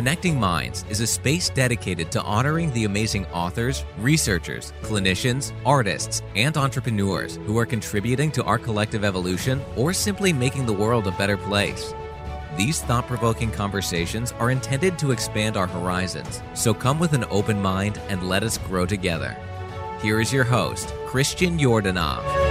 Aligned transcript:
Connecting 0.00 0.40
Minds 0.40 0.86
is 0.88 1.00
a 1.00 1.06
space 1.06 1.50
dedicated 1.50 2.10
to 2.12 2.22
honoring 2.22 2.72
the 2.72 2.86
amazing 2.86 3.26
authors, 3.26 3.84
researchers, 3.98 4.72
clinicians, 4.80 5.52
artists, 5.66 6.22
and 6.34 6.56
entrepreneurs 6.56 7.36
who 7.44 7.58
are 7.58 7.66
contributing 7.66 8.32
to 8.32 8.42
our 8.44 8.58
collective 8.58 9.04
evolution 9.04 9.60
or 9.76 9.92
simply 9.92 10.32
making 10.32 10.64
the 10.64 10.72
world 10.72 11.06
a 11.06 11.10
better 11.10 11.36
place. 11.36 11.92
These 12.56 12.80
thought 12.80 13.06
provoking 13.06 13.50
conversations 13.50 14.32
are 14.38 14.50
intended 14.50 14.98
to 15.00 15.10
expand 15.10 15.58
our 15.58 15.66
horizons, 15.66 16.40
so 16.54 16.72
come 16.72 16.98
with 16.98 17.12
an 17.12 17.26
open 17.28 17.60
mind 17.60 18.00
and 18.08 18.26
let 18.26 18.42
us 18.42 18.56
grow 18.56 18.86
together. 18.86 19.36
Here 20.00 20.18
is 20.18 20.32
your 20.32 20.44
host, 20.44 20.94
Christian 21.08 21.58
Yordanov. 21.58 22.49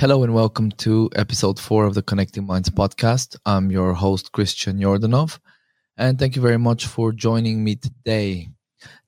Hello 0.00 0.22
and 0.22 0.32
welcome 0.32 0.70
to 0.78 1.10
episode 1.14 1.60
four 1.60 1.84
of 1.84 1.92
the 1.92 2.00
Connecting 2.00 2.46
Minds 2.46 2.70
podcast. 2.70 3.36
I'm 3.44 3.70
your 3.70 3.92
host, 3.92 4.32
Christian 4.32 4.78
Yordanov, 4.78 5.38
and 5.98 6.18
thank 6.18 6.34
you 6.36 6.40
very 6.40 6.56
much 6.56 6.86
for 6.86 7.12
joining 7.12 7.62
me 7.62 7.76
today. 7.76 8.48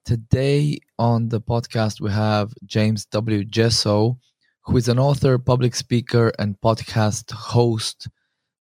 Today 0.04 0.80
on 0.98 1.30
the 1.30 1.40
podcast, 1.40 2.02
we 2.02 2.10
have 2.10 2.52
James 2.66 3.06
W. 3.06 3.42
Jesso, 3.42 4.18
who 4.66 4.76
is 4.76 4.86
an 4.88 4.98
author, 4.98 5.38
public 5.38 5.74
speaker, 5.74 6.30
and 6.38 6.60
podcast 6.60 7.32
host 7.32 8.10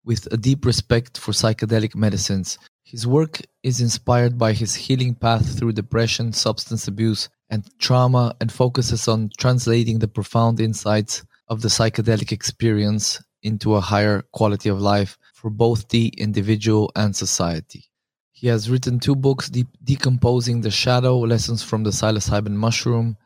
with 0.05 0.33
a 0.33 0.37
deep 0.37 0.65
respect 0.65 1.19
for 1.19 1.33
psychedelic 1.33 1.97
medicines. 1.97 2.61
His 2.85 3.09
work 3.09 3.41
is 3.65 3.81
inspired 3.81 4.39
by 4.39 4.53
his 4.53 4.77
healing 4.77 5.17
path 5.17 5.59
through 5.59 5.73
depression, 5.73 6.33
substance 6.33 6.87
abuse, 6.87 7.29
and 7.51 7.69
trauma, 7.81 8.37
and 8.41 8.53
focuses 8.53 9.09
on 9.09 9.31
translating 9.37 9.99
the 9.99 10.07
profound 10.07 10.61
insights 10.61 11.25
of 11.51 11.61
the 11.61 11.69
psychedelic 11.69 12.33
experience 12.33 13.23
into 13.43 13.75
a 13.75 13.81
higher 13.81 14.23
quality 14.33 14.69
of 14.69 14.81
life 14.81 15.19
for 15.35 15.51
both 15.51 15.89
the 15.89 16.09
individual 16.17 16.93
and 16.95 17.15
society. 17.15 17.91
He 18.31 18.47
has 18.47 18.71
written 18.71 19.01
two 19.01 19.17
books 19.17 19.51
De- 19.51 19.67
Decomposing 19.85 20.63
the 20.63 20.71
Shadow 20.71 21.19
Lessons 21.19 21.63
from 21.63 21.83
the 21.83 21.91
Psilocybin 21.91 22.55
Mushroom 22.55 23.17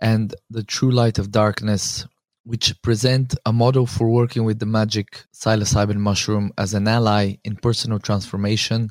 and 0.00 0.34
The 0.48 0.62
True 0.62 0.90
Light 0.90 1.18
of 1.18 1.30
Darkness, 1.30 2.06
which 2.44 2.80
present 2.82 3.34
a 3.44 3.52
model 3.52 3.86
for 3.86 4.08
working 4.08 4.44
with 4.44 4.58
the 4.60 4.66
magic 4.66 5.24
psilocybin 5.34 5.96
mushroom 5.96 6.52
as 6.56 6.74
an 6.74 6.88
ally 6.88 7.36
in 7.44 7.56
personal 7.56 7.98
transformation 7.98 8.90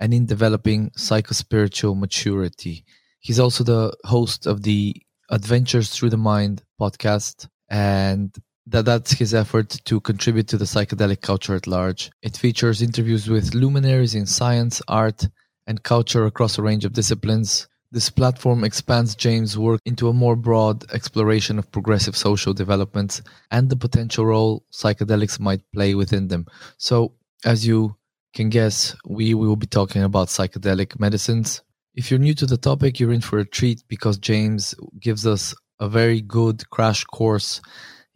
and 0.00 0.12
in 0.12 0.26
developing 0.26 0.90
psychospiritual 0.90 1.98
maturity. 1.98 2.84
He's 3.20 3.38
also 3.38 3.62
the 3.62 3.92
host 4.04 4.46
of 4.46 4.62
the 4.62 4.96
Adventures 5.30 5.90
Through 5.90 6.10
the 6.10 6.16
Mind 6.16 6.64
podcast 6.80 7.48
and 7.72 8.36
that 8.66 8.84
that's 8.84 9.12
his 9.12 9.34
effort 9.34 9.70
to 9.86 9.98
contribute 9.98 10.46
to 10.46 10.58
the 10.58 10.66
psychedelic 10.66 11.22
culture 11.22 11.56
at 11.56 11.66
large. 11.66 12.10
It 12.22 12.36
features 12.36 12.82
interviews 12.82 13.28
with 13.28 13.54
luminaries 13.54 14.14
in 14.14 14.26
science, 14.26 14.82
art, 14.86 15.26
and 15.66 15.82
culture 15.82 16.26
across 16.26 16.58
a 16.58 16.62
range 16.62 16.84
of 16.84 16.92
disciplines. 16.92 17.66
This 17.90 18.10
platform 18.10 18.62
expands 18.62 19.14
James' 19.14 19.58
work 19.58 19.80
into 19.86 20.08
a 20.08 20.12
more 20.12 20.36
broad 20.36 20.90
exploration 20.92 21.58
of 21.58 21.72
progressive 21.72 22.16
social 22.16 22.52
developments 22.54 23.22
and 23.50 23.68
the 23.68 23.76
potential 23.76 24.26
role 24.26 24.64
psychedelics 24.72 25.40
might 25.40 25.62
play 25.72 25.94
within 25.94 26.28
them. 26.28 26.46
So, 26.76 27.14
as 27.44 27.66
you 27.66 27.96
can 28.34 28.50
guess, 28.50 28.94
we 29.06 29.34
will 29.34 29.56
be 29.56 29.66
talking 29.66 30.02
about 30.02 30.28
psychedelic 30.28 31.00
medicines. 31.00 31.62
If 31.94 32.10
you're 32.10 32.20
new 32.20 32.34
to 32.34 32.46
the 32.46 32.56
topic, 32.56 33.00
you're 33.00 33.12
in 33.12 33.20
for 33.20 33.38
a 33.38 33.44
treat 33.44 33.82
because 33.88 34.16
James 34.18 34.74
gives 35.00 35.26
us 35.26 35.54
a 35.82 35.88
very 35.88 36.20
good 36.20 36.70
crash 36.70 37.02
course 37.04 37.60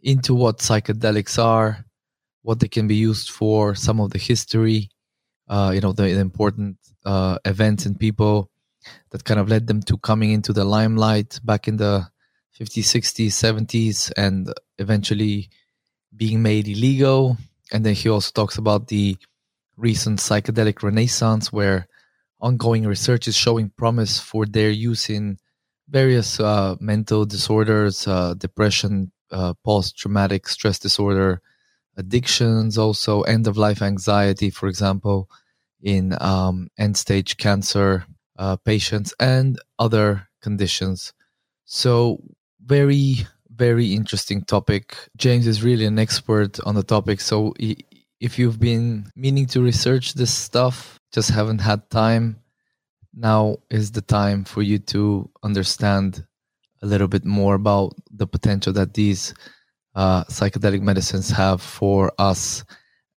into 0.01 0.33
what 0.33 0.59
psychedelics 0.59 1.37
are, 1.37 1.85
what 2.41 2.61
they 2.61 2.69
can 2.69 2.87
be 2.87 2.95
used 2.95 3.29
for, 3.29 3.75
some 3.75 3.99
of 3.99 4.09
the 4.11 4.17
history, 4.17 4.89
uh, 5.49 5.71
you 5.75 5.81
know, 5.81 5.91
the, 5.91 6.03
the 6.03 6.19
important 6.19 6.77
uh, 7.05 7.37
events 7.43 7.85
and 7.85 7.99
people 7.99 8.49
that 9.09 9.25
kind 9.25 9.37
of 9.37 9.49
led 9.49 9.67
them 9.67 9.81
to 9.81 9.97
coming 9.97 10.31
into 10.31 10.53
the 10.53 10.63
limelight 10.63 11.41
back 11.43 11.67
in 11.67 11.75
the 11.75 12.07
50s, 12.57 12.85
60s, 12.85 13.33
70s, 13.35 14.13
and 14.15 14.53
eventually 14.77 15.49
being 16.15 16.41
made 16.41 16.69
illegal. 16.69 17.35
And 17.73 17.85
then 17.85 17.95
he 17.95 18.07
also 18.07 18.31
talks 18.33 18.57
about 18.57 18.87
the 18.87 19.17
recent 19.75 20.19
psychedelic 20.19 20.83
renaissance, 20.83 21.51
where 21.51 21.87
ongoing 22.39 22.87
research 22.87 23.27
is 23.27 23.35
showing 23.35 23.71
promise 23.75 24.21
for 24.21 24.45
their 24.45 24.69
use 24.69 25.09
in 25.09 25.37
various 25.89 26.39
uh, 26.39 26.75
mental 26.79 27.25
disorders, 27.25 28.07
uh, 28.07 28.33
depression, 28.35 29.11
uh, 29.31 29.53
post-traumatic 29.63 30.47
stress 30.47 30.79
disorder, 30.79 31.41
addictions, 31.97 32.77
also 32.77 33.21
end-of-life 33.21 33.81
anxiety, 33.81 34.49
for 34.49 34.67
example, 34.67 35.29
in 35.81 36.15
um, 36.21 36.69
end-stage 36.77 37.37
cancer 37.37 38.05
uh, 38.37 38.55
patients 38.57 39.13
and 39.19 39.59
other 39.79 40.27
conditions. 40.41 41.13
So, 41.65 42.21
very, 42.63 43.27
very 43.49 43.93
interesting 43.93 44.43
topic. 44.43 44.95
James 45.17 45.47
is 45.47 45.63
really 45.63 45.85
an 45.85 45.99
expert 45.99 46.59
on 46.65 46.75
the 46.75 46.83
topic. 46.83 47.19
So, 47.21 47.53
if 48.19 48.39
you've 48.39 48.59
been 48.59 49.11
meaning 49.15 49.47
to 49.47 49.61
research 49.61 50.13
this 50.13 50.33
stuff, 50.33 50.99
just 51.13 51.31
haven't 51.31 51.59
had 51.59 51.89
time, 51.89 52.39
now 53.17 53.57
is 53.69 53.91
the 53.91 54.01
time 54.01 54.43
for 54.45 54.61
you 54.61 54.79
to 54.79 55.29
understand 55.43 56.25
a 56.81 56.85
little 56.85 57.07
bit 57.07 57.25
more 57.25 57.55
about 57.55 57.93
the 58.11 58.27
potential 58.27 58.71
that 58.73 58.93
these 58.93 59.33
uh, 59.95 60.23
psychedelic 60.25 60.81
medicines 60.81 61.29
have 61.31 61.61
for 61.61 62.11
us, 62.19 62.63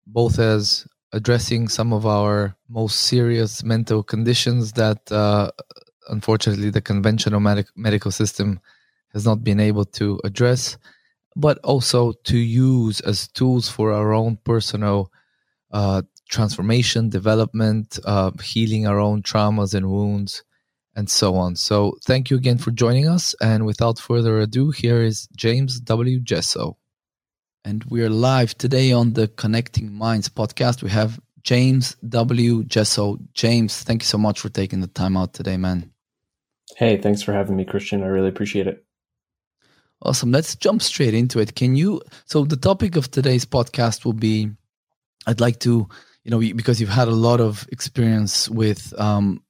both 0.06 0.40
as 0.40 0.88
addressing 1.14 1.68
some 1.68 1.94
of 1.94 2.06
our 2.06 2.56
most 2.70 3.04
serious 3.04 3.64
mental 3.64 4.04
conditions 4.04 4.74
that 4.74 5.12
uh, 5.12 5.50
unfortunately 6.10 6.70
the 6.70 6.82
conventional 6.82 7.40
medic- 7.40 7.76
medical 7.76 8.12
system 8.12 8.60
has 9.14 9.26
not 9.26 9.44
been 9.44 9.60
able 9.60 9.86
to 9.86 10.20
address, 10.24 10.78
but 11.36 11.58
also 11.64 12.14
to 12.26 12.38
use 12.38 13.00
as 13.02 13.28
tools 13.30 13.70
for 13.70 13.92
our 13.92 14.14
own 14.14 14.38
personal 14.44 15.12
uh, 15.72 16.02
transformation, 16.28 17.10
development, 17.10 18.00
uh, 18.06 18.32
healing 18.42 18.88
our 18.88 19.00
own 19.00 19.22
traumas 19.22 19.74
and 19.74 19.90
wounds, 19.90 20.44
and 20.96 21.10
so 21.10 21.36
on. 21.36 21.56
So, 21.56 21.98
thank 22.06 22.30
you 22.30 22.38
again 22.38 22.58
for 22.58 22.72
joining 22.72 23.08
us. 23.08 23.36
And 23.42 23.66
without 23.66 24.00
further 24.00 24.40
ado, 24.40 24.72
here 24.72 25.02
is 25.02 25.28
James 25.36 25.80
W. 25.80 26.20
Jesso. 26.20 26.78
And 27.64 27.84
we're 27.86 28.10
live 28.10 28.58
today 28.58 28.92
on 28.92 29.14
the 29.14 29.28
Connecting 29.28 29.94
Minds 29.94 30.30
podcast. 30.30 30.84
We 30.84 30.90
have 30.90 31.20
James 31.44 31.96
W. 32.08 32.64
Jesso. 32.64 33.20
James, 33.34 33.84
thank 33.84 34.04
you 34.04 34.08
so 34.08 34.18
much 34.18 34.40
for 34.40 34.50
taking 34.50 34.82
the 34.82 34.88
time 34.88 35.18
out 35.18 35.34
today, 35.34 35.58
man. 35.58 35.92
Hey, 36.76 36.98
thanks 36.98 37.22
for 37.22 37.34
having 37.34 37.56
me, 37.56 37.66
Christian. 37.66 38.04
I 38.04 38.08
really 38.08 38.30
appreciate 38.30 38.68
it. 38.68 38.84
Awesome. 40.02 40.32
Let's 40.32 40.56
jump 40.56 40.82
straight 40.82 41.14
into 41.14 41.40
it. 41.40 41.56
Can 41.56 41.76
you? 41.76 42.02
So, 42.26 42.46
the 42.46 42.58
topic 42.58 42.96
of 42.96 43.10
today's 43.10 43.46
podcast 43.46 44.06
will 44.06 44.14
be 44.14 44.52
I'd 45.28 45.42
like 45.42 45.60
to 45.60 45.90
you 46.28 46.32
know 46.32 46.40
because 46.54 46.82
you've 46.82 46.90
had 46.90 47.08
a 47.08 47.12
lot 47.12 47.40
of 47.40 47.66
experience 47.72 48.50
with 48.50 48.94
um, 49.00 49.42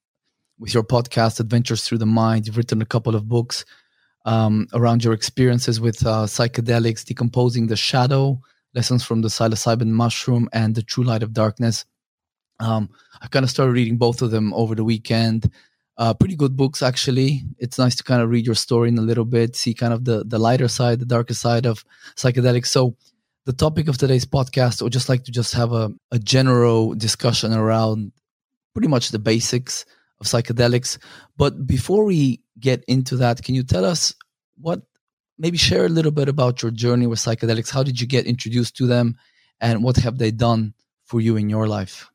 with 0.60 0.76
your 0.76 0.84
podcast 0.84 1.40
adventures 1.40 1.84
through 1.84 1.98
the 1.98 2.06
mind. 2.06 2.46
You've 2.46 2.56
written 2.56 2.84
a 2.84 2.86
couple 2.86 3.16
of 3.16 3.28
books 3.28 3.66
um, 4.26 4.68
around 4.74 5.04
your 5.04 5.14
experiences 5.14 5.82
with 5.82 6.06
uh, 6.06 6.28
psychedelics 6.28 7.04
decomposing 7.04 7.66
the 7.66 7.76
shadow 7.76 8.40
lessons 8.76 9.04
from 9.04 9.22
the 9.24 9.28
psilocybin 9.28 9.88
mushroom 9.88 10.50
and 10.54 10.76
the 10.76 10.84
true 10.84 11.04
light 11.04 11.24
of 11.24 11.34
darkness. 11.34 11.84
Um, 12.60 12.90
i 13.22 13.28
kind 13.28 13.44
of 13.44 13.50
started 13.50 13.72
reading 13.72 13.98
both 13.98 14.22
of 14.22 14.30
them 14.30 14.54
over 14.54 14.76
the 14.76 14.84
weekend. 14.84 15.52
Uh, 15.98 16.14
pretty 16.14 16.36
good 16.36 16.56
books 16.56 16.84
actually. 16.84 17.42
It's 17.58 17.80
nice 17.80 17.96
to 17.96 18.04
kind 18.04 18.22
of 18.22 18.30
read 18.30 18.46
your 18.46 18.54
story 18.54 18.90
in 18.90 19.00
a 19.00 19.02
little 19.10 19.26
bit 19.26 19.56
see 19.56 19.74
kind 19.74 19.94
of 19.94 20.06
the 20.06 20.24
the 20.24 20.38
lighter 20.38 20.68
side 20.68 21.00
the 21.00 21.06
darker 21.06 21.34
side 21.34 21.66
of 21.66 21.84
psychedelics. 22.16 22.68
So 22.68 22.96
the 23.48 23.54
topic 23.54 23.88
of 23.88 23.98
today's 23.98 24.26
podcast, 24.26 24.82
or 24.82 24.90
just 24.90 25.08
like 25.08 25.24
to 25.24 25.32
just 25.32 25.54
have 25.54 25.72
a, 25.72 25.90
a 26.12 26.20
general 26.20 26.94
discussion 26.94 27.54
around 27.54 28.12
pretty 28.74 28.90
much 28.90 29.10
the 29.10 29.20
basics 29.20 29.86
of 30.20 30.28
psychedelics. 30.28 30.98
But 31.38 31.66
before 31.66 32.04
we 32.04 32.42
get 32.60 32.84
into 32.90 33.16
that, 33.16 33.42
can 33.42 33.56
you 33.56 33.64
tell 33.64 33.86
us 33.86 34.14
what, 34.58 34.82
maybe 35.40 35.58
share 35.58 35.86
a 35.86 35.90
little 35.90 36.12
bit 36.12 36.28
about 36.28 36.62
your 36.62 36.72
journey 36.72 37.08
with 37.08 37.20
psychedelics? 37.20 37.72
How 37.72 37.84
did 37.84 38.02
you 38.02 38.06
get 38.06 38.26
introduced 38.26 38.76
to 38.78 38.86
them? 38.86 39.16
And 39.62 39.82
what 39.82 39.96
have 39.96 40.18
they 40.18 40.32
done 40.32 40.74
for 41.06 41.22
you 41.22 41.38
in 41.38 41.50
your 41.50 41.68
life? 41.68 42.10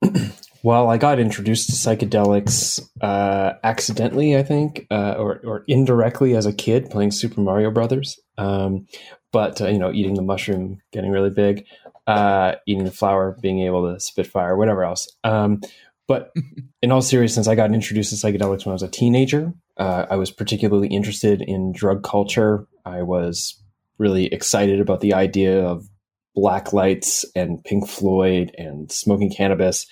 Well, 0.66 0.90
I 0.90 0.96
got 0.98 1.20
introduced 1.20 1.68
to 1.68 1.76
psychedelics 1.76 2.80
uh, 3.00 3.52
accidentally, 3.62 4.36
I 4.36 4.42
think, 4.42 4.84
uh, 4.90 5.14
or, 5.16 5.40
or 5.44 5.64
indirectly 5.68 6.34
as 6.34 6.44
a 6.44 6.52
kid 6.52 6.90
playing 6.90 7.12
Super 7.12 7.40
Mario 7.40 7.70
Brothers. 7.70 8.18
Um, 8.36 8.88
but 9.36 9.60
uh, 9.60 9.68
you 9.68 9.78
know, 9.78 9.92
eating 9.92 10.14
the 10.14 10.22
mushroom, 10.22 10.80
getting 10.92 11.10
really 11.10 11.28
big, 11.28 11.66
uh, 12.06 12.54
eating 12.66 12.84
the 12.84 12.90
flower, 12.90 13.36
being 13.42 13.60
able 13.60 13.92
to 13.92 14.00
spit 14.00 14.26
fire, 14.26 14.56
whatever 14.56 14.82
else. 14.82 15.14
Um, 15.24 15.60
but 16.08 16.32
in 16.82 16.90
all 16.90 17.02
seriousness, 17.02 17.46
I 17.46 17.54
got 17.54 17.74
introduced 17.74 18.08
to 18.08 18.16
psychedelics 18.16 18.64
when 18.64 18.70
I 18.70 18.72
was 18.72 18.82
a 18.82 18.88
teenager. 18.88 19.52
Uh, 19.76 20.06
I 20.08 20.16
was 20.16 20.30
particularly 20.30 20.88
interested 20.88 21.42
in 21.42 21.72
drug 21.72 22.02
culture. 22.02 22.66
I 22.86 23.02
was 23.02 23.62
really 23.98 24.24
excited 24.32 24.80
about 24.80 25.02
the 25.02 25.12
idea 25.12 25.62
of 25.62 25.86
black 26.34 26.72
lights 26.72 27.26
and 27.34 27.62
Pink 27.62 27.86
Floyd 27.86 28.54
and 28.56 28.90
smoking 28.90 29.30
cannabis. 29.30 29.86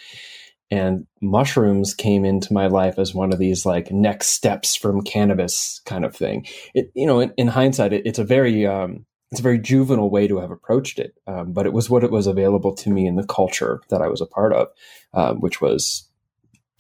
And 0.71 1.07
mushrooms 1.21 1.93
came 1.93 2.25
into 2.25 2.55
my 2.55 2.69
life 2.69 2.99
as 2.99 3.13
one 3.13 3.31
of 3.31 3.39
these 3.39 3.67
like 3.67 3.93
next 3.93 4.29
steps 4.29 4.75
from 4.75 5.03
cannabis 5.03 5.83
kind 5.85 6.07
of 6.07 6.17
thing. 6.17 6.47
It, 6.73 6.91
you 6.95 7.07
know, 7.07 7.21
in, 7.21 7.35
in 7.37 7.49
hindsight, 7.49 7.93
it, 7.93 8.07
it's 8.07 8.19
a 8.19 8.25
very, 8.25 8.67
um, 8.67 9.05
it's 9.31 9.41
a 9.41 9.43
very 9.43 9.59
juvenile 9.59 10.11
way 10.11 10.29
to 10.29 10.39
have 10.39 10.51
approached 10.51 10.99
it, 10.99 11.15
um, 11.27 11.53
but 11.53 11.67
it 11.67 11.73
was 11.73 11.91
what 11.91 12.05
it 12.05 12.11
was 12.11 12.27
available 12.27 12.75
to 12.77 12.91
me 12.91 13.07
in 13.07 13.17
the 13.17 13.27
culture 13.27 13.81
that 13.91 14.01
I 14.01 14.09
was 14.09 14.21
a 14.21 14.27
part 14.27 14.53
of, 14.53 14.69
uh, 15.13 15.35
which 15.35 15.61
was, 15.61 16.09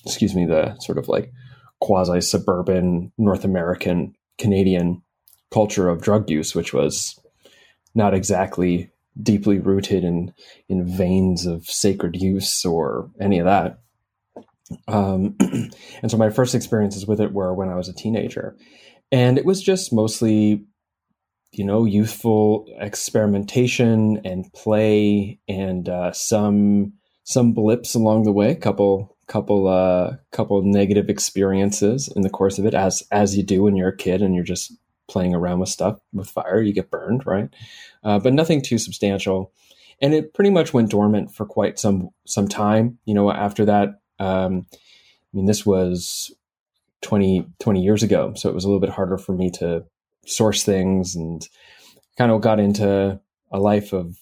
excuse 0.04 0.34
me, 0.34 0.44
the 0.44 0.76
sort 0.78 0.98
of 0.98 1.08
like 1.08 1.32
quasi 1.80 2.20
suburban 2.20 3.12
North 3.18 3.44
American 3.44 4.14
Canadian 4.38 5.02
culture 5.52 5.88
of 5.88 6.02
drug 6.02 6.30
use, 6.30 6.54
which 6.54 6.72
was 6.72 7.18
not 7.94 8.14
exactly 8.14 8.90
deeply 9.22 9.58
rooted 9.58 10.04
in 10.04 10.32
in 10.68 10.86
veins 10.86 11.46
of 11.46 11.66
sacred 11.66 12.20
use 12.20 12.64
or 12.64 13.10
any 13.20 13.38
of 13.38 13.46
that. 13.46 13.78
Um, 14.88 15.36
and 15.40 16.10
so 16.10 16.16
my 16.16 16.30
first 16.30 16.54
experiences 16.54 17.06
with 17.06 17.20
it 17.20 17.32
were 17.32 17.54
when 17.54 17.68
I 17.68 17.76
was 17.76 17.88
a 17.88 17.94
teenager, 17.94 18.56
and 19.12 19.38
it 19.38 19.44
was 19.44 19.62
just 19.62 19.92
mostly, 19.92 20.64
you 21.58 21.64
know, 21.64 21.84
youthful 21.84 22.66
experimentation 22.78 24.20
and 24.24 24.52
play, 24.52 25.38
and 25.48 25.88
uh, 25.88 26.12
some 26.12 26.94
some 27.24 27.52
blips 27.52 27.94
along 27.94 28.24
the 28.24 28.32
way, 28.32 28.54
couple 28.54 29.16
couple 29.26 29.66
uh 29.66 30.14
couple 30.32 30.60
negative 30.62 31.08
experiences 31.08 32.12
in 32.14 32.20
the 32.20 32.28
course 32.28 32.58
of 32.58 32.66
it 32.66 32.74
as 32.74 33.02
as 33.10 33.36
you 33.36 33.42
do 33.42 33.62
when 33.62 33.74
you're 33.74 33.88
a 33.88 33.96
kid 33.96 34.20
and 34.20 34.34
you're 34.34 34.44
just 34.44 34.72
playing 35.08 35.34
around 35.34 35.60
with 35.60 35.68
stuff 35.70 35.98
with 36.12 36.28
fire 36.28 36.60
you 36.60 36.74
get 36.74 36.90
burned 36.90 37.26
right? 37.26 37.48
Uh, 38.02 38.18
but 38.18 38.34
nothing 38.34 38.60
too 38.60 38.78
substantial. 38.78 39.50
And 40.02 40.12
it 40.12 40.34
pretty 40.34 40.50
much 40.50 40.74
went 40.74 40.90
dormant 40.90 41.34
for 41.34 41.46
quite 41.46 41.78
some 41.78 42.10
some 42.26 42.48
time. 42.48 42.98
You 43.06 43.14
know 43.14 43.30
after 43.30 43.64
that 43.64 44.00
um 44.20 44.66
i 44.72 45.36
mean 45.36 45.46
this 45.46 45.66
was 45.66 46.30
20 47.02 47.46
20 47.58 47.82
years 47.82 48.02
ago 48.02 48.32
so 48.36 48.48
it 48.48 48.54
was 48.54 48.64
a 48.64 48.68
little 48.68 48.80
bit 48.80 48.90
harder 48.90 49.18
for 49.18 49.32
me 49.32 49.50
to 49.50 49.84
source 50.26 50.62
things 50.62 51.14
and 51.14 51.48
kind 52.16 52.30
of 52.30 52.40
got 52.40 52.60
into 52.60 53.20
a 53.52 53.58
life 53.58 53.92
of 53.92 54.16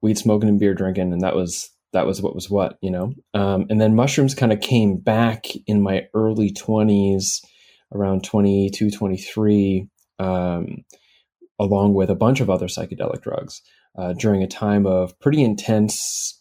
weed 0.00 0.18
smoking 0.18 0.48
and 0.48 0.58
beer 0.60 0.74
drinking 0.74 1.12
and 1.12 1.22
that 1.22 1.36
was 1.36 1.70
that 1.92 2.06
was 2.06 2.22
what 2.22 2.34
was 2.34 2.48
what 2.48 2.78
you 2.80 2.90
know? 2.90 3.12
Um, 3.34 3.66
and 3.68 3.80
then 3.80 3.94
mushrooms 3.94 4.34
kind 4.34 4.52
of 4.52 4.60
came 4.60 4.96
back 4.96 5.46
in 5.66 5.82
my 5.82 6.06
early 6.14 6.50
20s 6.50 7.44
around 7.94 8.24
22 8.24 8.90
23 8.90 9.88
um, 10.18 10.84
along 11.58 11.94
with 11.94 12.10
a 12.10 12.14
bunch 12.14 12.40
of 12.40 12.50
other 12.50 12.66
psychedelic 12.66 13.22
drugs 13.22 13.62
uh, 13.96 14.12
during 14.14 14.42
a 14.42 14.48
time 14.48 14.86
of 14.86 15.18
pretty 15.20 15.42
intense, 15.42 16.40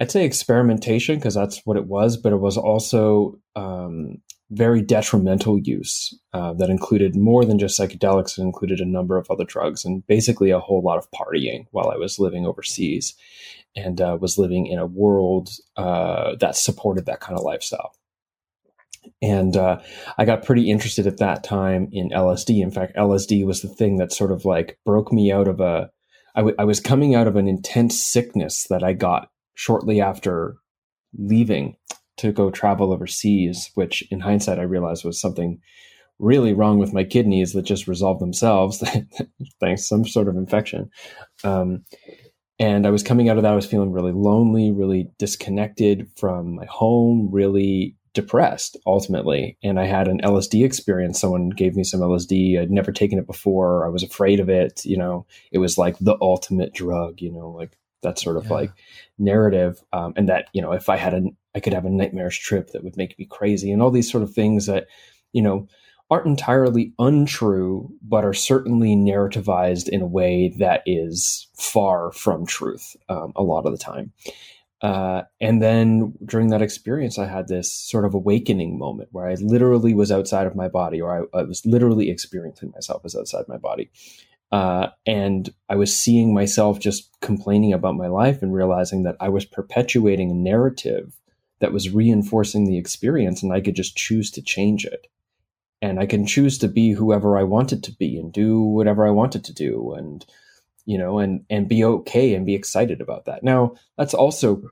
I'd 0.00 0.10
say 0.10 0.24
experimentation, 0.24 1.16
because 1.16 1.34
that's 1.34 1.62
what 1.64 1.76
it 1.76 1.86
was, 1.86 2.16
but 2.16 2.32
it 2.32 2.40
was 2.40 2.56
also 2.56 3.38
um, 3.54 4.16
very 4.54 4.80
detrimental 4.80 5.58
use 5.58 6.16
uh, 6.32 6.52
that 6.54 6.70
included 6.70 7.16
more 7.16 7.44
than 7.44 7.58
just 7.58 7.78
psychedelics. 7.78 8.38
It 8.38 8.42
included 8.42 8.80
a 8.80 8.86
number 8.86 9.18
of 9.18 9.30
other 9.30 9.44
drugs 9.44 9.84
and 9.84 10.06
basically 10.06 10.50
a 10.50 10.60
whole 10.60 10.82
lot 10.82 10.98
of 10.98 11.10
partying 11.10 11.66
while 11.72 11.90
I 11.90 11.96
was 11.96 12.18
living 12.18 12.46
overseas 12.46 13.14
and 13.76 14.00
uh, 14.00 14.16
was 14.20 14.38
living 14.38 14.66
in 14.66 14.78
a 14.78 14.86
world 14.86 15.50
uh, 15.76 16.36
that 16.40 16.56
supported 16.56 17.06
that 17.06 17.20
kind 17.20 17.38
of 17.38 17.44
lifestyle. 17.44 17.92
And 19.20 19.56
uh, 19.56 19.80
I 20.16 20.24
got 20.24 20.44
pretty 20.44 20.70
interested 20.70 21.06
at 21.06 21.18
that 21.18 21.44
time 21.44 21.88
in 21.92 22.10
LSD. 22.10 22.62
In 22.62 22.70
fact, 22.70 22.96
LSD 22.96 23.44
was 23.44 23.60
the 23.60 23.68
thing 23.68 23.96
that 23.96 24.12
sort 24.12 24.32
of 24.32 24.44
like 24.44 24.78
broke 24.84 25.12
me 25.12 25.30
out 25.32 25.48
of 25.48 25.60
a. 25.60 25.90
I, 26.36 26.40
w- 26.40 26.56
I 26.58 26.64
was 26.64 26.80
coming 26.80 27.14
out 27.14 27.26
of 27.26 27.36
an 27.36 27.46
intense 27.46 28.00
sickness 28.00 28.66
that 28.70 28.82
I 28.82 28.92
got 28.92 29.30
shortly 29.54 30.00
after 30.00 30.56
leaving 31.16 31.76
to 32.18 32.32
go 32.32 32.50
travel 32.50 32.92
overseas, 32.92 33.70
which 33.74 34.02
in 34.10 34.20
hindsight 34.20 34.58
I 34.58 34.62
realized 34.62 35.04
was 35.04 35.20
something 35.20 35.60
really 36.18 36.52
wrong 36.52 36.78
with 36.78 36.92
my 36.92 37.04
kidneys 37.04 37.52
that 37.52 37.62
just 37.62 37.88
resolved 37.88 38.20
themselves 38.20 38.82
thanks 39.60 39.88
some 39.88 40.06
sort 40.06 40.28
of 40.28 40.36
infection. 40.36 40.90
Um, 41.42 41.84
and 42.58 42.86
I 42.86 42.90
was 42.90 43.02
coming 43.02 43.28
out 43.28 43.36
of 43.36 43.42
that, 43.42 43.52
I 43.52 43.56
was 43.56 43.66
feeling 43.66 43.92
really 43.92 44.12
lonely, 44.12 44.70
really 44.70 45.10
disconnected 45.18 46.08
from 46.16 46.54
my 46.54 46.66
home, 46.66 47.28
really 47.32 47.96
depressed 48.14 48.76
ultimately. 48.86 49.58
And 49.62 49.80
I 49.80 49.86
had 49.86 50.06
an 50.06 50.20
LSD 50.22 50.64
experience. 50.64 51.20
Someone 51.20 51.50
gave 51.50 51.74
me 51.74 51.82
some 51.82 52.00
LSD. 52.00 52.60
I'd 52.60 52.70
never 52.70 52.92
taken 52.92 53.18
it 53.18 53.26
before. 53.26 53.84
I 53.84 53.88
was 53.88 54.04
afraid 54.04 54.38
of 54.38 54.48
it. 54.48 54.84
You 54.84 54.96
know, 54.96 55.26
it 55.50 55.58
was 55.58 55.76
like 55.76 55.98
the 55.98 56.16
ultimate 56.20 56.72
drug, 56.72 57.20
you 57.20 57.32
know, 57.32 57.50
like 57.50 57.76
that 58.02 58.20
sort 58.20 58.36
of 58.36 58.44
yeah. 58.44 58.52
like 58.52 58.70
narrative. 59.18 59.82
Um, 59.92 60.14
and 60.16 60.28
that, 60.28 60.48
you 60.52 60.62
know, 60.62 60.72
if 60.72 60.88
I 60.88 60.96
had 60.96 61.14
a, 61.14 61.22
I 61.54 61.60
could 61.60 61.72
have 61.72 61.84
a 61.84 61.90
nightmarish 61.90 62.40
trip 62.40 62.70
that 62.70 62.84
would 62.84 62.96
make 62.96 63.18
me 63.18 63.24
crazy 63.24 63.70
and 63.70 63.80
all 63.80 63.90
these 63.90 64.10
sort 64.10 64.22
of 64.22 64.32
things 64.32 64.66
that, 64.66 64.86
you 65.32 65.42
know, 65.42 65.68
aren't 66.10 66.26
entirely 66.26 66.92
untrue, 66.98 67.90
but 68.02 68.24
are 68.24 68.34
certainly 68.34 68.94
narrativized 68.94 69.88
in 69.88 70.02
a 70.02 70.06
way 70.06 70.54
that 70.58 70.82
is 70.86 71.48
far 71.54 72.12
from 72.12 72.46
truth 72.46 72.96
um, 73.08 73.32
a 73.36 73.42
lot 73.42 73.66
of 73.66 73.72
the 73.72 73.78
time. 73.78 74.12
Uh, 74.82 75.22
and 75.40 75.62
then 75.62 76.12
during 76.26 76.48
that 76.50 76.60
experience, 76.60 77.18
I 77.18 77.26
had 77.26 77.48
this 77.48 77.72
sort 77.72 78.04
of 78.04 78.12
awakening 78.12 78.78
moment 78.78 79.08
where 79.12 79.26
I 79.26 79.34
literally 79.40 79.94
was 79.94 80.12
outside 80.12 80.46
of 80.46 80.54
my 80.54 80.68
body, 80.68 81.00
or 81.00 81.26
I, 81.34 81.38
I 81.38 81.42
was 81.44 81.64
literally 81.64 82.10
experiencing 82.10 82.70
myself 82.74 83.02
as 83.06 83.16
outside 83.16 83.46
my 83.48 83.56
body. 83.56 83.90
Uh, 84.52 84.88
and 85.06 85.52
I 85.70 85.76
was 85.76 85.96
seeing 85.96 86.34
myself 86.34 86.80
just 86.80 87.08
complaining 87.22 87.72
about 87.72 87.96
my 87.96 88.08
life 88.08 88.42
and 88.42 88.52
realizing 88.52 89.04
that 89.04 89.16
I 89.20 89.30
was 89.30 89.46
perpetuating 89.46 90.30
a 90.30 90.34
narrative 90.34 91.18
that 91.64 91.72
was 91.72 91.88
reinforcing 91.88 92.66
the 92.66 92.76
experience, 92.76 93.42
and 93.42 93.50
I 93.50 93.62
could 93.62 93.74
just 93.74 93.96
choose 93.96 94.30
to 94.32 94.42
change 94.42 94.84
it. 94.84 95.06
And 95.80 95.98
I 95.98 96.04
can 96.04 96.26
choose 96.26 96.58
to 96.58 96.68
be 96.68 96.92
whoever 96.92 97.38
I 97.38 97.42
wanted 97.42 97.82
to 97.84 97.92
be 97.92 98.18
and 98.18 98.30
do 98.30 98.60
whatever 98.60 99.06
I 99.06 99.10
wanted 99.10 99.44
to 99.44 99.54
do. 99.54 99.94
And 99.94 100.26
you 100.84 100.98
know, 100.98 101.20
and 101.20 101.46
and 101.48 101.66
be 101.66 101.82
okay 101.82 102.34
and 102.34 102.44
be 102.44 102.54
excited 102.54 103.00
about 103.00 103.24
that. 103.24 103.42
Now, 103.42 103.76
that's 103.96 104.12
also 104.12 104.62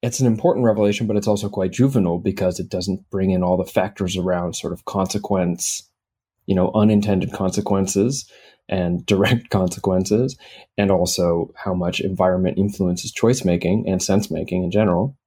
it's 0.00 0.18
an 0.18 0.26
important 0.26 0.64
revelation, 0.64 1.06
but 1.06 1.18
it's 1.18 1.28
also 1.28 1.50
quite 1.50 1.72
juvenile 1.72 2.16
because 2.16 2.58
it 2.58 2.70
doesn't 2.70 3.10
bring 3.10 3.32
in 3.32 3.42
all 3.42 3.58
the 3.58 3.70
factors 3.70 4.16
around 4.16 4.56
sort 4.56 4.72
of 4.72 4.86
consequence, 4.86 5.86
you 6.46 6.54
know, 6.54 6.70
unintended 6.74 7.32
consequences 7.32 8.30
and 8.66 9.04
direct 9.12 9.50
consequences, 9.50 10.38
and 10.78 10.90
also 10.90 11.52
how 11.54 11.74
much 11.74 12.00
environment 12.00 12.56
influences 12.56 13.12
choice 13.12 13.44
making 13.44 13.86
and 13.86 14.02
sense 14.02 14.30
making 14.30 14.64
in 14.64 14.70
general. 14.70 15.18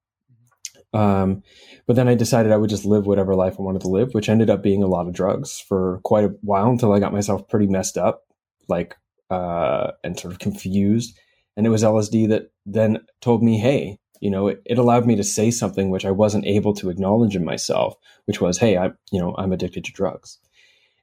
Um, 0.93 1.43
but 1.87 1.95
then 1.95 2.07
I 2.07 2.15
decided 2.15 2.51
I 2.51 2.57
would 2.57 2.69
just 2.69 2.85
live 2.85 3.05
whatever 3.05 3.35
life 3.35 3.55
I 3.57 3.63
wanted 3.63 3.81
to 3.81 3.89
live, 3.89 4.13
which 4.13 4.29
ended 4.29 4.49
up 4.49 4.61
being 4.61 4.83
a 4.83 4.87
lot 4.87 5.07
of 5.07 5.13
drugs 5.13 5.59
for 5.59 5.99
quite 6.03 6.25
a 6.25 6.35
while 6.41 6.69
until 6.69 6.93
I 6.93 6.99
got 6.99 7.13
myself 7.13 7.47
pretty 7.49 7.67
messed 7.67 7.97
up, 7.97 8.23
like 8.69 8.95
uh, 9.29 9.91
and 10.03 10.19
sort 10.19 10.33
of 10.33 10.39
confused. 10.39 11.17
And 11.57 11.65
it 11.65 11.69
was 11.69 11.83
LSD 11.83 12.29
that 12.29 12.51
then 12.65 12.99
told 13.21 13.43
me, 13.43 13.57
hey, 13.57 13.97
you 14.21 14.29
know, 14.29 14.47
it, 14.47 14.61
it, 14.65 14.77
allowed 14.77 15.05
me 15.05 15.15
to 15.17 15.23
say 15.23 15.51
something 15.51 15.89
which 15.89 16.05
I 16.05 16.11
wasn't 16.11 16.45
able 16.45 16.73
to 16.75 16.89
acknowledge 16.89 17.35
in 17.35 17.43
myself, 17.43 17.95
which 18.25 18.39
was, 18.39 18.57
hey, 18.57 18.77
I, 18.77 18.91
you 19.11 19.19
know, 19.19 19.35
I'm 19.37 19.51
addicted 19.51 19.83
to 19.85 19.91
drugs. 19.91 20.37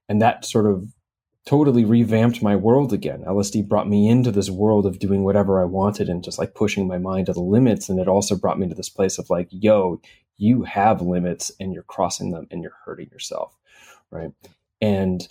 And 0.09 0.23
that 0.23 0.45
sort 0.45 0.67
of 0.67 0.87
totally 1.47 1.85
revamped 1.85 2.43
my 2.43 2.55
world 2.55 2.93
again. 2.93 3.25
LSD 3.27 3.67
brought 3.67 3.89
me 3.89 4.09
into 4.09 4.31
this 4.31 4.51
world 4.51 4.87
of 4.87 4.99
doing 4.99 5.25
whatever 5.25 5.61
I 5.61 5.65
wanted 5.65 6.09
and 6.09 6.23
just 6.23 6.39
like 6.39 6.55
pushing 6.55 6.87
my 6.87 6.99
mind 6.99 7.27
to 7.27 7.33
the 7.33 7.41
limits. 7.41 7.89
And 7.89 7.99
it 7.99 8.09
also 8.09 8.37
brought 8.37 8.59
me 8.59 8.69
to 8.69 8.75
this 8.75 8.91
place 8.91 9.19
of 9.19 9.31
like, 9.31 9.49
yo, 9.51 10.01
you 10.37 10.63
have 10.65 11.01
limits 11.01 11.51
and 11.59 11.73
you're 11.73 11.83
crossing 11.83 12.31
them 12.31 12.47
and 12.51 12.63
you're 12.63 12.77
hurting 12.85 13.09
yourself. 13.11 13.57
Right. 14.11 14.33
And 14.81 15.27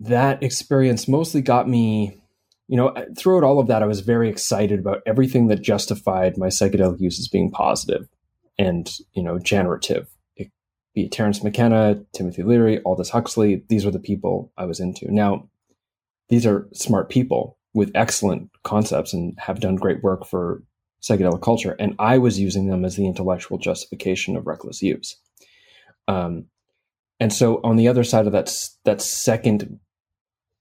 that 0.00 0.42
experience 0.42 1.08
mostly 1.08 1.42
got 1.42 1.68
me, 1.68 2.20
you 2.68 2.76
know, 2.76 2.94
throughout 3.16 3.44
all 3.44 3.60
of 3.60 3.66
that, 3.68 3.82
I 3.82 3.86
was 3.86 4.00
very 4.00 4.28
excited 4.28 4.80
about 4.80 5.02
everything 5.06 5.48
that 5.48 5.62
justified 5.62 6.38
my 6.38 6.48
psychedelic 6.48 7.00
use 7.00 7.18
as 7.18 7.28
being 7.28 7.50
positive 7.50 8.08
and, 8.58 8.90
you 9.12 9.22
know, 9.22 9.38
generative. 9.38 10.08
Be 11.00 11.06
it 11.06 11.12
Terence 11.12 11.42
McKenna, 11.42 12.02
Timothy 12.12 12.42
Leary, 12.42 12.82
Aldous 12.84 13.08
Huxley, 13.08 13.64
these 13.68 13.86
were 13.86 13.90
the 13.90 13.98
people 13.98 14.52
I 14.58 14.66
was 14.66 14.80
into. 14.80 15.10
Now, 15.10 15.48
these 16.28 16.44
are 16.44 16.68
smart 16.74 17.08
people 17.08 17.56
with 17.72 17.90
excellent 17.94 18.50
concepts 18.64 19.14
and 19.14 19.32
have 19.38 19.60
done 19.60 19.76
great 19.76 20.02
work 20.02 20.26
for 20.26 20.62
psychedelic 21.02 21.40
culture. 21.40 21.74
And 21.78 21.94
I 21.98 22.18
was 22.18 22.38
using 22.38 22.66
them 22.66 22.84
as 22.84 22.96
the 22.96 23.06
intellectual 23.06 23.56
justification 23.56 24.36
of 24.36 24.46
reckless 24.46 24.82
use. 24.82 25.16
Um, 26.06 26.46
and 27.18 27.32
so 27.32 27.62
on 27.64 27.76
the 27.76 27.88
other 27.88 28.04
side 28.04 28.26
of 28.26 28.32
that, 28.32 28.54
that 28.84 29.00
second 29.00 29.80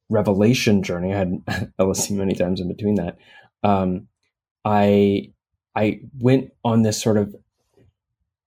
revelation 0.09 0.83
journey. 0.83 1.13
I 1.13 1.17
had 1.17 1.31
LSD 1.79 2.11
many 2.11 2.33
times 2.33 2.61
in 2.61 2.69
between 2.69 2.95
that. 2.95 3.17
Um, 3.61 4.07
I 4.63 5.33
I 5.75 5.99
went 6.17 6.51
on 6.63 6.81
this 6.81 7.01
sort 7.01 7.17
of 7.17 7.35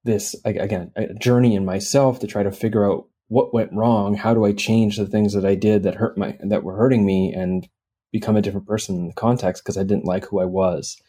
this 0.05 0.35
again 0.45 0.91
a 0.97 1.15
journey 1.15 1.55
in 1.55 1.65
myself 1.65 2.19
to 2.21 2.27
try 2.27 2.43
to 2.43 2.51
figure 2.51 2.91
out 2.91 3.07
what 3.29 3.55
went 3.55 3.73
wrong. 3.73 4.15
How 4.15 4.35
do 4.35 4.45
I 4.45 4.53
change 4.53 4.97
the 4.97 5.07
things 5.07 5.33
that 5.35 5.47
I 5.47 5.55
did 5.55 5.85
that 5.85 5.95
hurt 5.95 6.19
my 6.19 6.37
that 6.41 6.65
were 6.65 6.77
hurting 6.77 7.07
me, 7.07 7.33
and 7.33 7.69
become 8.13 8.37
a 8.37 8.43
different 8.43 8.67
person 8.67 8.95
in 8.97 9.07
the 9.09 9.15
context 9.15 9.65
because 9.65 9.79
I 9.79 9.83
didn't 9.83 10.05
like 10.05 10.27
who 10.27 10.39
I 10.39 10.45
was. 10.45 11.01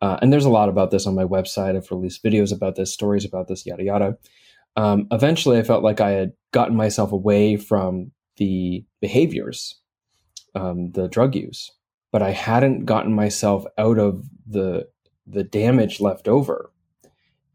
Uh, 0.00 0.16
and 0.22 0.32
there's 0.32 0.44
a 0.44 0.50
lot 0.50 0.68
about 0.68 0.92
this 0.92 1.06
on 1.06 1.16
my 1.16 1.24
website. 1.24 1.76
I've 1.76 1.90
released 1.90 2.22
videos 2.22 2.54
about 2.54 2.76
this, 2.76 2.92
stories 2.92 3.24
about 3.24 3.48
this, 3.48 3.66
yada 3.66 3.82
yada. 3.82 4.18
Um, 4.76 5.08
eventually, 5.10 5.58
I 5.58 5.64
felt 5.64 5.82
like 5.82 6.00
I 6.00 6.10
had 6.10 6.32
gotten 6.52 6.76
myself 6.76 7.10
away 7.10 7.56
from 7.56 8.12
the 8.36 8.84
behaviors, 9.00 9.80
um, 10.54 10.92
the 10.92 11.08
drug 11.08 11.34
use, 11.34 11.72
but 12.12 12.22
I 12.22 12.30
hadn't 12.30 12.84
gotten 12.84 13.12
myself 13.12 13.64
out 13.76 13.98
of 13.98 14.24
the 14.46 14.88
the 15.26 15.44
damage 15.44 16.00
left 16.00 16.28
over, 16.28 16.70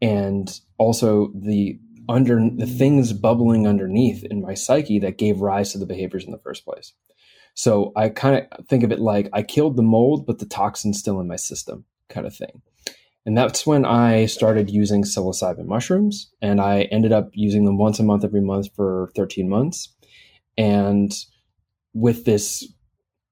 and 0.04 0.60
also 0.76 1.32
the 1.34 1.80
under 2.10 2.38
the 2.54 2.66
things 2.66 3.14
bubbling 3.14 3.66
underneath 3.66 4.22
in 4.24 4.42
my 4.42 4.52
psyche 4.52 4.98
that 4.98 5.16
gave 5.16 5.40
rise 5.40 5.72
to 5.72 5.78
the 5.78 5.86
behaviors 5.86 6.26
in 6.26 6.30
the 6.30 6.38
first 6.38 6.66
place. 6.66 6.92
So 7.54 7.90
I 7.96 8.10
kind 8.10 8.46
of 8.52 8.66
think 8.66 8.84
of 8.84 8.92
it 8.92 8.98
like 8.98 9.30
I 9.32 9.42
killed 9.42 9.76
the 9.76 9.82
mold, 9.82 10.26
but 10.26 10.40
the 10.40 10.44
toxin's 10.44 10.98
still 10.98 11.20
in 11.20 11.26
my 11.26 11.36
system, 11.36 11.86
kind 12.10 12.26
of 12.26 12.36
thing. 12.36 12.60
And 13.24 13.38
that's 13.38 13.66
when 13.66 13.86
I 13.86 14.26
started 14.26 14.68
using 14.68 15.04
psilocybin 15.04 15.64
mushrooms, 15.64 16.30
and 16.42 16.60
I 16.60 16.82
ended 16.92 17.12
up 17.12 17.30
using 17.32 17.64
them 17.64 17.78
once 17.78 17.98
a 17.98 18.02
month 18.02 18.24
every 18.24 18.42
month 18.42 18.74
for 18.76 19.10
13 19.16 19.48
months. 19.48 19.88
And 20.58 21.16
with 21.94 22.26
this 22.26 22.68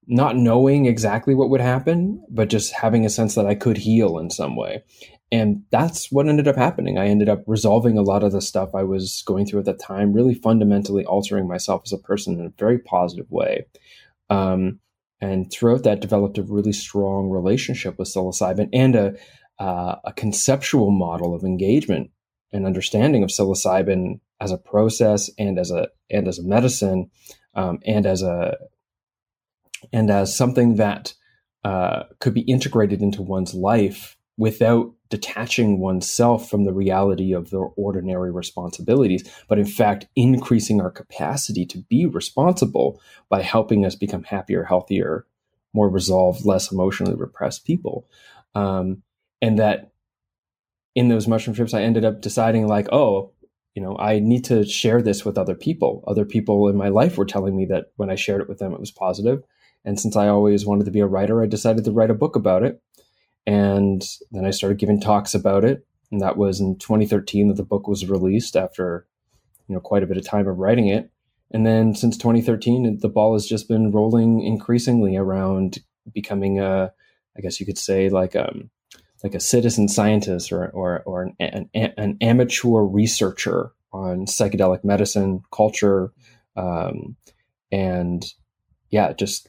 not 0.06 0.37
knowing 0.37 0.87
exactly 0.87 1.35
what 1.35 1.50
would 1.50 1.61
happen, 1.61 2.25
but 2.28 2.49
just 2.49 2.73
having 2.73 3.04
a 3.04 3.11
sense 3.11 3.35
that 3.35 3.47
I 3.47 3.54
could 3.54 3.76
heal 3.76 4.18
in 4.18 4.30
some 4.30 4.56
way. 4.56 4.82
And 5.30 5.62
that's 5.71 6.12
what 6.12 6.28
ended 6.28 6.47
up 6.47 6.56
happening. 6.56 6.99
I 6.99 7.06
ended 7.06 7.28
up 7.28 7.42
resolving 7.47 7.97
a 7.97 8.02
lot 8.02 8.23
of 8.23 8.32
the 8.32 8.42
stuff 8.42 8.75
I 8.75 8.82
was 8.82 9.23
going 9.26 9.47
through 9.47 9.61
at 9.61 9.66
the 9.66 9.73
time, 9.73 10.12
really 10.12 10.35
fundamentally 10.35 11.06
altering 11.06 11.49
myself 11.49 11.82
as 11.87 11.92
a 11.92 11.99
person 11.99 12.38
in 12.38 12.47
a 12.47 12.52
very 12.59 12.78
positive 12.78 13.30
way. 13.30 13.64
Um, 14.28 14.80
and 15.21 15.50
throughout 15.50 15.85
that, 15.85 16.00
developed 16.00 16.37
a 16.37 16.42
really 16.42 16.73
strong 16.73 17.30
relationship 17.30 17.99
with 17.99 18.09
psilocybin 18.09 18.68
and 18.73 18.94
a, 18.97 19.14
uh, 19.59 19.97
a 20.04 20.12
conceptual 20.12 20.90
model 20.90 21.35
of 21.35 21.44
engagement 21.44 22.11
and 22.52 22.66
understanding 22.66 23.23
of 23.23 23.30
psilocybin 23.30 24.21
as 24.40 24.50
a 24.50 24.59
process 24.59 25.30
and 25.38 25.59
as 25.59 25.71
a 25.71 25.88
and 26.11 26.28
as 26.28 26.38
a 26.38 26.42
medicine 26.42 27.11
um, 27.54 27.78
and 27.87 28.04
as 28.04 28.23
a 28.23 28.56
and 29.92 30.11
as 30.11 30.37
something 30.37 30.76
that 30.76 31.14
uh, 31.64 32.04
could 32.20 32.34
be 32.34 32.42
integrated 32.42 33.02
into 33.02 33.22
one's 33.22 33.54
life 33.54 34.16
without 34.37 34.92
detaching 35.11 35.78
oneself 35.78 36.49
from 36.49 36.64
the 36.64 36.72
reality 36.72 37.32
of 37.32 37.50
their 37.50 37.66
ordinary 37.76 38.32
responsibilities, 38.32 39.30
but 39.49 39.58
in 39.58 39.66
fact 39.66 40.06
increasing 40.16 40.80
our 40.80 40.90
capacity 40.90 41.66
to 41.66 41.78
be 41.90 42.06
responsible 42.06 43.00
by 43.28 43.42
helping 43.42 43.84
us 43.84 43.94
become 43.94 44.25
happier, 44.25 44.64
healthier, 44.64 45.26
more 45.75 45.88
resolved, 45.88 46.44
less 46.44 46.72
emotionally 46.72 47.14
repressed 47.14 47.66
people. 47.66 48.08
Um, 48.54 49.02
and 49.40 49.58
that 49.58 49.92
in 50.94 51.08
those 51.08 51.28
mushroom 51.28 51.54
trips, 51.56 51.75
I 51.75 51.82
ended 51.82 52.04
up 52.04 52.20
deciding, 52.20 52.66
like, 52.66 52.88
oh, 52.92 53.32
you 53.75 53.82
know, 53.82 53.96
I 53.99 54.18
need 54.18 54.44
to 54.44 54.64
share 54.66 55.00
this 55.00 55.25
with 55.25 55.38
other 55.38 55.54
people. 55.54 56.04
Other 56.06 56.25
people 56.25 56.68
in 56.68 56.76
my 56.76 56.88
life 56.88 57.16
were 57.16 57.25
telling 57.25 57.56
me 57.56 57.64
that 57.66 57.92
when 57.96 58.11
I 58.11 58.14
shared 58.14 58.42
it 58.42 58.49
with 58.49 58.58
them, 58.58 58.72
it 58.72 58.80
was 58.80 58.90
positive. 58.90 59.42
And 59.84 59.98
since 59.98 60.16
I 60.16 60.28
always 60.28 60.64
wanted 60.64 60.84
to 60.84 60.90
be 60.90 61.00
a 61.00 61.06
writer, 61.06 61.42
I 61.42 61.46
decided 61.46 61.84
to 61.84 61.92
write 61.92 62.10
a 62.10 62.14
book 62.14 62.36
about 62.36 62.62
it. 62.62 62.80
And 63.46 64.06
then 64.30 64.44
I 64.44 64.50
started 64.50 64.78
giving 64.78 65.00
talks 65.00 65.34
about 65.34 65.64
it. 65.64 65.84
And 66.10 66.20
that 66.20 66.36
was 66.36 66.60
in 66.60 66.78
2013 66.78 67.48
that 67.48 67.56
the 67.56 67.64
book 67.64 67.88
was 67.88 68.08
released 68.08 68.56
after, 68.56 69.06
you 69.66 69.74
know, 69.74 69.80
quite 69.80 70.02
a 70.02 70.06
bit 70.06 70.16
of 70.16 70.24
time 70.24 70.46
of 70.46 70.58
writing 70.58 70.88
it. 70.88 71.10
And 71.50 71.66
then 71.66 71.94
since 71.94 72.16
2013, 72.16 72.98
the 73.00 73.08
ball 73.08 73.32
has 73.34 73.46
just 73.46 73.68
been 73.68 73.90
rolling 73.90 74.42
increasingly 74.42 75.16
around 75.16 75.78
becoming 76.12 76.60
a, 76.60 76.92
I 77.36 77.40
guess 77.40 77.60
you 77.60 77.66
could 77.66 77.78
say 77.78 78.08
like 78.08 78.36
um 78.36 78.70
like 79.22 79.34
a 79.34 79.40
citizen 79.40 79.88
scientist 79.88 80.52
or 80.52 80.68
or, 80.70 81.02
or 81.04 81.22
an, 81.38 81.68
an, 81.74 81.92
an 81.96 82.16
amateur 82.20 82.80
researcher 82.80 83.72
on 83.92 84.26
psychedelic 84.26 84.84
medicine, 84.84 85.42
culture, 85.52 86.12
um, 86.56 87.16
and 87.70 88.24
yeah, 88.90 89.12
just 89.12 89.48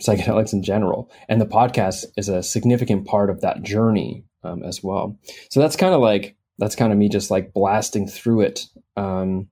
psychedelics 0.00 0.52
in 0.52 0.62
general. 0.62 1.10
And 1.28 1.40
the 1.40 1.46
podcast 1.46 2.06
is 2.16 2.28
a 2.28 2.42
significant 2.42 3.06
part 3.06 3.30
of 3.30 3.40
that 3.40 3.62
journey 3.62 4.24
um, 4.42 4.62
as 4.62 4.82
well. 4.82 5.18
So 5.50 5.60
that's 5.60 5.76
kind 5.76 5.94
of 5.94 6.00
like 6.00 6.36
that's 6.58 6.76
kind 6.76 6.92
of 6.92 6.98
me 6.98 7.08
just 7.08 7.30
like 7.30 7.52
blasting 7.52 8.06
through 8.06 8.42
it. 8.42 8.66
Um, 8.96 9.48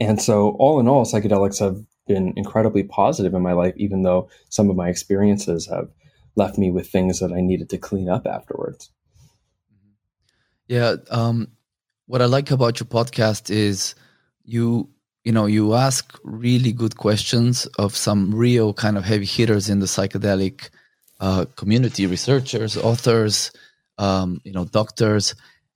and 0.00 0.20
so 0.20 0.50
all 0.58 0.80
in 0.80 0.88
all, 0.88 1.04
psychedelics 1.04 1.58
have 1.60 1.84
been 2.06 2.34
incredibly 2.36 2.82
positive 2.82 3.34
in 3.34 3.42
my 3.42 3.52
life, 3.52 3.74
even 3.76 4.02
though 4.02 4.28
some 4.48 4.68
of 4.68 4.76
my 4.76 4.88
experiences 4.88 5.66
have 5.68 5.88
left 6.36 6.58
me 6.58 6.70
with 6.70 6.88
things 6.88 7.20
that 7.20 7.32
I 7.32 7.40
needed 7.40 7.70
to 7.70 7.78
clean 7.78 8.08
up 8.08 8.26
afterwards. 8.26 8.90
Yeah. 10.66 10.96
Um, 11.10 11.48
what 12.06 12.22
I 12.22 12.26
like 12.26 12.50
about 12.50 12.80
your 12.80 12.86
podcast 12.86 13.50
is 13.50 13.94
you 14.44 14.90
you 15.24 15.32
know 15.32 15.46
you 15.46 15.74
ask 15.74 16.18
really 16.24 16.72
good 16.72 16.96
questions 16.96 17.66
of 17.78 17.96
some 17.96 18.34
real 18.34 18.72
kind 18.72 18.96
of 18.96 19.04
heavy 19.04 19.26
hitters 19.26 19.68
in 19.68 19.80
the 19.80 19.86
psychedelic 19.86 20.70
uh, 21.20 21.44
community 21.56 22.06
researchers 22.06 22.76
authors 22.76 23.52
um, 23.98 24.40
you 24.44 24.52
know 24.52 24.64
doctors 24.64 25.34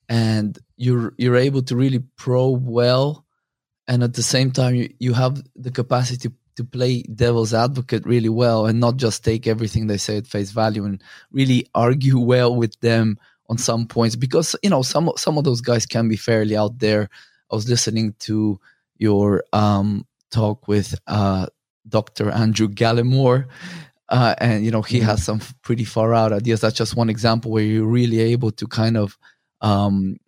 and 0.08 0.58
you're 0.76 1.14
you're 1.16 1.36
able 1.36 1.62
to 1.62 1.76
really 1.76 2.00
probe 2.16 2.66
well 2.66 3.24
and 3.88 4.02
at 4.02 4.14
the 4.14 4.22
same 4.22 4.50
time 4.50 4.74
you, 4.74 4.92
you 4.98 5.12
have 5.12 5.42
the 5.54 5.70
capacity 5.70 6.30
to 6.56 6.64
play 6.64 7.02
devil's 7.02 7.52
advocate 7.52 8.04
really 8.06 8.30
well 8.30 8.66
and 8.66 8.80
not 8.80 8.96
just 8.96 9.22
take 9.24 9.46
everything 9.46 9.86
they 9.86 9.98
say 9.98 10.16
at 10.16 10.26
face 10.26 10.50
value 10.50 10.84
and 10.84 11.02
really 11.30 11.66
argue 11.74 12.18
well 12.32 12.54
with 12.54 12.78
them 12.80 13.18
on 13.48 13.58
some 13.58 13.86
points 13.86 14.16
because 14.16 14.56
you 14.62 14.70
know 14.70 14.82
some 14.82 15.10
some 15.16 15.38
of 15.38 15.44
those 15.44 15.60
guys 15.60 15.86
can 15.86 16.08
be 16.08 16.16
fairly 16.16 16.56
out 16.56 16.78
there. 16.78 17.08
I 17.50 17.54
was 17.54 17.68
listening 17.68 18.14
to 18.20 18.58
your 18.98 19.44
um, 19.52 20.06
talk 20.30 20.68
with 20.68 20.94
uh, 21.06 21.46
Dr. 21.88 22.30
Andrew 22.30 22.68
Gallimore. 22.68 23.46
Uh, 24.08 24.36
and 24.38 24.64
you 24.64 24.70
know 24.70 24.82
he 24.82 25.00
has 25.00 25.24
some 25.24 25.40
pretty 25.62 25.84
far 25.84 26.14
out 26.14 26.32
ideas. 26.32 26.60
That's 26.60 26.76
just 26.76 26.96
one 26.96 27.10
example 27.10 27.50
where 27.50 27.64
you're 27.64 27.84
really 27.84 28.20
able 28.20 28.52
to 28.52 28.66
kind 28.68 28.96
of, 28.96 29.18
um, 29.62 30.18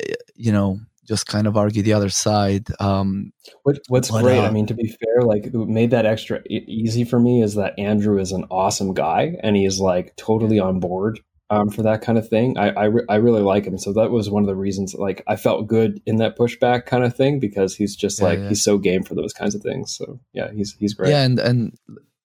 eh, 0.00 0.14
you 0.34 0.50
know, 0.50 0.80
just 1.06 1.26
kind 1.26 1.46
of 1.46 1.54
argue 1.54 1.82
the 1.82 1.92
other 1.92 2.08
side. 2.08 2.66
Um, 2.80 3.32
what, 3.62 3.78
what's 3.88 4.10
but, 4.10 4.22
great, 4.22 4.38
uh, 4.38 4.46
I 4.46 4.50
mean, 4.50 4.66
to 4.66 4.74
be 4.74 4.88
fair, 4.88 5.20
like 5.22 5.50
what 5.52 5.68
made 5.68 5.90
that 5.90 6.06
extra 6.06 6.42
easy 6.48 7.04
for 7.04 7.20
me 7.20 7.42
is 7.42 7.54
that 7.56 7.78
Andrew 7.78 8.18
is 8.18 8.32
an 8.32 8.46
awesome 8.50 8.94
guy, 8.94 9.36
and 9.42 9.54
he 9.54 9.66
is 9.66 9.80
like 9.80 10.16
totally 10.16 10.58
on 10.58 10.80
board 10.80 11.20
um, 11.50 11.70
for 11.70 11.82
that 11.82 12.02
kind 12.02 12.18
of 12.18 12.28
thing. 12.28 12.58
I 12.58 12.70
I, 12.70 12.84
re- 12.84 13.04
I, 13.08 13.16
really 13.16 13.42
like 13.42 13.64
him, 13.64 13.78
so 13.78 13.92
that 13.92 14.10
was 14.10 14.28
one 14.28 14.42
of 14.42 14.46
the 14.48 14.56
reasons. 14.56 14.94
Like 14.94 15.22
I 15.26 15.36
felt 15.36 15.66
good 15.66 16.00
in 16.06 16.16
that 16.16 16.36
pushback 16.36 16.86
kind 16.86 17.04
of 17.04 17.14
thing 17.14 17.38
because 17.38 17.76
he's 17.76 17.94
just 17.94 18.20
yeah, 18.20 18.26
like 18.26 18.38
yeah. 18.38 18.48
he's 18.48 18.64
so 18.64 18.78
game 18.78 19.02
for 19.02 19.14
those 19.14 19.32
kinds 19.32 19.54
of 19.54 19.62
things. 19.62 19.94
So 19.94 20.20
yeah, 20.32 20.50
he's 20.52 20.74
he's 20.74 20.94
great. 20.94 21.10
Yeah, 21.10 21.22
and 21.22 21.38
and 21.38 21.78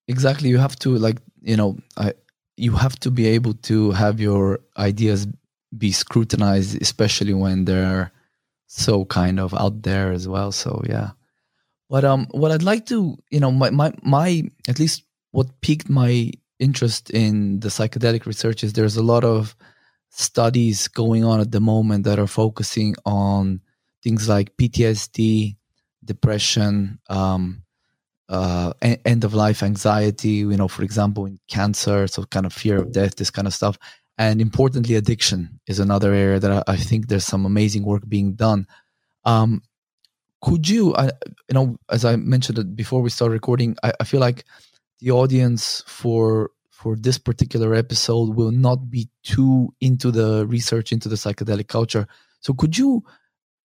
exactly, 0.07 0.49
you 0.49 0.57
have 0.57 0.75
to 0.77 0.95
like 0.97 1.17
you 1.41 1.55
know 1.55 1.77
I 1.97 2.13
you 2.57 2.73
have 2.73 2.99
to 2.99 3.11
be 3.11 3.27
able 3.27 3.53
to 3.53 3.91
have 3.91 4.19
your 4.19 4.59
ideas 4.77 5.27
be 5.77 5.91
scrutinized, 5.91 6.81
especially 6.81 7.33
when 7.33 7.65
they're 7.65 8.11
so 8.67 9.05
kind 9.05 9.39
of 9.39 9.53
out 9.53 9.83
there 9.83 10.11
as 10.11 10.27
well. 10.27 10.51
So 10.51 10.81
yeah. 10.87 11.11
But 11.89 12.05
um, 12.05 12.27
what 12.31 12.51
I'd 12.51 12.63
like 12.63 12.85
to, 12.87 13.17
you 13.29 13.39
know, 13.39 13.51
my 13.51 13.69
my 13.69 13.93
my 14.01 14.43
at 14.67 14.79
least 14.79 15.03
what 15.31 15.61
piqued 15.61 15.89
my 15.89 16.31
interest 16.61 17.09
in 17.09 17.59
the 17.59 17.69
psychedelic 17.69 18.25
research 18.25 18.63
is 18.63 18.73
there's 18.73 18.95
a 18.95 19.03
lot 19.03 19.23
of 19.23 19.55
studies 20.09 20.87
going 20.87 21.25
on 21.25 21.39
at 21.39 21.51
the 21.51 21.59
moment 21.59 22.03
that 22.05 22.19
are 22.19 22.27
focusing 22.27 22.95
on 23.05 23.61
things 24.03 24.29
like 24.29 24.55
PTSD, 24.57 25.55
depression, 26.05 26.99
um, 27.09 27.63
uh, 28.29 28.73
end 28.81 29.23
of 29.23 29.33
life 29.33 29.63
anxiety. 29.63 30.29
You 30.29 30.57
know, 30.57 30.67
for 30.67 30.83
example, 30.83 31.25
in 31.25 31.39
cancer, 31.49 32.07
so 32.07 32.23
kind 32.25 32.45
of 32.45 32.53
fear 32.53 32.77
of 32.77 32.91
death, 32.91 33.15
this 33.15 33.31
kind 33.31 33.47
of 33.47 33.53
stuff. 33.53 33.77
And 34.17 34.39
importantly, 34.39 34.95
addiction 34.95 35.59
is 35.67 35.79
another 35.79 36.13
area 36.13 36.39
that 36.39 36.63
I, 36.67 36.77
think 36.77 37.07
there's 37.07 37.25
some 37.25 37.45
amazing 37.45 37.83
work 37.83 38.03
being 38.07 38.33
done. 38.33 38.67
Um, 39.25 39.63
could 40.41 40.67
you, 40.67 40.93
I, 40.95 41.05
you 41.49 41.53
know, 41.53 41.77
as 41.89 42.05
I 42.05 42.15
mentioned 42.17 42.75
before 42.75 43.01
we 43.01 43.09
start 43.09 43.31
recording, 43.31 43.75
I, 43.83 43.93
I 43.99 44.03
feel 44.03 44.19
like 44.19 44.45
the 45.01 45.11
audience 45.11 45.83
for 45.87 46.51
for 46.69 46.95
this 46.95 47.17
particular 47.17 47.75
episode 47.75 48.35
will 48.35 48.51
not 48.51 48.89
be 48.89 49.07
too 49.23 49.73
into 49.81 50.09
the 50.09 50.47
research 50.47 50.91
into 50.91 51.09
the 51.09 51.15
psychedelic 51.15 51.67
culture. 51.67 52.07
So 52.39 52.53
could 52.53 52.77
you 52.77 53.03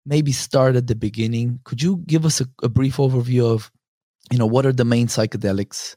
maybe 0.07 0.33
start 0.33 0.77
at 0.77 0.87
the 0.87 0.95
beginning? 0.95 1.61
Could 1.65 1.83
you 1.83 2.03
give 2.07 2.25
us 2.25 2.41
a, 2.41 2.47
a 2.63 2.69
brief 2.69 2.97
overview 2.97 3.45
of, 3.45 3.71
you 4.31 4.39
know, 4.39 4.47
what 4.47 4.65
are 4.65 4.73
the 4.73 4.85
main 4.85 5.07
psychedelics? 5.07 5.97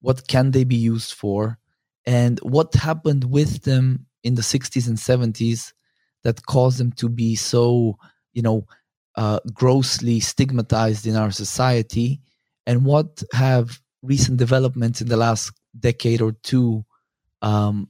What 0.00 0.26
can 0.26 0.50
they 0.50 0.64
be 0.64 0.76
used 0.76 1.12
for? 1.12 1.58
And 2.06 2.40
what 2.40 2.74
happened 2.74 3.24
with 3.24 3.62
them 3.62 4.06
in 4.24 4.34
the 4.34 4.42
60s 4.42 4.88
and 4.88 4.96
70s 4.96 5.72
that 6.24 6.46
caused 6.46 6.78
them 6.78 6.92
to 6.92 7.08
be 7.08 7.36
so, 7.36 7.98
you 8.32 8.42
know, 8.42 8.66
uh, 9.14 9.40
grossly 9.52 10.18
stigmatized 10.18 11.06
in 11.06 11.14
our 11.14 11.30
society? 11.30 12.20
And 12.66 12.84
what 12.84 13.22
have 13.32 13.80
recent 14.08 14.38
developments 14.38 15.00
in 15.00 15.08
the 15.08 15.16
last 15.16 15.52
decade 15.78 16.22
or 16.22 16.32
two 16.42 16.84
um, 17.42 17.88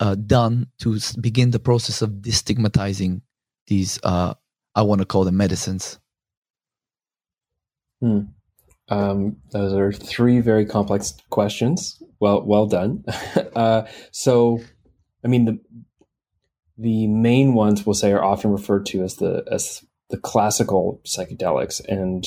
uh, 0.00 0.16
done 0.16 0.66
to 0.80 0.98
begin 1.20 1.52
the 1.52 1.60
process 1.60 2.02
of 2.02 2.10
destigmatizing 2.10 3.22
these? 3.68 3.98
Uh, 4.02 4.34
I 4.74 4.82
want 4.82 5.00
to 5.00 5.06
call 5.06 5.24
them 5.24 5.36
medicines. 5.36 5.98
Hmm. 8.00 8.20
Um, 8.88 9.36
those 9.52 9.72
are 9.72 9.92
three 9.92 10.40
very 10.40 10.66
complex 10.66 11.14
questions. 11.30 12.02
Well, 12.18 12.42
well 12.44 12.66
done. 12.66 13.04
uh, 13.54 13.86
so, 14.10 14.60
I 15.24 15.28
mean, 15.28 15.44
the 15.44 15.60
the 16.76 17.06
main 17.06 17.54
ones 17.54 17.84
we'll 17.84 17.94
say 17.94 18.10
are 18.10 18.24
often 18.24 18.50
referred 18.50 18.86
to 18.86 19.04
as 19.04 19.16
the 19.16 19.44
as 19.50 19.84
the 20.08 20.16
classical 20.16 21.00
psychedelics, 21.06 21.80
and 21.86 22.26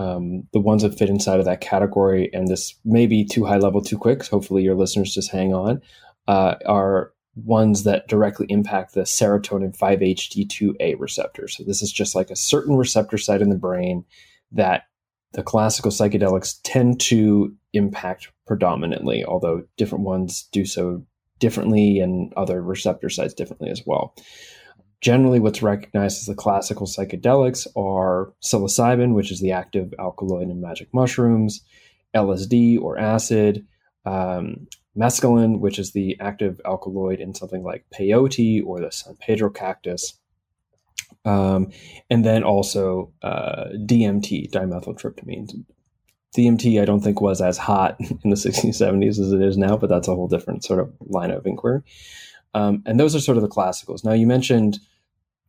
um, 0.00 0.44
the 0.54 0.60
ones 0.60 0.82
that 0.82 0.96
fit 0.96 1.10
inside 1.10 1.40
of 1.40 1.44
that 1.44 1.60
category. 1.60 2.30
And 2.32 2.48
this 2.48 2.74
may 2.84 3.06
be 3.06 3.22
too 3.24 3.44
high 3.44 3.58
level, 3.58 3.82
too 3.82 3.98
quick. 3.98 4.24
So 4.24 4.30
hopefully, 4.30 4.62
your 4.62 4.74
listeners 4.74 5.14
just 5.14 5.30
hang 5.30 5.52
on. 5.52 5.82
Uh, 6.26 6.54
are 6.66 7.12
ones 7.34 7.84
that 7.84 8.08
directly 8.08 8.46
impact 8.48 8.94
the 8.94 9.02
serotonin 9.02 9.76
5-HT2A 9.76 10.98
receptor. 10.98 11.48
So 11.48 11.64
this 11.64 11.82
is 11.82 11.92
just 11.92 12.14
like 12.14 12.30
a 12.30 12.36
certain 12.36 12.76
receptor 12.76 13.18
site 13.18 13.42
in 13.42 13.50
the 13.50 13.56
brain 13.56 14.04
that 14.52 14.84
the 15.32 15.42
classical 15.42 15.90
psychedelics 15.90 16.56
tend 16.64 16.98
to 17.00 17.54
impact 17.72 18.32
predominantly, 18.46 19.24
although 19.24 19.64
different 19.76 20.04
ones 20.04 20.48
do 20.50 20.64
so 20.64 21.04
differently 21.38 22.00
and 22.00 22.32
other 22.34 22.62
receptor 22.62 23.08
sites 23.08 23.34
differently 23.34 23.70
as 23.70 23.82
well. 23.86 24.14
Generally, 25.00 25.40
what's 25.40 25.62
recognized 25.62 26.18
as 26.18 26.26
the 26.26 26.34
classical 26.34 26.86
psychedelics 26.86 27.66
are 27.74 28.32
psilocybin, 28.42 29.14
which 29.14 29.32
is 29.32 29.40
the 29.40 29.52
active 29.52 29.94
alkaloid 29.98 30.50
in 30.50 30.60
magic 30.60 30.92
mushrooms, 30.92 31.62
LSD 32.14 32.80
or 32.80 32.98
acid, 32.98 33.66
um, 34.04 34.66
mescaline, 34.96 35.60
which 35.60 35.78
is 35.78 35.92
the 35.92 36.18
active 36.20 36.60
alkaloid 36.66 37.20
in 37.20 37.34
something 37.34 37.62
like 37.62 37.86
peyote 37.94 38.64
or 38.64 38.80
the 38.80 38.90
San 38.90 39.16
Pedro 39.16 39.48
cactus, 39.48 40.18
um, 41.24 41.70
and 42.08 42.24
then 42.24 42.42
also 42.42 43.12
uh, 43.22 43.64
DMT, 43.74 44.50
dimethyltryptamine. 44.50 45.64
DMT, 46.36 46.80
I 46.80 46.84
don't 46.84 47.00
think 47.00 47.20
was 47.20 47.40
as 47.40 47.58
hot 47.58 47.96
in 48.00 48.30
the 48.30 48.36
60s, 48.36 48.80
70s 48.80 49.18
as 49.18 49.32
it 49.32 49.42
is 49.42 49.56
now, 49.56 49.76
but 49.76 49.88
that's 49.88 50.08
a 50.08 50.14
whole 50.14 50.28
different 50.28 50.64
sort 50.64 50.80
of 50.80 50.92
line 51.00 51.30
of 51.30 51.46
inquiry. 51.46 51.82
Um, 52.54 52.82
and 52.86 52.98
those 52.98 53.14
are 53.14 53.20
sort 53.20 53.36
of 53.36 53.42
the 53.42 53.48
classicals. 53.48 54.04
Now, 54.04 54.12
you 54.12 54.26
mentioned 54.26 54.78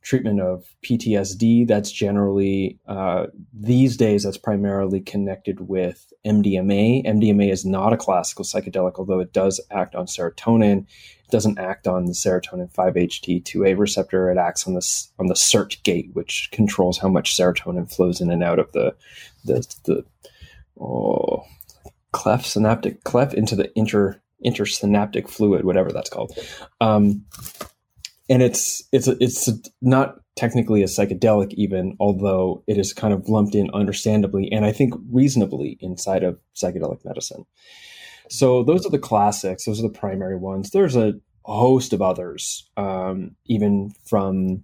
treatment 0.02 0.42
of 0.42 0.66
PTSD. 0.84 1.68
That's 1.68 1.92
generally, 1.92 2.80
uh, 2.88 3.28
these 3.54 3.98
days, 3.98 4.24
that's 4.24 4.38
primarily 4.38 5.00
connected 5.00 5.68
with 5.68 6.12
MDMA. 6.26 7.06
MDMA 7.06 7.52
is 7.52 7.66
not 7.66 7.94
a 7.94 7.98
classical 7.98 8.46
psychedelic, 8.46 8.94
although 8.98 9.20
it 9.20 9.34
does 9.34 9.62
act 9.72 9.96
on 9.96 10.06
serotonin 10.06 10.80
It 10.80 11.32
doesn't 11.32 11.60
act 11.60 11.88
on 11.88 12.06
the 12.06 12.14
serotonin 12.14 12.74
5-HT2A 12.74 13.78
receptor. 13.78 14.30
It 14.30 14.38
acts 14.38 14.68
on 14.68 14.74
the 14.74 15.08
on 15.20 15.28
the 15.28 15.36
SERT 15.36 15.82
gate, 15.84 16.10
which 16.14 16.50
controls 16.52 16.98
how 16.98 17.10
much 17.10 17.38
serotonin 17.38 17.92
flows 17.94 18.22
in 18.22 18.32
and 18.32 18.44
out 18.44 18.60
of 18.60 18.72
the 18.72 18.96
the, 19.46 19.68
the 19.86 20.06
oh, 20.80 21.46
cleft 22.12 22.46
synaptic 22.46 23.04
cleft 23.04 23.34
into 23.34 23.56
the 23.56 23.72
inter 23.78 24.22
intersynaptic 24.44 25.30
fluid, 25.30 25.66
whatever 25.66 25.92
that's 25.92 26.10
called. 26.10 26.38
Um, 26.80 27.26
and 28.32 28.42
it's 28.42 28.82
it's 28.94 29.08
it's 29.08 29.50
not 29.82 30.16
technically 30.38 30.82
a 30.82 30.86
psychedelic 30.86 31.54
even, 31.56 31.98
although 32.00 32.64
it 32.66 32.78
is 32.78 32.94
kind 32.94 33.14
of 33.14 33.28
lumped 33.28 33.56
in 33.56 33.70
understandably 33.74 34.50
and 34.54 34.66
I 34.66 34.72
think 34.72 34.94
reasonably 35.12 35.78
inside 35.82 36.24
of 36.24 36.40
psychedelic 36.56 37.04
medicine. 37.04 37.46
So 38.30 38.64
those 38.64 38.86
are 38.86 38.90
the 38.90 38.98
classics. 38.98 39.66
Those 39.66 39.80
are 39.80 39.88
the 39.88 40.00
primary 40.00 40.38
ones. 40.38 40.70
There's 40.70 40.96
a 40.96 41.16
host 41.44 41.92
of 41.92 42.02
others, 42.02 42.70
um, 42.78 43.36
even 43.48 43.92
from 44.06 44.64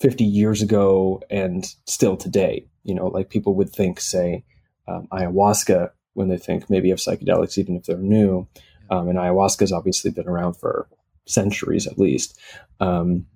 50 0.00 0.24
years 0.24 0.62
ago 0.62 1.20
and 1.28 1.66
still 1.86 2.16
today. 2.16 2.66
You 2.84 2.94
know, 2.94 3.08
like 3.08 3.28
people 3.28 3.54
would 3.56 3.70
think, 3.70 4.00
say, 4.00 4.44
um, 4.88 5.08
ayahuasca 5.12 5.90
when 6.14 6.28
they 6.28 6.38
think 6.38 6.70
maybe 6.70 6.90
of 6.90 6.98
psychedelics, 6.98 7.58
even 7.58 7.76
if 7.76 7.84
they're 7.84 7.98
new. 7.98 8.48
Um, 8.90 9.08
and 9.08 9.18
ayahuasca 9.18 9.60
has 9.60 9.72
obviously 9.72 10.10
been 10.10 10.28
around 10.28 10.54
for 10.54 10.88
centuries 11.26 11.86
at 11.86 11.98
least. 11.98 12.38
Um, 12.80 13.26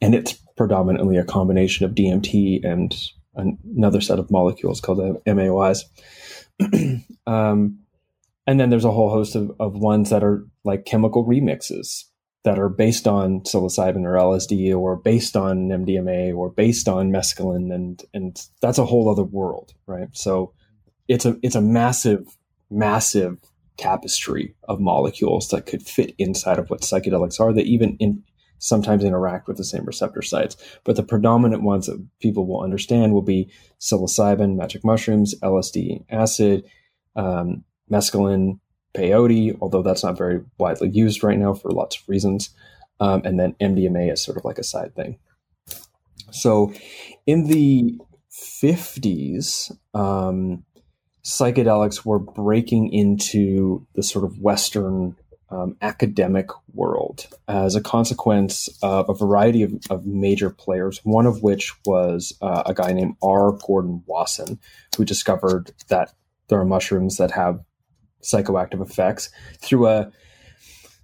and 0.00 0.14
it's 0.14 0.34
predominantly 0.56 1.16
a 1.16 1.24
combination 1.24 1.84
of 1.84 1.94
DMT 1.94 2.64
and 2.64 2.94
another 3.34 4.00
set 4.00 4.18
of 4.18 4.30
molecules 4.30 4.80
called 4.80 4.98
MAOIs. 5.24 5.84
um, 7.26 7.78
and 8.46 8.58
then 8.58 8.70
there's 8.70 8.84
a 8.84 8.90
whole 8.90 9.10
host 9.10 9.36
of, 9.36 9.52
of 9.60 9.74
ones 9.74 10.10
that 10.10 10.24
are 10.24 10.44
like 10.64 10.84
chemical 10.84 11.24
remixes 11.24 12.04
that 12.44 12.58
are 12.58 12.68
based 12.68 13.06
on 13.06 13.40
psilocybin 13.40 14.04
or 14.04 14.14
LSD 14.14 14.74
or 14.74 14.96
based 14.96 15.36
on 15.36 15.68
MDMA 15.68 16.34
or 16.34 16.50
based 16.50 16.88
on 16.88 17.10
mescaline 17.10 17.74
and 17.74 18.02
and 18.14 18.40
that's 18.62 18.78
a 18.78 18.86
whole 18.86 19.10
other 19.10 19.24
world, 19.24 19.74
right? 19.86 20.08
So 20.12 20.54
it's 21.08 21.26
a 21.26 21.36
it's 21.42 21.56
a 21.56 21.60
massive 21.60 22.26
massive 22.70 23.38
tapestry 23.78 24.54
of 24.68 24.80
molecules 24.80 25.48
that 25.48 25.66
could 25.66 25.82
fit 25.82 26.14
inside 26.18 26.58
of 26.58 26.68
what 26.68 26.82
psychedelics 26.82 27.40
are 27.40 27.52
that 27.52 27.66
even 27.66 27.96
in 27.98 28.22
sometimes 28.58 29.04
interact 29.04 29.46
with 29.46 29.56
the 29.56 29.64
same 29.64 29.84
receptor 29.84 30.20
sites. 30.20 30.56
But 30.84 30.96
the 30.96 31.02
predominant 31.02 31.62
ones 31.62 31.86
that 31.86 32.04
people 32.20 32.46
will 32.46 32.60
understand 32.60 33.12
will 33.12 33.22
be 33.22 33.50
psilocybin, 33.80 34.56
magic 34.56 34.84
mushrooms, 34.84 35.34
LSD, 35.40 36.04
acid, 36.10 36.64
um, 37.16 37.64
mescaline, 37.90 38.58
peyote, 38.94 39.56
although 39.60 39.82
that's 39.82 40.02
not 40.04 40.18
very 40.18 40.40
widely 40.58 40.88
used 40.88 41.22
right 41.22 41.38
now 41.38 41.54
for 41.54 41.70
lots 41.70 41.96
of 41.96 42.08
reasons. 42.08 42.50
Um, 43.00 43.22
and 43.24 43.38
then 43.38 43.54
MDMA 43.60 44.12
is 44.12 44.22
sort 44.22 44.36
of 44.36 44.44
like 44.44 44.58
a 44.58 44.64
side 44.64 44.94
thing. 44.94 45.18
So 46.30 46.72
in 47.26 47.46
the 47.46 47.96
50s, 48.32 49.70
um, 49.94 50.64
psychedelics 51.28 52.06
were 52.06 52.18
breaking 52.18 52.90
into 52.90 53.86
the 53.94 54.02
sort 54.02 54.24
of 54.24 54.38
Western 54.38 55.14
um, 55.50 55.76
academic 55.82 56.48
world 56.72 57.26
as 57.46 57.74
a 57.74 57.82
consequence 57.82 58.68
of 58.82 59.08
a 59.10 59.14
variety 59.14 59.62
of, 59.62 59.74
of 59.90 60.06
major 60.06 60.48
players, 60.48 61.00
one 61.04 61.26
of 61.26 61.42
which 61.42 61.74
was 61.84 62.32
uh, 62.40 62.62
a 62.64 62.72
guy 62.72 62.92
named 62.92 63.16
R. 63.22 63.52
Gordon 63.52 64.02
Wasson, 64.06 64.58
who 64.96 65.04
discovered 65.04 65.72
that 65.88 66.14
there 66.48 66.58
are 66.58 66.64
mushrooms 66.64 67.18
that 67.18 67.30
have 67.32 67.60
psychoactive 68.22 68.80
effects 68.80 69.30
through 69.60 69.86
a 69.86 70.10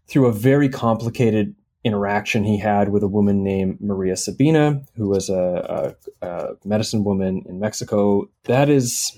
through 0.08 0.26
a 0.26 0.32
very 0.32 0.68
complicated 0.68 1.54
interaction 1.84 2.44
he 2.44 2.58
had 2.58 2.88
with 2.88 3.02
a 3.02 3.08
woman 3.08 3.44
named 3.44 3.78
Maria 3.80 4.16
Sabina, 4.16 4.82
who 4.96 5.08
was 5.08 5.28
a, 5.28 5.94
a, 6.22 6.26
a, 6.26 6.54
medicine 6.64 7.04
woman 7.04 7.44
in 7.46 7.60
Mexico. 7.60 8.28
That 8.44 8.70
is, 8.70 9.16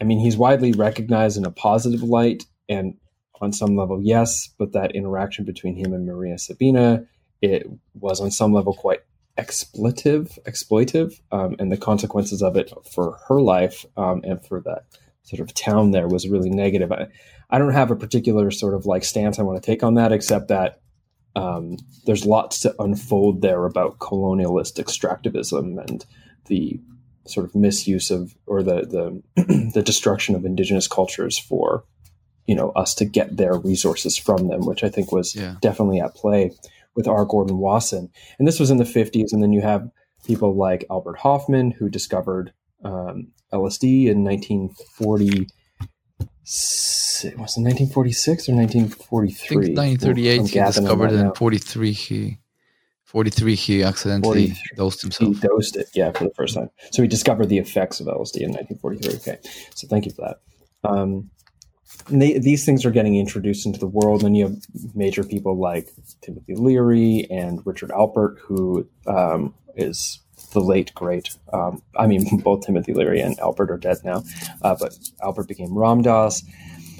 I 0.00 0.04
mean, 0.04 0.18
he's 0.18 0.36
widely 0.36 0.72
recognized 0.72 1.36
in 1.36 1.44
a 1.44 1.50
positive 1.50 2.02
light, 2.02 2.44
and 2.68 2.96
on 3.40 3.52
some 3.52 3.76
level, 3.76 4.00
yes. 4.02 4.48
But 4.58 4.72
that 4.72 4.94
interaction 4.94 5.44
between 5.44 5.76
him 5.76 5.92
and 5.92 6.06
Maria 6.06 6.38
Sabina, 6.38 7.04
it 7.42 7.66
was 7.94 8.20
on 8.20 8.30
some 8.30 8.52
level 8.52 8.74
quite 8.74 9.00
exploitive, 9.36 10.38
exploitive, 10.44 11.20
um, 11.32 11.56
and 11.58 11.70
the 11.70 11.76
consequences 11.76 12.42
of 12.42 12.56
it 12.56 12.72
for 12.92 13.18
her 13.28 13.40
life 13.40 13.84
um, 13.96 14.20
and 14.24 14.44
for 14.44 14.60
that 14.60 14.84
sort 15.22 15.40
of 15.40 15.54
town 15.54 15.90
there 15.90 16.06
was 16.06 16.28
really 16.28 16.50
negative. 16.50 16.92
I, 16.92 17.08
I 17.50 17.58
don't 17.58 17.72
have 17.72 17.90
a 17.90 17.96
particular 17.96 18.50
sort 18.50 18.74
of 18.74 18.86
like 18.86 19.04
stance 19.04 19.38
I 19.38 19.42
want 19.42 19.60
to 19.60 19.66
take 19.66 19.82
on 19.82 19.94
that, 19.94 20.12
except 20.12 20.48
that 20.48 20.80
um, 21.36 21.76
there's 22.06 22.24
lots 22.24 22.60
to 22.60 22.74
unfold 22.78 23.42
there 23.42 23.64
about 23.64 23.98
colonialist 23.98 24.82
extractivism 24.82 25.82
and 25.84 26.04
the 26.46 26.80
sort 27.26 27.46
of 27.46 27.54
misuse 27.54 28.10
of 28.10 28.34
or 28.46 28.62
the 28.62 29.22
the 29.36 29.70
the 29.74 29.82
destruction 29.82 30.34
of 30.34 30.44
indigenous 30.44 30.88
cultures 30.88 31.38
for 31.38 31.84
you 32.46 32.54
know 32.54 32.70
us 32.70 32.94
to 32.96 33.04
get 33.04 33.36
their 33.36 33.54
resources 33.54 34.16
from 34.16 34.48
them, 34.48 34.66
which 34.66 34.84
I 34.84 34.88
think 34.88 35.12
was 35.12 35.34
yeah. 35.34 35.56
definitely 35.60 36.00
at 36.00 36.14
play 36.14 36.52
with 36.94 37.08
R. 37.08 37.24
Gordon 37.24 37.58
Wasson. 37.58 38.10
And 38.38 38.46
this 38.46 38.60
was 38.60 38.70
in 38.70 38.76
the 38.76 38.84
50s, 38.84 39.32
and 39.32 39.42
then 39.42 39.52
you 39.52 39.62
have 39.62 39.90
people 40.26 40.56
like 40.56 40.84
Albert 40.90 41.18
Hofmann 41.18 41.72
who 41.72 41.88
discovered 41.88 42.52
um, 42.84 43.28
LSD 43.52 44.06
in 44.06 44.24
1940 44.24 45.48
was 46.44 47.24
it 47.24 47.36
1946 47.38 48.48
or 48.50 48.54
1943? 48.54 49.56
1938 49.74 50.46
he 50.46 50.60
discovered 50.60 51.12
it 51.12 51.20
in 51.20 51.32
43 51.32 51.92
he 51.92 52.38
43 53.14 53.54
he 53.54 53.82
accidentally 53.84 54.48
43. 54.48 54.76
dosed 54.76 55.02
himself. 55.02 55.34
He 55.34 55.40
dosed 55.40 55.76
it, 55.76 55.88
yeah, 55.94 56.10
for 56.10 56.24
the 56.24 56.34
first 56.34 56.56
time. 56.56 56.68
So 56.90 57.00
he 57.00 57.06
discovered 57.06 57.48
the 57.48 57.58
effects 57.58 58.00
of 58.00 58.08
LSD 58.08 58.40
in 58.40 58.50
1943. 58.50 59.14
Okay, 59.18 59.38
so 59.72 59.86
thank 59.86 60.04
you 60.04 60.10
for 60.10 60.22
that. 60.22 60.90
Um, 60.90 61.30
they, 62.08 62.38
these 62.40 62.66
things 62.66 62.84
are 62.84 62.90
getting 62.90 63.14
introduced 63.14 63.66
into 63.66 63.78
the 63.78 63.86
world, 63.86 64.24
and 64.24 64.36
you 64.36 64.46
have 64.46 64.56
major 64.96 65.22
people 65.22 65.56
like 65.56 65.90
Timothy 66.22 66.56
Leary 66.56 67.28
and 67.30 67.64
Richard 67.64 67.90
Alpert, 67.90 68.40
who 68.40 68.84
um, 69.06 69.54
is 69.76 70.20
the 70.52 70.60
late 70.60 70.92
great. 70.96 71.30
Um, 71.52 71.82
I 71.96 72.08
mean, 72.08 72.38
both 72.42 72.66
Timothy 72.66 72.94
Leary 72.94 73.20
and 73.20 73.38
Alpert 73.38 73.70
are 73.70 73.78
dead 73.78 73.98
now, 74.02 74.24
uh, 74.62 74.74
but 74.76 74.98
Alpert 75.22 75.46
became 75.46 75.78
Ram 75.78 76.02
Dass. 76.02 76.42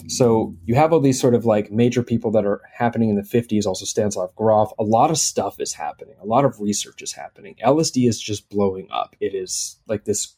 So 0.09 0.55
you 0.65 0.75
have 0.75 0.93
all 0.93 1.01
these 1.01 1.21
sort 1.21 1.35
of 1.35 1.45
like 1.45 1.71
major 1.71 2.03
people 2.03 2.31
that 2.33 2.45
are 2.45 2.61
happening 2.73 3.09
in 3.09 3.17
the 3.17 3.23
50s, 3.23 3.67
also 3.67 3.85
Stanislav 3.85 4.35
Grof. 4.37 4.71
A 4.79 4.83
lot 4.83 5.11
of 5.11 5.19
stuff 5.19 5.61
is 5.61 5.73
happening. 5.73 6.15
A 6.21 6.27
lot 6.27 6.45
of 6.45 6.61
research 6.61 7.03
is 7.03 7.13
happening. 7.13 7.57
LSD 7.65 8.09
is 8.09 8.21
just 8.21 8.49
blowing 8.51 8.89
up. 8.91 9.17
It 9.21 9.35
is 9.35 9.77
like 9.87 10.05
this 10.05 10.35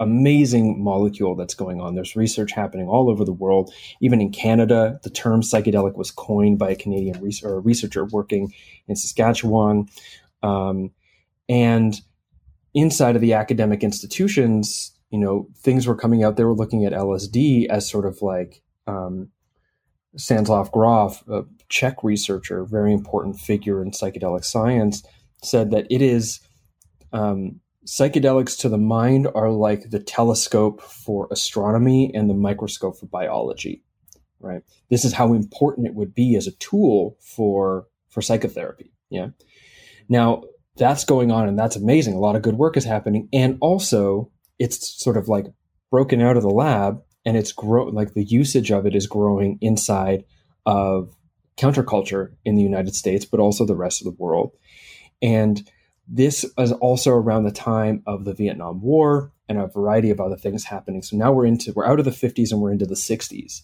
amazing 0.00 0.82
molecule 0.82 1.34
that's 1.34 1.54
going 1.54 1.80
on. 1.80 1.94
There's 1.94 2.14
research 2.14 2.52
happening 2.52 2.88
all 2.88 3.10
over 3.10 3.24
the 3.24 3.32
world. 3.32 3.72
Even 4.00 4.20
in 4.20 4.30
Canada, 4.30 5.00
the 5.02 5.10
term 5.10 5.42
psychedelic 5.42 5.96
was 5.96 6.10
coined 6.10 6.58
by 6.58 6.70
a 6.70 6.76
Canadian 6.76 7.20
researcher 7.20 8.04
working 8.04 8.54
in 8.86 8.94
Saskatchewan. 8.94 9.88
Um, 10.42 10.92
and 11.48 12.00
inside 12.74 13.16
of 13.16 13.22
the 13.22 13.32
academic 13.32 13.82
institutions, 13.82 14.92
you 15.10 15.18
know, 15.18 15.48
things 15.56 15.86
were 15.86 15.96
coming 15.96 16.22
out. 16.22 16.36
They 16.36 16.44
were 16.44 16.54
looking 16.54 16.84
at 16.84 16.92
LSD 16.92 17.66
as 17.68 17.88
sort 17.88 18.06
of 18.06 18.22
like 18.22 18.62
um, 18.88 19.28
Stanislav 20.16 20.72
Grof, 20.72 21.22
a 21.28 21.44
Czech 21.68 22.02
researcher, 22.02 22.64
very 22.64 22.92
important 22.92 23.38
figure 23.38 23.82
in 23.82 23.90
psychedelic 23.90 24.44
science, 24.44 25.04
said 25.42 25.70
that 25.70 25.86
it 25.90 26.02
is 26.02 26.40
um, 27.12 27.60
psychedelics 27.86 28.58
to 28.58 28.68
the 28.68 28.78
mind 28.78 29.28
are 29.34 29.50
like 29.50 29.90
the 29.90 29.98
telescope 29.98 30.80
for 30.80 31.28
astronomy 31.30 32.10
and 32.14 32.28
the 32.28 32.34
microscope 32.34 32.98
for 32.98 33.06
biology. 33.06 33.82
Right. 34.40 34.62
This 34.88 35.04
is 35.04 35.12
how 35.12 35.32
important 35.34 35.88
it 35.88 35.94
would 35.94 36.14
be 36.14 36.36
as 36.36 36.46
a 36.46 36.52
tool 36.52 37.16
for 37.20 37.86
for 38.08 38.22
psychotherapy. 38.22 38.92
Yeah. 39.10 39.28
Now 40.08 40.44
that's 40.76 41.04
going 41.04 41.32
on 41.32 41.48
and 41.48 41.58
that's 41.58 41.76
amazing. 41.76 42.14
A 42.14 42.20
lot 42.20 42.36
of 42.36 42.42
good 42.42 42.54
work 42.54 42.76
is 42.76 42.84
happening, 42.84 43.28
and 43.32 43.58
also 43.60 44.30
it's 44.58 45.02
sort 45.02 45.16
of 45.16 45.28
like 45.28 45.46
broken 45.90 46.20
out 46.20 46.36
of 46.36 46.42
the 46.42 46.50
lab 46.50 47.02
and 47.28 47.36
it's 47.36 47.52
grow 47.52 47.84
like 47.84 48.14
the 48.14 48.24
usage 48.24 48.72
of 48.72 48.86
it 48.86 48.96
is 48.96 49.06
growing 49.06 49.58
inside 49.60 50.24
of 50.64 51.14
counterculture 51.58 52.32
in 52.46 52.54
the 52.54 52.62
United 52.62 52.94
States, 52.94 53.26
but 53.26 53.38
also 53.38 53.66
the 53.66 53.76
rest 53.76 54.00
of 54.00 54.06
the 54.06 54.22
world. 54.22 54.56
And 55.20 55.70
this 56.06 56.46
is 56.56 56.72
also 56.72 57.10
around 57.10 57.44
the 57.44 57.52
time 57.52 58.02
of 58.06 58.24
the 58.24 58.32
Vietnam 58.32 58.80
War 58.80 59.30
and 59.46 59.58
a 59.58 59.66
variety 59.66 60.08
of 60.08 60.22
other 60.22 60.38
things 60.38 60.64
happening. 60.64 61.02
So 61.02 61.18
now 61.18 61.30
we're 61.30 61.44
into 61.44 61.74
we're 61.74 61.84
out 61.84 61.98
of 61.98 62.06
the 62.06 62.12
50s 62.12 62.50
and 62.50 62.62
we're 62.62 62.72
into 62.72 62.86
the 62.86 62.94
60s. 62.94 63.60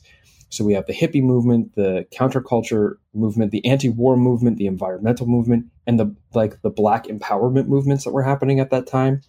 So 0.50 0.62
we 0.62 0.74
have 0.74 0.84
the 0.84 0.92
hippie 0.92 1.22
movement, 1.22 1.74
the 1.74 2.06
counterculture 2.14 2.96
movement, 3.14 3.50
the 3.50 3.64
anti-war 3.64 4.18
movement, 4.18 4.58
the 4.58 4.66
environmental 4.66 5.26
movement, 5.26 5.68
and 5.86 5.98
the 5.98 6.14
like 6.34 6.60
the 6.60 6.68
black 6.68 7.06
empowerment 7.06 7.68
movements 7.68 8.04
that 8.04 8.12
were 8.12 8.24
happening 8.24 8.60
at 8.60 8.68
that 8.72 8.86
time. 8.86 9.22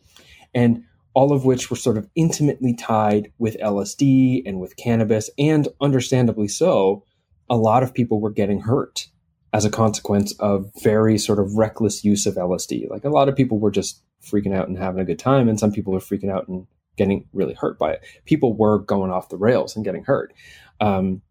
And 0.54 0.84
all 1.16 1.32
of 1.32 1.46
which 1.46 1.70
were 1.70 1.78
sort 1.78 1.98
of 1.98 2.08
intimately 2.16 2.76
tied 2.76 3.32
with 3.40 3.58
LSD 3.60 4.44
and 4.46 4.60
with 4.60 4.76
cannabis, 4.76 5.30
and 5.40 5.68
understandably 5.82 6.48
so, 6.48 7.04
a 7.50 7.58
lot 7.58 7.82
of 7.82 7.94
people 7.94 8.20
were 8.20 8.32
getting 8.32 8.60
hurt 8.60 9.08
as 9.54 9.64
a 9.64 9.70
consequence 9.70 10.34
of 10.40 10.70
very 10.84 11.18
sort 11.18 11.40
of 11.40 11.56
reckless 11.56 12.04
use 12.04 12.26
of 12.26 12.36
LSD. 12.36 12.90
Like 12.90 13.06
a 13.06 13.10
lot 13.10 13.30
of 13.30 13.36
people 13.36 13.60
were 13.60 13.72
just 13.72 14.04
freaking 14.22 14.54
out 14.54 14.68
and 14.68 14.78
having 14.78 15.00
a 15.00 15.06
good 15.06 15.18
time, 15.18 15.48
and 15.48 15.60
some 15.60 15.72
people 15.72 15.94
were 15.94 16.00
freaking 16.00 16.30
out 16.30 16.48
and 16.50 16.68
getting 16.98 17.26
really 17.32 17.54
hurt 17.54 17.80
by 17.80 17.94
it. 17.94 18.02
People 18.26 18.56
were 18.56 18.80
going 18.80 19.12
off 19.12 19.30
the 19.30 19.38
rails 19.38 19.76
and 19.76 19.86
getting 19.86 20.04
hurt. 20.04 20.34
Um, 20.82 21.22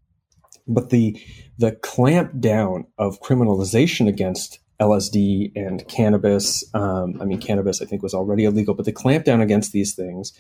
but 0.66 0.88
the 0.88 1.20
the 1.58 1.72
clamp 1.72 2.40
down 2.40 2.86
of 2.96 3.20
criminalization 3.20 4.08
against 4.08 4.60
LSD 4.80 5.52
and 5.56 5.86
cannabis. 5.88 6.64
Um, 6.74 7.20
I 7.20 7.24
mean, 7.24 7.40
cannabis 7.40 7.80
I 7.80 7.84
think 7.84 8.02
was 8.02 8.14
already 8.14 8.44
illegal, 8.44 8.74
but 8.74 8.84
the 8.84 8.92
clampdown 8.92 9.42
against 9.42 9.72
these 9.72 9.94
things 9.94 10.32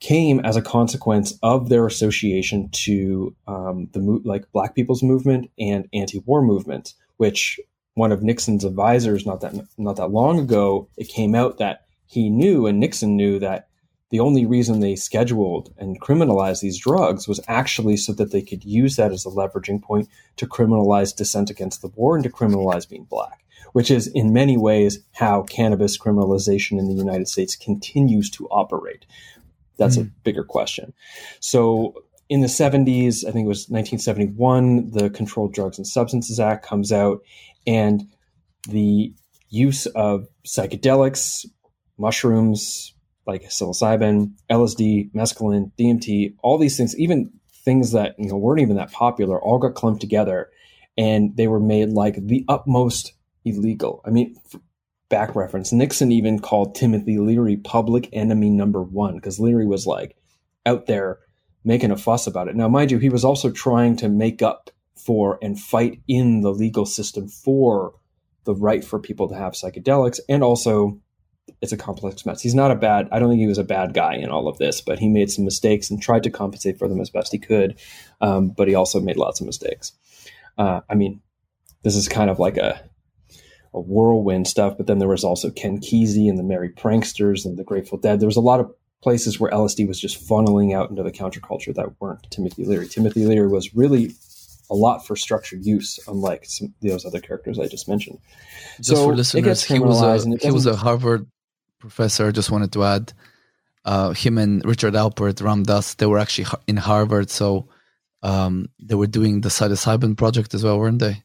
came 0.00 0.40
as 0.40 0.56
a 0.56 0.62
consequence 0.62 1.38
of 1.42 1.68
their 1.68 1.86
association 1.86 2.70
to 2.72 3.34
um, 3.46 3.88
the 3.92 4.00
like 4.24 4.50
Black 4.52 4.74
People's 4.74 5.02
Movement 5.02 5.50
and 5.58 5.88
anti-war 5.92 6.42
movement, 6.42 6.94
which 7.18 7.60
one 7.94 8.12
of 8.12 8.22
Nixon's 8.22 8.64
advisors 8.64 9.26
not 9.26 9.40
that 9.42 9.54
not 9.76 9.96
that 9.96 10.10
long 10.10 10.38
ago 10.38 10.88
it 10.96 11.08
came 11.08 11.34
out 11.34 11.58
that 11.58 11.84
he 12.06 12.30
knew 12.30 12.66
and 12.66 12.80
Nixon 12.80 13.16
knew 13.16 13.38
that 13.38 13.68
the 14.10 14.20
only 14.20 14.44
reason 14.44 14.80
they 14.80 14.96
scheduled 14.96 15.72
and 15.78 16.00
criminalized 16.00 16.60
these 16.60 16.78
drugs 16.78 17.28
was 17.28 17.40
actually 17.46 17.96
so 17.96 18.12
that 18.12 18.32
they 18.32 18.42
could 18.42 18.64
use 18.64 18.96
that 18.96 19.12
as 19.12 19.24
a 19.24 19.30
leveraging 19.30 19.80
point 19.80 20.08
to 20.36 20.46
criminalize 20.46 21.14
dissent 21.14 21.48
against 21.48 21.80
the 21.80 21.88
war 21.88 22.16
and 22.16 22.24
to 22.24 22.30
criminalize 22.30 22.88
being 22.88 23.04
black, 23.04 23.44
which 23.72 23.90
is 23.90 24.08
in 24.08 24.32
many 24.32 24.56
ways 24.56 24.98
how 25.12 25.42
cannabis 25.42 25.96
criminalization 25.96 26.78
in 26.78 26.88
the 26.88 26.94
United 26.94 27.28
States 27.28 27.54
continues 27.54 28.28
to 28.30 28.48
operate. 28.48 29.06
That's 29.78 29.96
mm. 29.96 30.02
a 30.02 30.10
bigger 30.24 30.44
question. 30.44 30.92
So 31.38 32.02
in 32.28 32.40
the 32.40 32.48
70s, 32.48 33.24
I 33.24 33.30
think 33.30 33.44
it 33.44 33.48
was 33.48 33.68
1971, 33.68 34.90
the 34.90 35.10
Controlled 35.10 35.54
Drugs 35.54 35.78
and 35.78 35.86
Substances 35.86 36.40
Act 36.40 36.64
comes 36.64 36.90
out, 36.90 37.22
and 37.66 38.02
the 38.68 39.12
use 39.48 39.86
of 39.86 40.26
psychedelics, 40.46 41.46
mushrooms, 41.98 42.94
like 43.30 43.44
psilocybin, 43.44 44.32
LSD, 44.50 45.12
mescaline, 45.12 45.70
DMT, 45.78 46.34
all 46.42 46.58
these 46.58 46.76
things, 46.76 46.98
even 46.98 47.30
things 47.64 47.92
that 47.92 48.16
you 48.18 48.28
know 48.28 48.36
weren't 48.36 48.60
even 48.60 48.76
that 48.76 48.92
popular, 48.92 49.40
all 49.40 49.58
got 49.58 49.74
clumped 49.74 50.00
together, 50.00 50.50
and 50.98 51.36
they 51.36 51.46
were 51.46 51.60
made 51.60 51.90
like 51.90 52.16
the 52.16 52.44
utmost 52.48 53.12
illegal. 53.44 54.02
I 54.04 54.10
mean, 54.10 54.36
back 55.08 55.36
reference, 55.36 55.72
Nixon 55.72 56.10
even 56.10 56.40
called 56.40 56.74
Timothy 56.74 57.18
Leary 57.18 57.56
public 57.56 58.08
enemy 58.12 58.50
number 58.50 58.82
one 58.82 59.14
because 59.14 59.38
Leary 59.38 59.66
was 59.66 59.86
like 59.86 60.16
out 60.66 60.86
there 60.86 61.20
making 61.64 61.92
a 61.92 61.96
fuss 61.96 62.26
about 62.26 62.48
it. 62.48 62.56
Now, 62.56 62.68
mind 62.68 62.90
you, 62.90 62.98
he 62.98 63.10
was 63.10 63.24
also 63.24 63.50
trying 63.50 63.96
to 63.98 64.08
make 64.08 64.42
up 64.42 64.70
for 64.96 65.38
and 65.40 65.58
fight 65.58 66.00
in 66.08 66.40
the 66.40 66.50
legal 66.50 66.84
system 66.84 67.28
for 67.28 67.94
the 68.44 68.54
right 68.54 68.84
for 68.84 68.98
people 68.98 69.28
to 69.28 69.34
have 69.34 69.52
psychedelics 69.52 70.18
and 70.28 70.42
also 70.42 70.98
it's 71.60 71.72
a 71.72 71.76
complex 71.76 72.24
mess. 72.24 72.40
He's 72.40 72.54
not 72.54 72.70
a 72.70 72.76
bad. 72.76 73.08
I 73.12 73.18
don't 73.18 73.28
think 73.28 73.40
he 73.40 73.46
was 73.46 73.58
a 73.58 73.64
bad 73.64 73.92
guy 73.92 74.14
in 74.14 74.30
all 74.30 74.48
of 74.48 74.58
this, 74.58 74.80
but 74.80 74.98
he 74.98 75.08
made 75.08 75.30
some 75.30 75.44
mistakes 75.44 75.90
and 75.90 76.00
tried 76.00 76.22
to 76.22 76.30
compensate 76.30 76.78
for 76.78 76.88
them 76.88 77.00
as 77.00 77.10
best 77.10 77.32
he 77.32 77.38
could. 77.38 77.78
Um, 78.20 78.50
but 78.50 78.68
he 78.68 78.74
also 78.74 79.00
made 79.00 79.16
lots 79.16 79.40
of 79.40 79.46
mistakes. 79.46 79.92
Uh, 80.56 80.80
I 80.88 80.94
mean, 80.94 81.20
this 81.82 81.96
is 81.96 82.08
kind 82.08 82.30
of 82.30 82.38
like 82.38 82.56
a 82.56 82.80
a 83.72 83.80
whirlwind 83.80 84.48
stuff. 84.48 84.76
But 84.76 84.86
then 84.86 84.98
there 84.98 85.08
was 85.08 85.24
also 85.24 85.50
Ken 85.50 85.78
Kesey 85.78 86.28
and 86.28 86.38
the 86.38 86.42
Merry 86.42 86.70
Pranksters 86.70 87.44
and 87.44 87.58
the 87.58 87.64
Grateful 87.64 87.98
Dead. 87.98 88.20
There 88.20 88.26
was 88.26 88.36
a 88.36 88.40
lot 88.40 88.60
of 88.60 88.72
places 89.02 89.40
where 89.40 89.50
LSD 89.50 89.88
was 89.88 90.00
just 90.00 90.28
funneling 90.28 90.74
out 90.74 90.90
into 90.90 91.02
the 91.02 91.12
counterculture 91.12 91.74
that 91.74 92.00
weren't 92.00 92.30
Timothy 92.30 92.64
Leary. 92.64 92.88
Timothy 92.88 93.24
Leary 93.24 93.48
was 93.48 93.74
really 93.74 94.12
a 94.70 94.74
lot 94.74 95.06
for 95.06 95.16
structured 95.16 95.64
use, 95.64 95.98
unlike 96.06 96.44
some, 96.46 96.74
those 96.80 97.04
other 97.04 97.20
characters 97.20 97.58
I 97.58 97.66
just 97.66 97.88
mentioned. 97.88 98.18
Just 98.76 98.88
so 98.88 99.06
for 99.06 99.14
listeners, 99.14 99.62
he 99.64 99.78
was 99.78 100.00
a 100.00 100.36
he 100.38 100.50
was 100.50 100.66
a 100.66 100.76
Harvard 100.76 101.26
professor, 101.80 102.28
I 102.28 102.30
just 102.30 102.50
wanted 102.50 102.72
to 102.72 102.84
add, 102.84 103.12
uh, 103.84 104.12
him 104.12 104.38
and 104.38 104.64
Richard 104.64 104.94
Alpert 104.94 105.42
Ram 105.42 105.64
Ramdas, 105.64 105.96
they 105.96 106.06
were 106.06 106.18
actually 106.18 106.46
in 106.68 106.76
Harvard, 106.76 107.30
so 107.30 107.68
um, 108.22 108.68
they 108.78 108.94
were 108.94 109.06
doing 109.06 109.40
the 109.40 109.48
psilocybin 109.48 110.16
project 110.16 110.54
as 110.54 110.62
well, 110.62 110.78
weren't 110.78 111.00
they? 111.00 111.24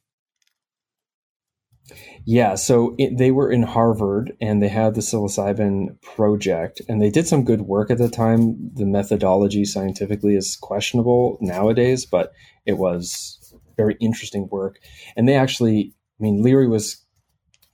Yeah, 2.27 2.55
so 2.55 2.95
it, 2.97 3.19
they 3.19 3.29
were 3.29 3.51
in 3.51 3.61
Harvard 3.61 4.35
and 4.41 4.63
they 4.63 4.67
had 4.67 4.95
the 4.95 5.01
psilocybin 5.01 6.01
project, 6.01 6.81
and 6.89 6.99
they 6.99 7.11
did 7.11 7.27
some 7.27 7.43
good 7.43 7.61
work 7.61 7.91
at 7.91 7.99
the 7.99 8.09
time. 8.09 8.71
The 8.73 8.85
methodology 8.85 9.63
scientifically 9.63 10.35
is 10.35 10.55
questionable 10.55 11.37
nowadays, 11.39 12.05
but 12.05 12.33
it 12.65 12.77
was 12.77 13.53
very 13.77 13.95
interesting 13.99 14.47
work. 14.49 14.79
And 15.15 15.27
they 15.27 15.35
actually, 15.35 15.93
I 16.19 16.23
mean, 16.23 16.41
Leary 16.41 16.67
was 16.67 16.97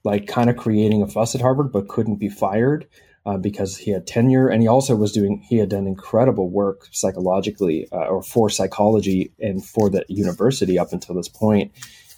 like 0.04 0.28
kind 0.28 0.50
of 0.50 0.58
creating 0.58 1.02
a 1.02 1.08
fuss 1.08 1.36
at 1.36 1.42
Harvard, 1.42 1.72
but 1.72 1.88
couldn't 1.88 2.18
be 2.18 2.30
fired 2.30 2.88
uh, 3.26 3.38
because 3.38 3.78
he 3.78 3.92
had 3.92 4.08
tenure, 4.08 4.48
and 4.48 4.62
he 4.62 4.68
also 4.68 4.96
was 4.96 5.12
doing 5.12 5.46
he 5.48 5.58
had 5.58 5.70
done 5.70 5.88
incredible 5.88 6.50
work 6.50 6.88
psychologically 6.92 7.88
uh, 7.92 8.08
or 8.08 8.24
for 8.24 8.50
psychology 8.50 9.32
and 9.40 9.64
for 9.64 9.90
the 9.90 10.04
university 10.08 10.80
up 10.80 10.92
until 10.92 11.16
this 11.16 11.30
point, 11.30 11.72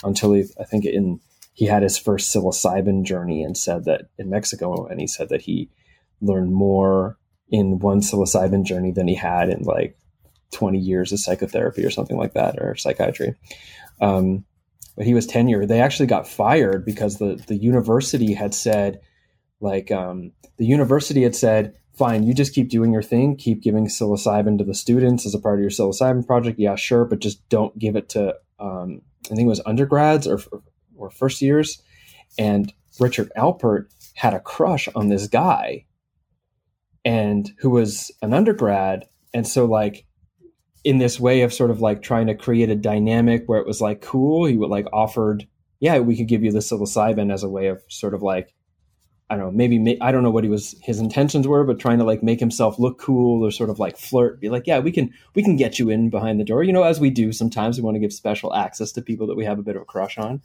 until 0.04 0.34
he 0.34 0.46
I 0.60 0.64
think 0.64 0.86
in 0.86 1.20
he 1.54 1.66
had 1.66 1.84
his 1.84 1.98
first 1.98 2.34
psilocybin 2.34 3.04
journey 3.04 3.44
and 3.44 3.58
said 3.58 3.86
that 3.86 4.08
in 4.18 4.30
Mexico, 4.30 4.86
and 4.86 5.00
he 5.00 5.08
said 5.08 5.30
that 5.30 5.42
he 5.42 5.70
learned 6.22 6.54
more 6.54 7.18
in 7.50 7.80
one 7.80 8.00
psilocybin 8.00 8.66
journey 8.66 8.92
than 8.92 9.08
he 9.08 9.16
had 9.16 9.50
in 9.50 9.64
like 9.64 9.98
20 10.54 10.78
years 10.78 11.12
of 11.12 11.20
psychotherapy 11.20 11.84
or 11.84 11.90
something 11.90 12.18
like 12.18 12.34
that 12.34 12.60
or 12.60 12.76
psychiatry. 12.76 13.36
Um, 14.02 14.46
but 14.96 15.06
he 15.06 15.14
was 15.14 15.28
tenured. 15.28 15.68
They 15.68 15.82
actually 15.82 16.08
got 16.08 16.28
fired 16.28 16.86
because 16.86 17.18
the 17.18 17.44
the 17.48 17.56
university 17.56 18.34
had 18.34 18.54
said, 18.54 19.02
like, 19.60 19.92
um, 19.92 20.32
the 20.58 20.66
university 20.66 21.24
had 21.24 21.36
said, 21.36 21.74
fine, 21.94 22.24
you 22.24 22.34
just 22.34 22.54
keep 22.54 22.70
doing 22.70 22.92
your 22.92 23.04
thing, 23.04 23.36
keep 23.36 23.62
giving 23.62 23.88
psilocybin 23.88 24.58
to 24.58 24.64
the 24.64 24.74
students 24.74 25.26
as 25.26 25.34
a 25.34 25.40
part 25.40 25.60
of 25.60 25.62
your 25.62 25.72
psilocybin 25.72 26.26
project. 26.26 26.60
Yeah, 26.60 26.76
sure, 26.76 27.06
but 27.06 27.20
just 27.20 27.48
don't 27.50 27.78
give 27.78 27.96
it 27.96 28.10
to, 28.10 28.36
um, 28.60 29.02
I 29.26 29.36
think 29.36 29.46
it 29.46 29.48
was 29.48 29.62
undergrads 29.66 30.28
or 30.28 30.40
or 30.96 31.10
first 31.10 31.42
years. 31.42 31.82
And 32.38 32.74
Richard 33.00 33.32
Alpert 33.38 33.86
had 34.16 34.34
a 34.34 34.40
crush 34.40 34.88
on 34.96 35.10
this 35.10 35.28
guy, 35.28 35.86
and 37.04 37.50
who 37.60 37.72
was 37.72 38.12
an 38.22 38.34
undergrad, 38.34 39.08
and 39.34 39.48
so 39.48 39.66
like 39.66 40.06
in 40.84 40.98
this 40.98 41.20
way 41.20 41.42
of 41.42 41.54
sort 41.54 41.72
of 41.72 41.82
like 41.82 42.02
trying 42.02 42.28
to 42.28 42.36
create 42.36 42.70
a 42.70 42.76
dynamic 42.76 43.44
where 43.46 43.60
it 43.60 43.68
was 43.68 43.82
like 43.82 44.02
cool, 44.02 44.46
he 44.46 44.58
would 44.58 44.70
like 44.70 44.88
offered, 44.92 45.48
yeah, 45.80 46.00
we 46.00 46.18
could 46.18 46.28
give 46.28 46.44
you 46.44 46.52
the 46.52 46.60
psilocybin 46.60 47.32
as 47.32 47.44
a 47.44 47.50
way 47.50 47.68
of 47.68 47.82
sort 47.88 48.14
of 48.14 48.22
like 48.22 48.54
I 49.30 49.36
don't 49.36 49.46
know, 49.46 49.52
maybe 49.52 49.98
I 50.00 50.12
don't 50.12 50.22
know 50.22 50.30
what 50.30 50.44
he 50.44 50.50
was 50.50 50.76
his 50.82 51.00
intentions 51.00 51.48
were, 51.48 51.64
but 51.64 51.80
trying 51.80 51.98
to 51.98 52.04
like 52.04 52.22
make 52.22 52.40
himself 52.40 52.78
look 52.78 53.00
cool 53.00 53.44
or 53.44 53.52
sort 53.52 53.70
of 53.70 53.80
like 53.80 53.98
flirt, 53.98 54.40
be 54.40 54.50
like, 54.50 54.68
yeah, 54.68 54.80
we 54.80 54.92
can 54.92 55.12
we 55.34 55.42
can 55.42 55.56
get 55.56 55.80
you 55.80 55.90
in 55.90 56.10
behind 56.10 56.40
the 56.40 56.44
door, 56.44 56.62
you 56.62 56.74
know, 56.74 56.84
as 56.84 57.00
we 57.00 57.10
do 57.10 57.32
sometimes. 57.32 57.78
We 57.78 57.84
want 57.84 57.96
to 57.96 58.00
give 58.00 58.14
special 58.14 58.54
access 58.54 58.92
to 58.92 59.02
people 59.02 59.26
that 59.28 59.36
we 59.36 59.46
have 59.46 59.58
a 59.58 59.64
bit 59.64 59.76
of 59.76 59.82
a 59.82 59.86
crush 59.86 60.18
on. 60.18 60.42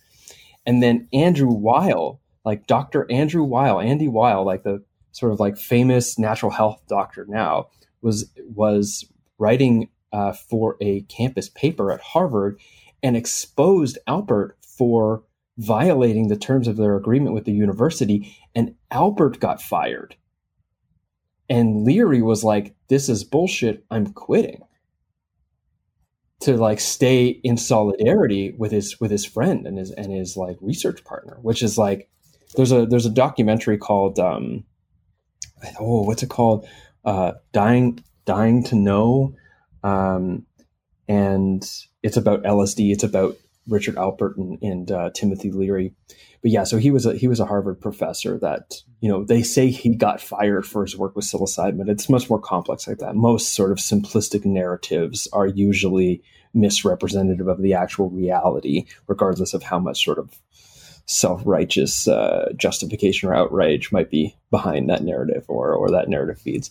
And 0.64 0.82
then 0.82 1.08
Andrew 1.12 1.52
Weil, 1.52 2.20
like 2.44 2.66
Dr. 2.66 3.10
Andrew 3.10 3.42
Weil, 3.42 3.80
Andy 3.80 4.08
Weil, 4.08 4.44
like 4.44 4.62
the 4.62 4.82
sort 5.12 5.32
of 5.32 5.40
like 5.40 5.58
famous 5.58 6.18
natural 6.18 6.52
health 6.52 6.80
doctor 6.88 7.26
now, 7.28 7.68
was 8.00 8.30
was 8.54 9.04
writing 9.38 9.88
uh, 10.12 10.32
for 10.32 10.76
a 10.80 11.02
campus 11.02 11.48
paper 11.48 11.92
at 11.92 12.00
Harvard 12.00 12.60
and 13.02 13.16
exposed 13.16 13.98
Alpert 14.08 14.52
for 14.60 15.22
violating 15.56 16.28
the 16.28 16.36
terms 16.36 16.68
of 16.68 16.76
their 16.76 16.96
agreement 16.96 17.34
with 17.34 17.44
the 17.44 17.52
university, 17.52 18.36
and 18.54 18.74
Alpert 18.92 19.40
got 19.40 19.60
fired. 19.60 20.16
And 21.50 21.84
Leary 21.84 22.22
was 22.22 22.44
like, 22.44 22.74
"This 22.88 23.08
is 23.08 23.24
bullshit. 23.24 23.84
I'm 23.90 24.12
quitting." 24.12 24.62
To 26.42 26.56
like 26.56 26.78
stay 26.78 27.26
in 27.26 27.56
solidarity 27.56 28.54
with 28.56 28.70
his 28.70 29.00
with 29.00 29.10
his 29.10 29.24
friend 29.24 29.66
and 29.66 29.76
his 29.76 29.90
and 29.90 30.12
his 30.12 30.36
like 30.36 30.56
research 30.60 31.02
partner, 31.04 31.38
which 31.42 31.62
is 31.62 31.76
like 31.76 32.08
there's 32.54 32.70
a 32.70 32.86
there's 32.86 33.06
a 33.06 33.10
documentary 33.10 33.76
called 33.76 34.20
um, 34.20 34.64
oh 35.80 36.02
what's 36.02 36.22
it 36.22 36.30
called 36.30 36.68
uh, 37.04 37.32
dying 37.52 38.02
dying 38.24 38.62
to 38.64 38.76
know 38.76 39.34
um, 39.82 40.44
and 41.08 41.68
it's 42.02 42.16
about 42.16 42.42
LSD 42.42 42.92
it's 42.92 43.04
about 43.04 43.36
Richard 43.66 43.96
Alpert 43.96 44.36
and, 44.36 44.58
and 44.62 44.90
uh, 44.90 45.10
Timothy 45.14 45.50
Leary 45.50 45.94
but 46.42 46.50
yeah 46.50 46.64
so 46.64 46.76
he 46.76 46.90
was 46.90 47.06
a 47.06 47.14
he 47.14 47.28
was 47.28 47.40
a 47.40 47.46
Harvard 47.46 47.80
professor 47.80 48.38
that 48.38 48.74
you 49.00 49.08
know 49.08 49.24
they 49.24 49.42
say 49.42 49.68
he 49.68 49.94
got 49.94 50.20
fired 50.20 50.66
for 50.66 50.82
his 50.82 50.96
work 50.96 51.16
with 51.16 51.24
psilocybin 51.24 51.78
but 51.78 51.88
it's 51.88 52.08
much 52.08 52.28
more 52.28 52.40
complex 52.40 52.86
like 52.86 52.98
that 52.98 53.14
most 53.14 53.54
sort 53.54 53.72
of 53.72 53.78
simplistic 53.78 54.44
narratives 54.44 55.28
are 55.32 55.46
usually 55.46 56.22
misrepresentative 56.54 57.46
of 57.46 57.60
the 57.62 57.74
actual 57.74 58.10
reality 58.10 58.86
regardless 59.06 59.54
of 59.54 59.62
how 59.62 59.78
much 59.78 60.04
sort 60.04 60.18
of 60.18 60.38
self-righteous 61.08 62.06
uh, 62.06 62.52
justification 62.54 63.28
or 63.28 63.34
outrage 63.34 63.90
might 63.90 64.10
be 64.10 64.36
behind 64.50 64.90
that 64.90 65.02
narrative 65.02 65.44
or 65.48 65.72
or 65.72 65.90
that 65.90 66.08
narrative 66.08 66.38
feeds. 66.38 66.70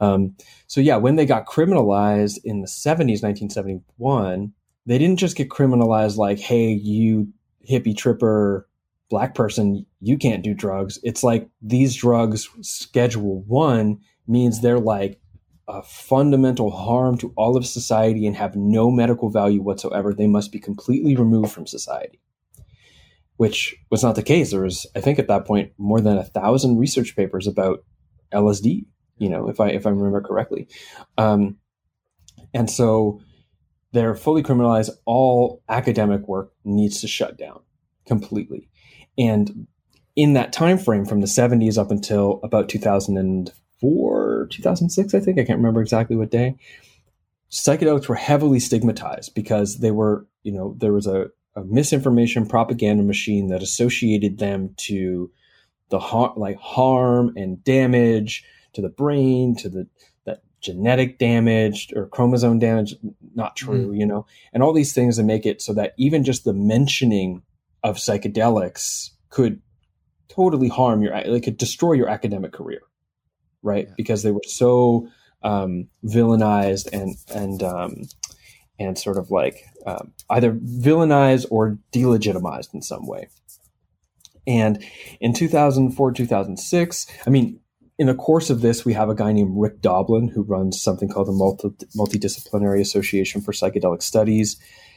Um, 0.00 0.36
so 0.66 0.80
yeah, 0.80 0.96
when 0.96 1.16
they 1.16 1.26
got 1.26 1.46
criminalized 1.46 2.38
in 2.44 2.60
the 2.60 2.66
70s, 2.66 3.22
1971, 3.22 4.52
they 4.84 4.98
didn't 4.98 5.18
just 5.18 5.36
get 5.36 5.48
criminalized 5.48 6.16
like, 6.16 6.38
hey, 6.38 6.72
you 6.72 7.28
hippie 7.68 7.96
tripper 7.96 8.68
black 9.08 9.34
person, 9.34 9.86
you 10.00 10.18
can't 10.18 10.44
do 10.44 10.52
drugs. 10.54 10.98
It's 11.02 11.22
like 11.22 11.48
these 11.62 11.94
drugs, 11.94 12.48
Schedule 12.60 13.42
One, 13.42 14.00
means 14.26 14.60
they're 14.60 14.80
like 14.80 15.20
a 15.68 15.82
fundamental 15.82 16.70
harm 16.70 17.16
to 17.18 17.32
all 17.36 17.56
of 17.56 17.66
society 17.66 18.26
and 18.26 18.36
have 18.36 18.54
no 18.54 18.90
medical 18.90 19.30
value 19.30 19.62
whatsoever. 19.62 20.12
They 20.12 20.26
must 20.26 20.52
be 20.52 20.60
completely 20.60 21.16
removed 21.16 21.52
from 21.52 21.66
society 21.66 22.20
which 23.36 23.76
was 23.90 24.02
not 24.02 24.14
the 24.14 24.22
case. 24.22 24.50
There 24.50 24.62
was, 24.62 24.86
I 24.96 25.00
think, 25.00 25.18
at 25.18 25.28
that 25.28 25.46
point, 25.46 25.72
more 25.78 26.00
than 26.00 26.18
a 26.18 26.24
thousand 26.24 26.78
research 26.78 27.16
papers 27.16 27.46
about 27.46 27.84
LSD. 28.32 28.86
You 29.18 29.28
know, 29.28 29.48
if 29.48 29.60
I 29.60 29.68
if 29.68 29.86
I 29.86 29.90
remember 29.90 30.20
correctly, 30.20 30.68
um, 31.16 31.56
and 32.52 32.70
so 32.70 33.20
they're 33.92 34.14
fully 34.14 34.42
criminalized. 34.42 34.90
All 35.04 35.62
academic 35.68 36.26
work 36.28 36.52
needs 36.64 37.00
to 37.00 37.08
shut 37.08 37.38
down 37.38 37.60
completely, 38.06 38.68
and 39.18 39.66
in 40.16 40.32
that 40.32 40.52
time 40.52 40.78
frame 40.78 41.04
from 41.04 41.20
the 41.20 41.26
70s 41.26 41.78
up 41.78 41.90
until 41.90 42.40
about 42.42 42.68
2004 42.70 44.48
2006 44.50 45.14
i 45.14 45.20
think 45.20 45.38
i 45.38 45.44
can't 45.44 45.58
remember 45.58 45.82
exactly 45.82 46.16
what 46.16 46.30
day 46.30 46.56
psychedelics 47.50 48.08
were 48.08 48.14
heavily 48.14 48.58
stigmatized 48.58 49.34
because 49.34 49.78
they 49.78 49.90
were 49.90 50.26
you 50.42 50.50
know 50.50 50.74
there 50.78 50.92
was 50.92 51.06
a 51.06 51.26
a 51.54 51.64
misinformation 51.64 52.46
propaganda 52.46 53.02
machine 53.02 53.48
that 53.48 53.62
associated 53.62 54.38
them 54.38 54.74
to 54.76 55.30
the 55.88 55.98
har- 55.98 56.34
like 56.36 56.58
harm 56.58 57.32
and 57.36 57.62
damage 57.64 58.44
to 58.76 58.82
the 58.82 58.88
brain, 58.90 59.56
to 59.56 59.68
the 59.68 59.88
that 60.26 60.42
genetic 60.60 61.18
damage 61.18 61.92
or 61.96 62.06
chromosome 62.06 62.58
damage. 62.58 62.94
Not 63.34 63.56
true, 63.56 63.88
mm. 63.88 63.98
you 63.98 64.06
know, 64.06 64.26
and 64.52 64.62
all 64.62 64.72
these 64.72 64.92
things 64.92 65.16
that 65.16 65.24
make 65.24 65.46
it 65.46 65.60
so 65.60 65.72
that 65.74 65.94
even 65.96 66.24
just 66.24 66.44
the 66.44 66.52
mentioning 66.52 67.42
of 67.82 67.96
psychedelics 67.96 69.10
could 69.30 69.62
totally 70.28 70.68
harm 70.68 71.02
your, 71.02 71.18
like, 71.26 71.44
could 71.44 71.56
destroy 71.56 71.92
your 71.92 72.08
academic 72.08 72.52
career, 72.52 72.82
right? 73.62 73.86
Yeah. 73.88 73.94
Because 73.96 74.22
they 74.22 74.30
were 74.30 74.42
so 74.46 75.08
um, 75.42 75.88
villainized 76.04 76.88
and 76.92 77.16
and 77.34 77.62
um, 77.62 78.02
and 78.78 78.98
sort 78.98 79.16
of 79.16 79.30
like 79.30 79.64
um, 79.86 80.12
either 80.28 80.52
villainized 80.52 81.46
or 81.50 81.78
delegitimized 81.92 82.74
in 82.74 82.82
some 82.82 83.06
way. 83.06 83.28
And 84.46 84.84
in 85.20 85.32
2004, 85.32 86.12
2006, 86.12 87.06
I 87.26 87.30
mean, 87.30 87.58
in 87.98 88.08
the 88.08 88.14
course 88.14 88.50
of 88.50 88.60
this, 88.60 88.84
we 88.84 88.92
have 88.92 89.08
a 89.08 89.14
guy 89.14 89.32
named 89.32 89.54
Rick 89.56 89.80
Doblin 89.80 90.28
who 90.28 90.42
runs 90.42 90.80
something 90.80 91.08
called 91.08 91.28
the 91.28 91.32
Multi- 91.32 91.70
Multidisciplinary 91.96 92.80
Association 92.80 93.40
for 93.40 93.52
Psychedelic 93.52 94.02
Studies. 94.02 94.56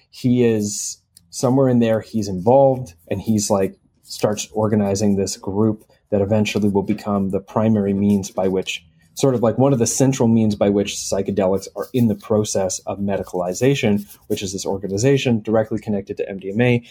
He 0.10 0.44
is 0.44 1.02
somewhere 1.30 1.70
in 1.70 1.80
there, 1.80 2.02
he's 2.02 2.28
involved 2.28 2.96
and 3.08 3.22
he's 3.22 3.50
like 3.50 3.80
starts 4.04 4.50
organizing 4.52 5.16
this 5.16 5.38
group 5.38 5.84
that 6.10 6.22
eventually 6.22 6.70
will 6.70 6.84
become 6.84 7.30
the 7.30 7.40
primary 7.40 7.94
means 7.94 8.32
by 8.32 8.48
which 8.48 8.86
sort 9.14 9.36
of 9.36 9.44
like 9.44 9.58
one 9.58 9.74
of 9.74 9.80
the 9.80 9.86
central 9.86 10.28
means 10.28 10.56
by 10.56 10.70
which 10.70 10.96
psychedelics 10.96 11.68
are 11.76 11.88
in 11.94 12.08
the 12.08 12.16
process 12.16 12.80
of 12.80 13.00
medicalization, 13.00 14.06
which 14.28 14.42
is 14.42 14.54
this 14.54 14.66
organization 14.66 15.42
directly 15.42 15.78
connected 15.78 16.18
to 16.18 16.26
MDMA, 16.26 16.88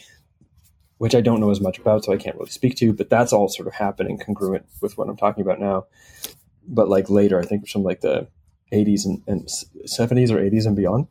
which 0.99 1.15
I 1.15 1.21
don't 1.21 1.41
know 1.41 1.51
as 1.51 1.61
much 1.61 1.79
about, 1.79 2.05
so 2.05 2.13
I 2.13 2.17
can't 2.17 2.37
really 2.37 2.51
speak 2.51 2.77
to, 2.77 2.93
but 2.93 3.09
that's 3.09 3.33
all 3.33 3.49
sort 3.49 3.69
of 3.69 3.75
happening 3.75 4.19
congruent 4.19 4.67
with 4.81 4.99
what 4.99 5.09
I'm 5.09 5.17
talking 5.17 5.43
about 5.43 5.61
now. 5.61 5.87
But 6.67 6.89
like 6.89 7.09
later, 7.09 7.41
I 7.41 7.45
think 7.45 7.69
from 7.69 7.83
like 7.83 8.01
the 8.01 8.29
80s 8.73 9.07
and, 9.07 9.23
and 9.27 9.49
70s 9.87 10.31
or 10.31 10.39
80s 10.39 10.67
and 10.67 10.77
beyond. 10.77 11.07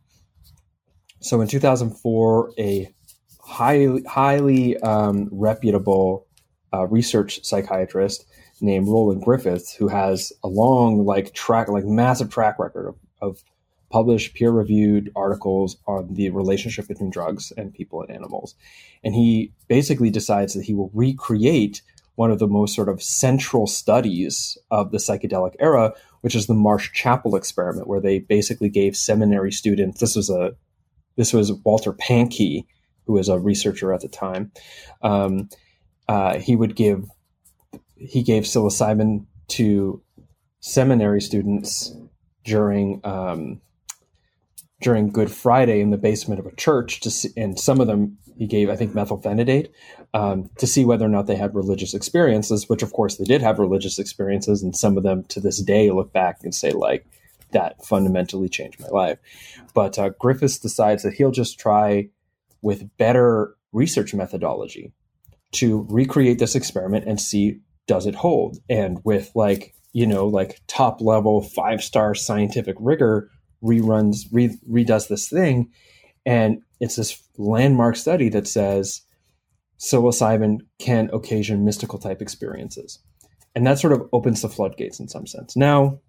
So 1.20 1.42
in 1.42 1.48
2004, 1.48 2.54
a 2.60 2.94
highly, 3.42 4.04
highly 4.04 4.78
um, 4.82 5.30
reputable 5.32 6.28
uh, 6.74 6.86
research 6.88 7.44
psychiatrist 7.44 8.26
named 8.62 8.88
Roland 8.88 9.24
Griffiths, 9.24 9.74
who 9.74 9.88
has 9.88 10.34
a 10.44 10.48
long, 10.48 11.06
like 11.06 11.34
track, 11.34 11.70
like 11.70 11.86
massive 11.86 12.30
track 12.30 12.60
record 12.60 12.88
of, 12.88 12.96
of 13.22 13.44
published 13.98 14.36
peer-reviewed 14.36 15.12
articles 15.16 15.78
on 15.88 16.14
the 16.14 16.30
relationship 16.30 16.88
between 16.88 17.10
drugs 17.10 17.52
and 17.58 17.74
people 17.74 18.00
and 18.04 18.12
animals, 18.12 18.54
and 19.04 19.16
he 19.16 19.52
basically 19.68 20.12
decides 20.12 20.54
that 20.54 20.66
he 20.66 20.76
will 20.76 20.92
recreate 20.94 21.82
one 22.14 22.30
of 22.30 22.38
the 22.38 22.48
most 22.48 22.76
sort 22.76 22.90
of 22.90 23.02
central 23.02 23.66
studies 23.66 24.56
of 24.70 24.92
the 24.92 25.00
psychedelic 25.00 25.56
era, 25.60 25.94
which 26.22 26.36
is 26.36 26.46
the 26.46 26.54
Marsh 26.54 26.92
Chapel 26.92 27.36
experiment, 27.36 27.88
where 27.88 28.00
they 28.00 28.20
basically 28.20 28.70
gave 28.70 28.96
seminary 28.96 29.52
students. 29.52 30.00
This 30.00 30.16
was 30.16 30.30
a 30.30 30.52
this 31.16 31.34
was 31.34 31.52
Walter 31.66 31.94
Pahnke, 31.94 32.66
who 33.06 33.14
was 33.14 33.30
a 33.30 33.40
researcher 33.40 33.94
at 33.94 34.02
the 34.02 34.08
time. 34.08 34.52
Um, 35.02 35.50
uh, 36.08 36.38
he 36.38 36.56
would 36.56 36.76
give 36.76 37.06
he 37.96 38.22
gave 38.22 38.44
psilocybin 38.44 39.26
to 39.58 40.04
seminary 40.60 41.22
students 41.22 41.96
during 42.44 43.02
um, 43.04 43.60
during 44.82 45.10
Good 45.10 45.32
Friday 45.32 45.82
in 45.82 45.90
the 45.90 45.98
basement 45.98 46.40
of 46.40 46.46
a 46.46 46.56
church 46.56 47.00
to 47.02 47.12
see, 47.12 47.30
and 47.36 47.60
some 47.60 47.80
of 47.80 47.88
them 47.88 48.18
he 48.38 48.46
gave, 48.46 48.70
I 48.70 48.76
think, 48.76 48.94
methylphenidate 48.94 49.70
um, 50.14 50.50
to 50.60 50.68
see 50.68 50.86
whether 50.86 51.06
or 51.06 51.10
not 51.10 51.26
they 51.26 51.36
had 51.36 51.56
religious 51.56 51.94
experiences. 51.94 52.70
Which, 52.70 52.84
of 52.84 52.94
course, 52.94 53.18
they 53.18 53.26
did 53.26 53.42
have 53.42 53.60
religious 53.60 54.00
experiences, 54.00 54.62
and 54.62 54.76
some 54.76 54.98
of 54.98 55.04
them 55.04 55.24
to 55.30 55.40
this 55.40 55.62
day 55.62 55.90
look 55.92 56.14
back 56.14 56.40
and 56.44 56.54
say, 56.54 56.72
like, 56.72 57.06
that 57.52 57.84
fundamentally 57.84 58.50
changed 58.50 58.80
my 58.80 58.90
life. 58.90 59.18
But 59.74 59.98
uh, 59.98 60.10
Griffiths 60.20 60.60
decides 60.60 61.04
that 61.04 61.14
he'll 61.14 61.32
just 61.32 61.60
try 61.60 62.10
with 62.62 62.98
better 62.98 63.56
research 63.72 64.14
methodology 64.14 64.92
to 65.54 65.88
recreate 65.90 66.40
this 66.40 66.56
experiment 66.56 67.06
and 67.08 67.20
see 67.20 67.60
does 67.88 68.06
it 68.06 68.16
hold? 68.16 68.58
And 68.70 69.00
with 69.04 69.32
like, 69.34 69.74
you 69.94 70.06
know, 70.06 70.28
like 70.28 70.62
top 70.68 71.02
level 71.02 71.42
five 71.42 71.82
star 71.82 72.14
scientific 72.14 72.76
rigor, 72.80 73.32
reruns, 73.64 74.26
re- 74.32 74.58
redoes 74.70 75.08
this 75.08 75.30
thing. 75.30 75.72
And 76.26 76.62
it's 76.80 76.96
this 76.96 77.22
landmark 77.38 77.96
study 77.96 78.30
that 78.30 78.48
says 78.48 79.02
psilocybin 79.80 80.60
can 80.80 81.10
occasion 81.14 81.66
mystical 81.66 82.00
type 82.00 82.22
experiences. 82.22 83.00
And 83.56 83.66
that 83.66 83.80
sort 83.80 83.94
of 83.94 84.08
opens 84.14 84.42
the 84.42 84.50
floodgates 84.50 85.00
in 85.00 85.08
some 85.08 85.26
sense. 85.26 85.56
Now, 85.56 86.00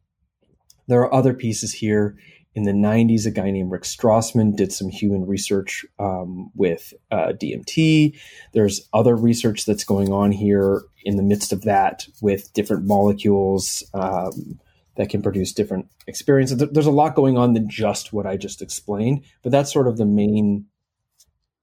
there 0.86 1.00
are 1.00 1.14
other 1.14 1.34
pieces 1.34 1.72
here 1.72 2.16
In 2.58 2.64
the 2.64 2.72
90s, 2.72 3.24
a 3.24 3.30
guy 3.30 3.52
named 3.52 3.70
Rick 3.70 3.84
Strassman 3.84 4.56
did 4.56 4.72
some 4.72 4.88
human 4.88 5.26
research 5.26 5.86
um, 6.00 6.50
with 6.56 6.92
uh, 7.12 7.32
DMT. 7.40 8.18
There's 8.52 8.88
other 8.92 9.14
research 9.14 9.64
that's 9.64 9.84
going 9.84 10.12
on 10.12 10.32
here 10.32 10.82
in 11.04 11.16
the 11.16 11.22
midst 11.22 11.52
of 11.52 11.62
that 11.62 12.08
with 12.20 12.52
different 12.54 12.84
molecules 12.84 13.84
um, 13.94 14.58
that 14.98 15.08
can 15.08 15.22
produce 15.22 15.52
different 15.54 15.86
experiences. 16.06 16.58
There's 16.58 16.86
a 16.86 16.90
lot 16.90 17.14
going 17.14 17.38
on 17.38 17.54
than 17.54 17.70
just 17.70 18.12
what 18.12 18.26
I 18.26 18.36
just 18.36 18.60
explained, 18.60 19.24
but 19.42 19.52
that's 19.52 19.72
sort 19.72 19.88
of 19.88 19.96
the 19.96 20.04
main 20.04 20.66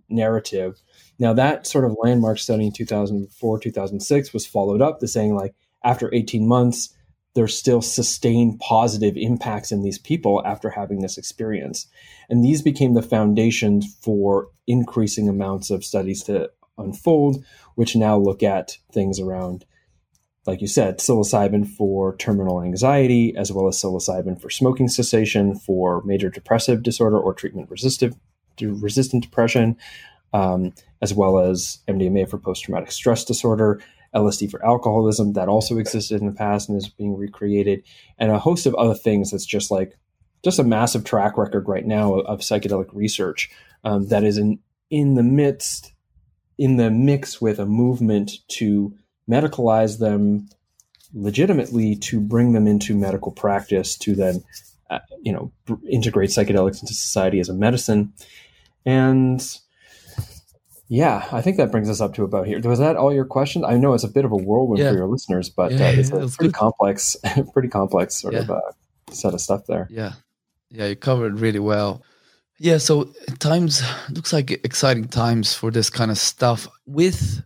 narrative. 0.09 0.81
Now, 1.19 1.33
that 1.33 1.67
sort 1.67 1.85
of 1.85 1.97
landmark 2.01 2.39
study 2.39 2.65
in 2.65 2.71
2004, 2.71 3.59
2006 3.59 4.33
was 4.33 4.47
followed 4.47 4.81
up 4.81 4.99
to 4.99 5.07
saying, 5.07 5.35
like, 5.35 5.53
after 5.83 6.13
18 6.13 6.47
months, 6.47 6.95
there's 7.33 7.57
still 7.57 7.81
sustained 7.81 8.59
positive 8.59 9.17
impacts 9.17 9.71
in 9.71 9.83
these 9.83 9.99
people 9.99 10.41
after 10.45 10.69
having 10.69 11.01
this 11.01 11.17
experience. 11.17 11.87
And 12.29 12.43
these 12.43 12.61
became 12.61 12.93
the 12.93 13.01
foundations 13.01 13.97
for 14.01 14.47
increasing 14.65 15.27
amounts 15.27 15.69
of 15.69 15.83
studies 15.83 16.23
to 16.23 16.49
unfold, 16.77 17.43
which 17.75 17.97
now 17.97 18.17
look 18.17 18.41
at 18.41 18.77
things 18.93 19.19
around, 19.19 19.65
like 20.45 20.61
you 20.61 20.67
said, 20.67 20.99
psilocybin 20.99 21.67
for 21.67 22.15
terminal 22.17 22.61
anxiety, 22.61 23.35
as 23.35 23.51
well 23.51 23.67
as 23.67 23.81
psilocybin 23.81 24.39
for 24.39 24.49
smoking 24.49 24.87
cessation, 24.87 25.55
for 25.55 26.03
major 26.03 26.29
depressive 26.29 26.83
disorder 26.83 27.19
or 27.19 27.33
treatment 27.33 27.69
resistant 27.69 29.23
depression, 29.23 29.75
um, 30.33 30.73
as 31.01 31.13
well 31.13 31.39
as 31.39 31.79
MDMA 31.87 32.29
for 32.29 32.37
post 32.37 32.63
traumatic 32.63 32.91
stress 32.91 33.25
disorder, 33.25 33.81
LSD 34.13 34.49
for 34.49 34.65
alcoholism 34.65 35.33
that 35.33 35.49
also 35.49 35.77
existed 35.77 36.21
in 36.21 36.27
the 36.27 36.33
past 36.33 36.69
and 36.69 36.77
is 36.77 36.89
being 36.89 37.17
recreated, 37.17 37.83
and 38.17 38.31
a 38.31 38.39
host 38.39 38.65
of 38.65 38.75
other 38.75 38.95
things 38.95 39.31
that's 39.31 39.45
just 39.45 39.71
like 39.71 39.97
just 40.43 40.59
a 40.59 40.63
massive 40.63 41.03
track 41.03 41.37
record 41.37 41.67
right 41.67 41.87
now 41.87 42.13
of, 42.19 42.39
psychedelic 42.39 42.87
research 42.93 43.49
um, 43.83 44.07
that 44.09 44.23
is 44.23 44.37
in 44.37 44.59
in 44.91 45.15
the 45.15 45.23
midst 45.23 45.93
in 46.57 46.77
the 46.77 46.91
mix 46.91 47.41
with 47.41 47.59
a 47.59 47.65
movement 47.65 48.31
to 48.47 48.95
medicalize 49.29 49.99
them 49.99 50.47
legitimately 51.13 51.95
to 51.95 52.19
bring 52.19 52.53
them 52.53 52.67
into 52.67 52.95
medical 52.95 53.31
practice 53.31 53.97
to 53.97 54.15
then 54.15 54.43
uh, 54.89 54.99
you 55.21 55.31
know 55.31 55.51
integrate 55.89 56.29
psychedelics 56.29 56.81
into 56.81 56.93
society 56.93 57.39
as 57.39 57.49
a 57.49 57.53
medicine 57.53 58.13
and 58.85 59.59
yeah, 60.87 61.27
I 61.31 61.41
think 61.41 61.57
that 61.57 61.71
brings 61.71 61.89
us 61.89 61.99
up 61.99 62.13
to 62.15 62.23
about 62.23 62.45
here. 62.45 62.59
Was 62.61 62.79
that 62.79 62.95
all 62.95 63.11
your 63.11 63.25
questions? 63.25 63.65
I 63.67 63.77
know 63.77 63.93
it's 63.93 64.03
a 64.03 64.09
bit 64.09 64.23
of 64.23 64.31
a 64.31 64.35
whirlwind 64.35 64.83
yeah. 64.83 64.91
for 64.91 64.97
your 64.97 65.07
listeners, 65.07 65.49
but 65.49 65.71
yeah, 65.71 65.87
uh, 65.87 65.91
it's 65.91 66.09
yeah, 66.11 66.17
a 66.17 66.19
pretty 66.19 66.37
good. 66.37 66.53
complex, 66.53 67.17
pretty 67.53 67.69
complex 67.69 68.21
sort 68.21 68.35
of 68.35 68.51
uh, 68.51 68.61
set 69.09 69.33
of 69.33 69.41
stuff 69.41 69.65
there. 69.65 69.87
Yeah, 69.89 70.13
yeah, 70.69 70.85
you 70.85 70.95
covered 70.95 71.39
really 71.39 71.59
well. 71.59 72.03
Yeah, 72.59 72.77
so 72.77 73.11
times 73.39 73.81
looks 74.11 74.31
like 74.31 74.51
exciting 74.51 75.07
times 75.07 75.53
for 75.55 75.71
this 75.71 75.89
kind 75.89 76.11
of 76.11 76.19
stuff. 76.19 76.67
With 76.85 77.43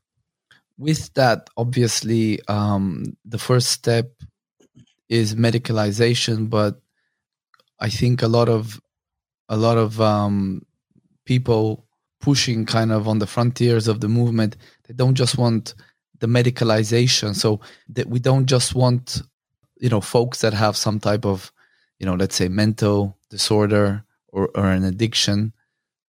with 0.79 1.13
that, 1.13 1.49
obviously, 1.57 2.39
um, 2.47 3.17
the 3.25 3.37
first 3.37 3.67
step 3.69 4.11
is 5.09 5.35
medicalization, 5.35 6.49
but 6.49 6.81
I 7.79 7.89
think 7.89 8.21
a 8.21 8.27
lot 8.27 8.49
of 8.49 8.79
a 9.49 9.57
lot 9.57 9.77
of 9.77 9.99
um, 9.99 10.61
people 11.25 11.85
pushing 12.21 12.65
kind 12.65 12.91
of 12.91 13.07
on 13.07 13.19
the 13.19 13.27
frontiers 13.27 13.87
of 13.87 13.99
the 13.99 14.07
movement. 14.07 14.55
They 14.87 14.93
don't 14.93 15.15
just 15.15 15.37
want 15.37 15.73
the 16.19 16.27
medicalization. 16.27 17.35
So 17.35 17.59
that 17.89 18.07
we 18.07 18.19
don't 18.19 18.45
just 18.45 18.75
want, 18.75 19.21
you 19.79 19.89
know, 19.89 20.01
folks 20.01 20.41
that 20.41 20.53
have 20.53 20.77
some 20.77 20.99
type 20.99 21.25
of, 21.25 21.51
you 21.99 22.05
know, 22.05 22.15
let's 22.15 22.35
say 22.35 22.47
mental 22.47 23.17
disorder 23.29 24.03
or, 24.29 24.49
or 24.55 24.69
an 24.69 24.83
addiction 24.83 25.53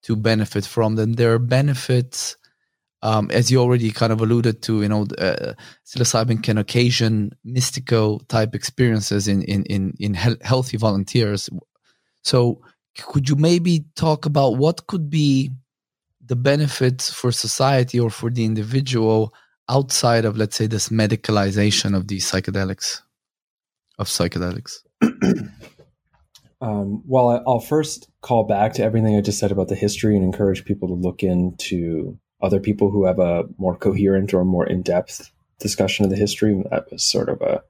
to 0.02 0.16
benefit 0.16 0.64
from 0.64 0.96
them. 0.96 1.14
There 1.14 1.32
are 1.32 1.38
benefits, 1.38 2.36
um, 3.02 3.30
as 3.30 3.50
you 3.50 3.58
already 3.58 3.90
kind 3.90 4.12
of 4.12 4.20
alluded 4.20 4.62
to, 4.62 4.82
you 4.82 4.88
know, 4.88 5.06
uh, 5.18 5.54
psilocybin 5.86 6.42
can 6.42 6.58
occasion 6.58 7.32
mystical 7.44 8.20
type 8.28 8.54
experiences 8.54 9.26
in, 9.26 9.42
in, 9.42 9.64
in, 9.64 9.94
in 9.98 10.14
he- 10.14 10.36
healthy 10.42 10.76
volunteers. 10.76 11.48
So 12.22 12.60
could 12.98 13.28
you 13.28 13.36
maybe 13.36 13.84
talk 13.96 14.26
about 14.26 14.56
what 14.56 14.86
could 14.86 15.08
be 15.08 15.50
the 16.24 16.36
benefits 16.36 17.10
for 17.10 17.32
society 17.32 17.98
or 17.98 18.10
for 18.10 18.30
the 18.30 18.44
individual 18.44 19.34
outside 19.68 20.24
of 20.24 20.36
let's 20.36 20.56
say 20.56 20.66
this 20.66 20.88
medicalization 20.88 21.96
of 21.96 22.08
these 22.08 22.30
psychedelics 22.30 23.00
of 23.98 24.06
psychedelics 24.06 24.78
um, 26.60 27.02
well 27.06 27.42
i'll 27.46 27.60
first 27.60 28.08
call 28.20 28.44
back 28.44 28.72
to 28.72 28.82
everything 28.82 29.16
i 29.16 29.20
just 29.20 29.38
said 29.38 29.52
about 29.52 29.68
the 29.68 29.74
history 29.74 30.14
and 30.14 30.24
encourage 30.24 30.64
people 30.64 30.88
to 30.88 30.94
look 30.94 31.22
into 31.22 32.18
other 32.42 32.60
people 32.60 32.90
who 32.90 33.04
have 33.04 33.18
a 33.18 33.44
more 33.58 33.76
coherent 33.76 34.32
or 34.34 34.44
more 34.44 34.66
in-depth 34.66 35.30
discussion 35.58 36.04
of 36.04 36.10
the 36.10 36.16
history 36.16 36.62
that 36.70 36.90
was 36.90 37.02
sort 37.02 37.28
of 37.28 37.40
a 37.42 37.62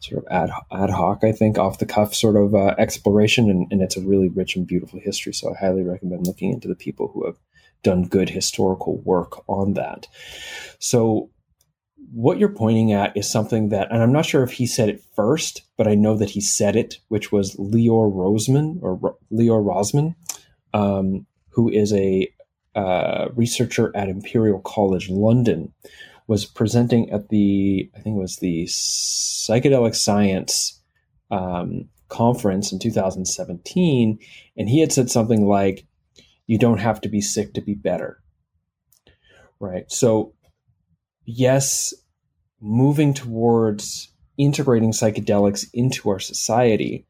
sort 0.00 0.24
of 0.24 0.32
ad, 0.32 0.50
ad 0.72 0.90
hoc 0.90 1.22
i 1.22 1.30
think 1.30 1.58
off 1.58 1.78
the 1.78 1.86
cuff 1.86 2.14
sort 2.14 2.36
of 2.36 2.54
uh, 2.54 2.74
exploration 2.78 3.48
and, 3.48 3.70
and 3.70 3.82
it's 3.82 3.96
a 3.96 4.00
really 4.00 4.28
rich 4.28 4.56
and 4.56 4.66
beautiful 4.66 4.98
history 5.00 5.32
so 5.32 5.52
i 5.52 5.58
highly 5.58 5.82
recommend 5.82 6.26
looking 6.26 6.50
into 6.50 6.66
the 6.66 6.74
people 6.74 7.08
who 7.08 7.24
have 7.24 7.36
done 7.82 8.04
good 8.04 8.30
historical 8.30 8.98
work 8.98 9.42
on 9.48 9.74
that. 9.74 10.06
So 10.78 11.30
what 12.12 12.38
you're 12.38 12.48
pointing 12.48 12.92
at 12.92 13.16
is 13.16 13.30
something 13.30 13.70
that, 13.70 13.90
and 13.90 14.02
I'm 14.02 14.12
not 14.12 14.26
sure 14.26 14.42
if 14.42 14.52
he 14.52 14.66
said 14.66 14.88
it 14.88 15.02
first, 15.14 15.62
but 15.76 15.88
I 15.88 15.94
know 15.94 16.16
that 16.16 16.30
he 16.30 16.40
said 16.40 16.76
it, 16.76 16.98
which 17.08 17.32
was 17.32 17.56
Leor 17.56 18.12
Roseman 18.12 18.78
or 18.82 18.96
Ro- 18.96 19.18
Lior 19.32 19.64
Roseman, 19.64 20.14
um, 20.74 21.26
who 21.50 21.68
is 21.68 21.92
a 21.92 22.28
uh, 22.74 23.28
researcher 23.34 23.94
at 23.94 24.08
Imperial 24.08 24.60
College 24.60 25.08
London, 25.10 25.72
was 26.26 26.44
presenting 26.46 27.10
at 27.10 27.28
the, 27.28 27.90
I 27.94 28.00
think 28.00 28.16
it 28.16 28.20
was 28.20 28.36
the 28.36 28.64
psychedelic 28.64 29.94
science 29.94 30.80
um, 31.30 31.88
conference 32.08 32.72
in 32.72 32.78
2017, 32.78 34.18
and 34.56 34.68
he 34.68 34.80
had 34.80 34.92
said 34.92 35.10
something 35.10 35.46
like, 35.46 35.86
you 36.46 36.58
don't 36.58 36.78
have 36.78 37.00
to 37.02 37.08
be 37.08 37.20
sick 37.20 37.54
to 37.54 37.60
be 37.60 37.74
better. 37.74 38.22
Right. 39.60 39.90
So, 39.90 40.34
yes, 41.24 41.94
moving 42.60 43.14
towards 43.14 44.08
integrating 44.38 44.92
psychedelics 44.92 45.66
into 45.72 46.10
our 46.10 46.18
society 46.18 47.06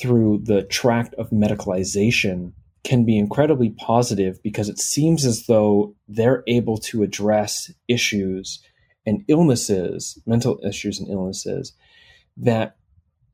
through 0.00 0.42
the 0.44 0.62
tract 0.62 1.14
of 1.14 1.30
medicalization 1.30 2.52
can 2.84 3.04
be 3.04 3.16
incredibly 3.16 3.70
positive 3.70 4.42
because 4.42 4.68
it 4.68 4.78
seems 4.78 5.24
as 5.24 5.46
though 5.46 5.94
they're 6.08 6.42
able 6.46 6.78
to 6.78 7.02
address 7.02 7.70
issues 7.88 8.60
and 9.06 9.24
illnesses, 9.28 10.18
mental 10.26 10.58
issues 10.66 10.98
and 10.98 11.08
illnesses 11.08 11.72
that 12.36 12.76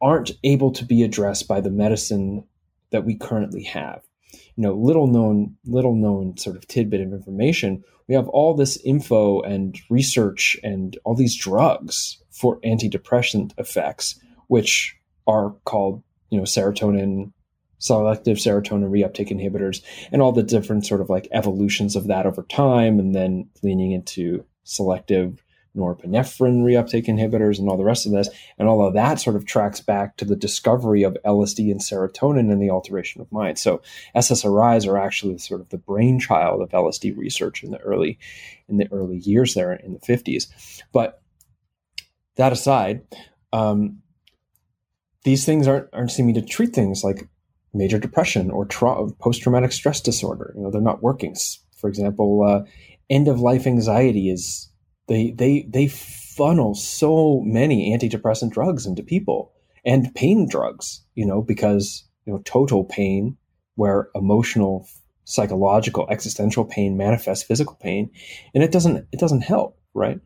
aren't 0.01 0.33
able 0.45 0.71
to 0.73 0.85
be 0.85 1.03
addressed 1.03 1.49
by 1.49 1.61
the 1.61 1.71
medicine 1.71 2.45
that 2.91 3.05
we 3.05 3.15
currently 3.17 3.63
have. 3.63 4.03
You 4.33 4.63
know 4.63 4.75
little 4.75 5.07
known 5.07 5.57
little 5.65 5.95
known 5.95 6.37
sort 6.37 6.57
of 6.57 6.67
tidbit 6.67 7.01
of 7.01 7.13
information 7.13 7.85
we 8.09 8.15
have 8.15 8.29
all 8.29 8.55
this 8.55 8.77
info 8.85 9.41
and 9.43 9.79
research 9.89 10.57
and 10.65 10.99
all 11.05 11.15
these 11.15 11.37
drugs 11.37 12.19
for 12.31 12.61
antidepressant 12.61 13.53
effects 13.59 14.19
which 14.49 14.97
are 15.27 15.55
called 15.65 16.03
you 16.31 16.39
know 16.39 16.45
serotonin 16.45 17.33
selective 17.79 18.37
serotonin 18.37 18.91
reuptake 18.91 19.31
inhibitors 19.31 19.83
and 20.13 20.21
all 20.21 20.33
the 20.33 20.43
different 20.43 20.87
sort 20.87 21.01
of 21.01 21.09
like 21.09 21.29
evolutions 21.33 21.97
of 21.97 22.07
that 22.09 22.27
over 22.27 22.43
time 22.45 22.99
and 22.99 23.15
then 23.15 23.49
leaning 23.63 23.93
into 23.93 24.45
selective 24.65 25.43
norepinephrine 25.79 26.63
reuptake 26.63 27.07
inhibitors 27.07 27.59
and 27.59 27.69
all 27.69 27.77
the 27.77 27.85
rest 27.85 28.05
of 28.05 28.13
this. 28.13 28.29
And 28.59 28.69
all 28.69 28.87
of 28.87 28.95
that 28.95 29.21
sort 29.21 29.37
of 29.37 29.47
tracks 29.47 29.81
back 29.81 30.17
to 30.17 30.25
the 30.25 30.37
discovery 30.37 31.03
of 31.05 31.17
LSD 31.25 31.71
and 31.71 31.81
serotonin 31.81 32.51
and 32.53 32.61
the 32.61 32.71
alteration 32.71 33.21
of 33.21 33.31
mind. 33.33 33.59
So 33.59 33.81
SSRIs 34.15 34.87
are 34.87 34.99
actually 34.99 35.39
sort 35.39 35.61
of 35.61 35.69
the 35.69 35.79
brainchild 35.79 36.61
of 36.61 36.71
LSD 36.71 37.17
research 37.17 37.63
in 37.63 37.71
the 37.71 37.79
early 37.79 38.19
in 38.69 38.77
the 38.77 38.91
early 38.93 39.19
years 39.19 39.55
there 39.55 39.73
in 39.73 39.95
the 39.95 40.01
50s. 40.01 40.49
But 40.93 41.23
that 42.37 42.53
aside, 42.53 43.03
um, 43.53 44.03
these 45.25 45.45
things 45.45 45.67
aren't 45.67 45.89
aren't 45.93 46.11
seeming 46.11 46.35
to 46.35 46.43
treat 46.43 46.75
things 46.75 47.03
like 47.05 47.29
major 47.75 47.99
depression 47.99 48.51
or 48.51 48.65
tra- 48.65 49.11
post 49.21 49.43
traumatic 49.43 49.73
stress 49.73 50.01
disorder. 50.01 50.53
You 50.57 50.63
know, 50.63 50.71
they're 50.71 50.81
not 50.81 51.03
working. 51.03 51.37
For 51.77 51.89
example, 51.89 52.43
uh, 52.43 52.69
end 53.11 53.29
of 53.29 53.41
life 53.41 53.67
anxiety 53.67 54.31
is 54.31 54.69
they 55.07 55.31
they 55.33 55.63
they 55.69 55.89
funnel 55.89 56.75
so 56.75 57.41
many 57.45 57.97
antidepressant 57.97 58.53
drugs 58.53 58.87
into 58.87 59.03
people 59.03 59.53
and 59.85 60.15
pain 60.15 60.49
drugs, 60.49 61.03
you 61.15 61.27
know, 61.27 61.43
because 61.43 62.05
you 62.27 62.33
know 62.33 62.41
total 62.45 62.85
pain, 62.85 63.37
where 63.75 64.09
emotional, 64.15 64.87
psychological, 65.25 66.07
existential 66.11 66.65
pain 66.65 66.97
manifests 66.97 67.45
physical 67.45 67.77
pain, 67.81 68.11
and 68.55 68.63
it 68.63 68.73
doesn't 68.73 69.07
it 69.13 69.21
doesn't 69.21 69.43
help, 69.43 69.79
right? 69.95 70.21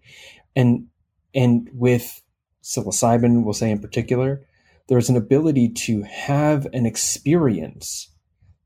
And 0.57 0.87
and 1.35 1.69
with 1.73 2.23
psilocybin, 2.63 3.45
we'll 3.45 3.55
say 3.55 3.71
in 3.71 3.81
particular, 3.81 4.45
there's 4.93 5.09
an 5.09 5.17
ability 5.17 5.71
to 5.71 6.03
have 6.03 6.67
an 6.75 6.85
experience 6.85 8.11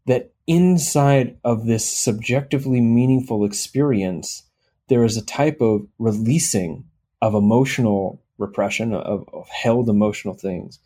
that 0.06 0.32
inside 0.48 1.38
of 1.44 1.66
this 1.66 1.88
subjectively 1.88 2.80
meaningful 2.80 3.44
experience, 3.44 4.42
there 4.88 5.04
is 5.04 5.16
a 5.16 5.24
type 5.24 5.60
of 5.60 5.86
releasing 6.00 6.82
of 7.22 7.36
emotional 7.36 8.24
repression, 8.38 8.92
of, 8.92 9.24
of 9.32 9.48
held 9.50 9.88
emotional 9.88 10.34
things, 10.34 10.80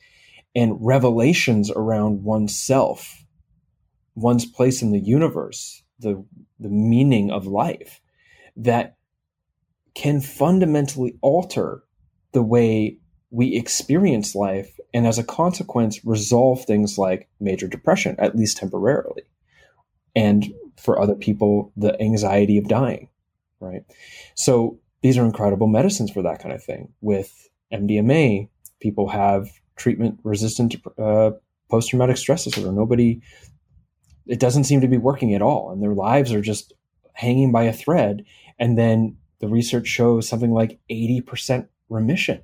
and 0.55 0.77
revelations 0.79 1.71
around 1.71 2.23
oneself, 2.23 3.25
one's 4.15 4.45
place 4.45 4.83
in 4.83 4.93
the 4.93 5.01
universe, 5.01 5.83
the, 6.01 6.23
the 6.59 6.69
meaning 6.69 7.31
of 7.31 7.47
life 7.47 8.03
that 8.57 8.99
can 9.95 10.21
fundamentally 10.21 11.17
alter 11.23 11.83
the 12.33 12.43
way 12.43 12.99
we 13.31 13.57
experience 13.57 14.35
life 14.35 14.79
and 14.93 15.07
as 15.07 15.19
a 15.19 15.25
consequence 15.25 16.05
resolve 16.05 16.65
things 16.65 16.99
like 16.99 17.29
major 17.41 17.69
depression 17.69 18.17
at 18.19 18.37
least 18.37 18.57
temporarily 18.57 19.23
and 20.15 20.53
for 20.77 21.01
other 21.01 21.15
people 21.15 21.73
the 21.77 22.01
anxiety 22.01 22.59
of 22.59 22.69
dying 22.69 23.09
right? 23.61 23.83
So 24.35 24.79
these 25.03 25.17
are 25.17 25.25
incredible 25.25 25.67
medicines 25.67 26.11
for 26.11 26.23
that 26.23 26.43
kind 26.43 26.55
of 26.55 26.65
thing. 26.65 26.93
With 27.01 27.49
mdma 27.73 28.49
people 28.81 29.09
have 29.09 29.49
treatment 29.77 30.19
resistant 30.25 30.75
uh, 30.99 31.31
post-traumatic 31.71 32.17
stress 32.17 32.45
disorder. 32.45 32.73
Nobody 32.73 33.21
it 34.27 34.41
doesn't 34.41 34.65
seem 34.65 34.81
to 34.81 34.89
be 34.89 34.97
working 34.97 35.35
at 35.35 35.43
all 35.43 35.71
and 35.71 35.83
their 35.83 35.95
lives 35.95 36.33
are 36.33 36.41
just 36.41 36.73
hanging 37.15 37.53
by 37.53 37.65
a 37.65 37.73
thread. 37.73 38.25
And 38.59 38.77
then 38.77 39.17
the 39.41 39.49
research 39.49 39.87
shows 39.87 40.29
something 40.29 40.53
like 40.53 40.79
80% 40.91 41.69
remission 41.89 42.43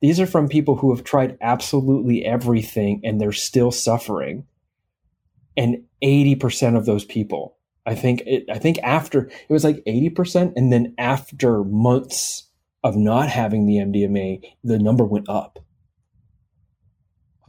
these 0.00 0.20
are 0.20 0.26
from 0.26 0.48
people 0.48 0.76
who 0.76 0.94
have 0.94 1.04
tried 1.04 1.38
absolutely 1.40 2.24
everything 2.24 3.00
and 3.04 3.20
they're 3.20 3.32
still 3.32 3.70
suffering. 3.70 4.46
And 5.56 5.84
80% 6.02 6.76
of 6.76 6.84
those 6.84 7.04
people, 7.04 7.56
I 7.86 7.94
think 7.94 8.22
it, 8.26 8.44
I 8.50 8.58
think 8.58 8.78
after 8.82 9.26
it 9.26 9.52
was 9.52 9.64
like 9.64 9.82
80% 9.86 10.52
and 10.54 10.72
then 10.72 10.94
after 10.98 11.64
months 11.64 12.50
of 12.84 12.96
not 12.96 13.28
having 13.28 13.66
the 13.66 13.76
MDMA, 13.76 14.42
the 14.62 14.78
number 14.78 15.04
went 15.04 15.28
up. 15.28 15.58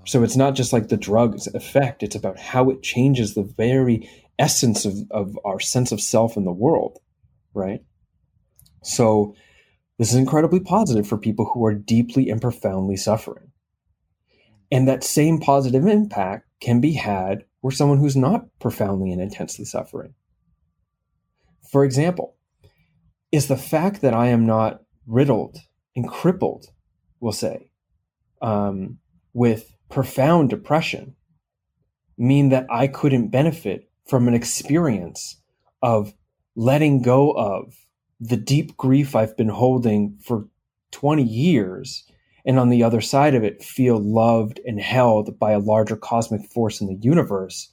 So 0.05 0.23
it's 0.23 0.37
not 0.37 0.55
just 0.55 0.71
like 0.71 0.87
the 0.87 0.95
drug's 0.95 1.47
effect, 1.47 2.01
it's 2.01 2.15
about 2.15 2.39
how 2.39 2.69
it 2.69 2.81
changes 2.81 3.33
the 3.33 3.43
very 3.43 4.09
essence 4.39 4.85
of, 4.85 4.95
of 5.11 5.37
our 5.43 5.59
sense 5.59 5.91
of 5.91 5.99
self 5.99 6.37
in 6.37 6.45
the 6.45 6.51
world, 6.51 6.99
right? 7.53 7.81
So 8.83 9.35
this 9.97 10.09
is 10.11 10.15
incredibly 10.15 10.59
positive 10.59 11.07
for 11.07 11.17
people 11.17 11.45
who 11.45 11.65
are 11.65 11.73
deeply 11.73 12.29
and 12.29 12.41
profoundly 12.41 12.97
suffering. 12.97 13.51
And 14.71 14.87
that 14.87 15.03
same 15.03 15.39
positive 15.39 15.85
impact 15.85 16.47
can 16.59 16.81
be 16.81 16.93
had 16.93 17.45
for 17.61 17.71
someone 17.71 17.97
who's 17.97 18.15
not 18.15 18.45
profoundly 18.59 19.11
and 19.11 19.21
intensely 19.21 19.65
suffering. 19.65 20.13
For 21.71 21.83
example, 21.83 22.35
is 23.31 23.47
the 23.47 23.57
fact 23.57 24.01
that 24.01 24.13
I 24.13 24.27
am 24.27 24.45
not 24.45 24.81
riddled 25.05 25.57
and 25.95 26.07
crippled, 26.07 26.67
we'll 27.19 27.33
say, 27.33 27.71
um, 28.41 28.99
with 29.33 29.75
profound 29.89 30.49
depression 30.49 31.15
mean 32.17 32.49
that 32.49 32.67
I 32.69 32.87
couldn't 32.87 33.29
benefit 33.29 33.89
from 34.05 34.27
an 34.27 34.33
experience 34.33 35.41
of 35.81 36.13
letting 36.55 37.01
go 37.01 37.31
of 37.31 37.73
the 38.19 38.37
deep 38.37 38.77
grief 38.77 39.15
I've 39.15 39.37
been 39.37 39.49
holding 39.49 40.17
for 40.21 40.47
20 40.91 41.23
years, 41.23 42.03
and 42.45 42.59
on 42.59 42.69
the 42.69 42.83
other 42.83 43.01
side 43.01 43.35
of 43.35 43.43
it, 43.43 43.63
feel 43.63 43.99
loved 43.99 44.59
and 44.65 44.79
held 44.79 45.37
by 45.37 45.51
a 45.51 45.59
larger 45.59 45.95
cosmic 45.95 46.45
force 46.45 46.81
in 46.81 46.87
the 46.87 46.99
universe 47.01 47.71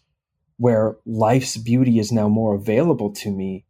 where 0.56 0.96
life's 1.04 1.56
beauty 1.56 1.98
is 1.98 2.12
now 2.12 2.28
more 2.28 2.54
available 2.54 3.12
to 3.12 3.30
me 3.30 3.64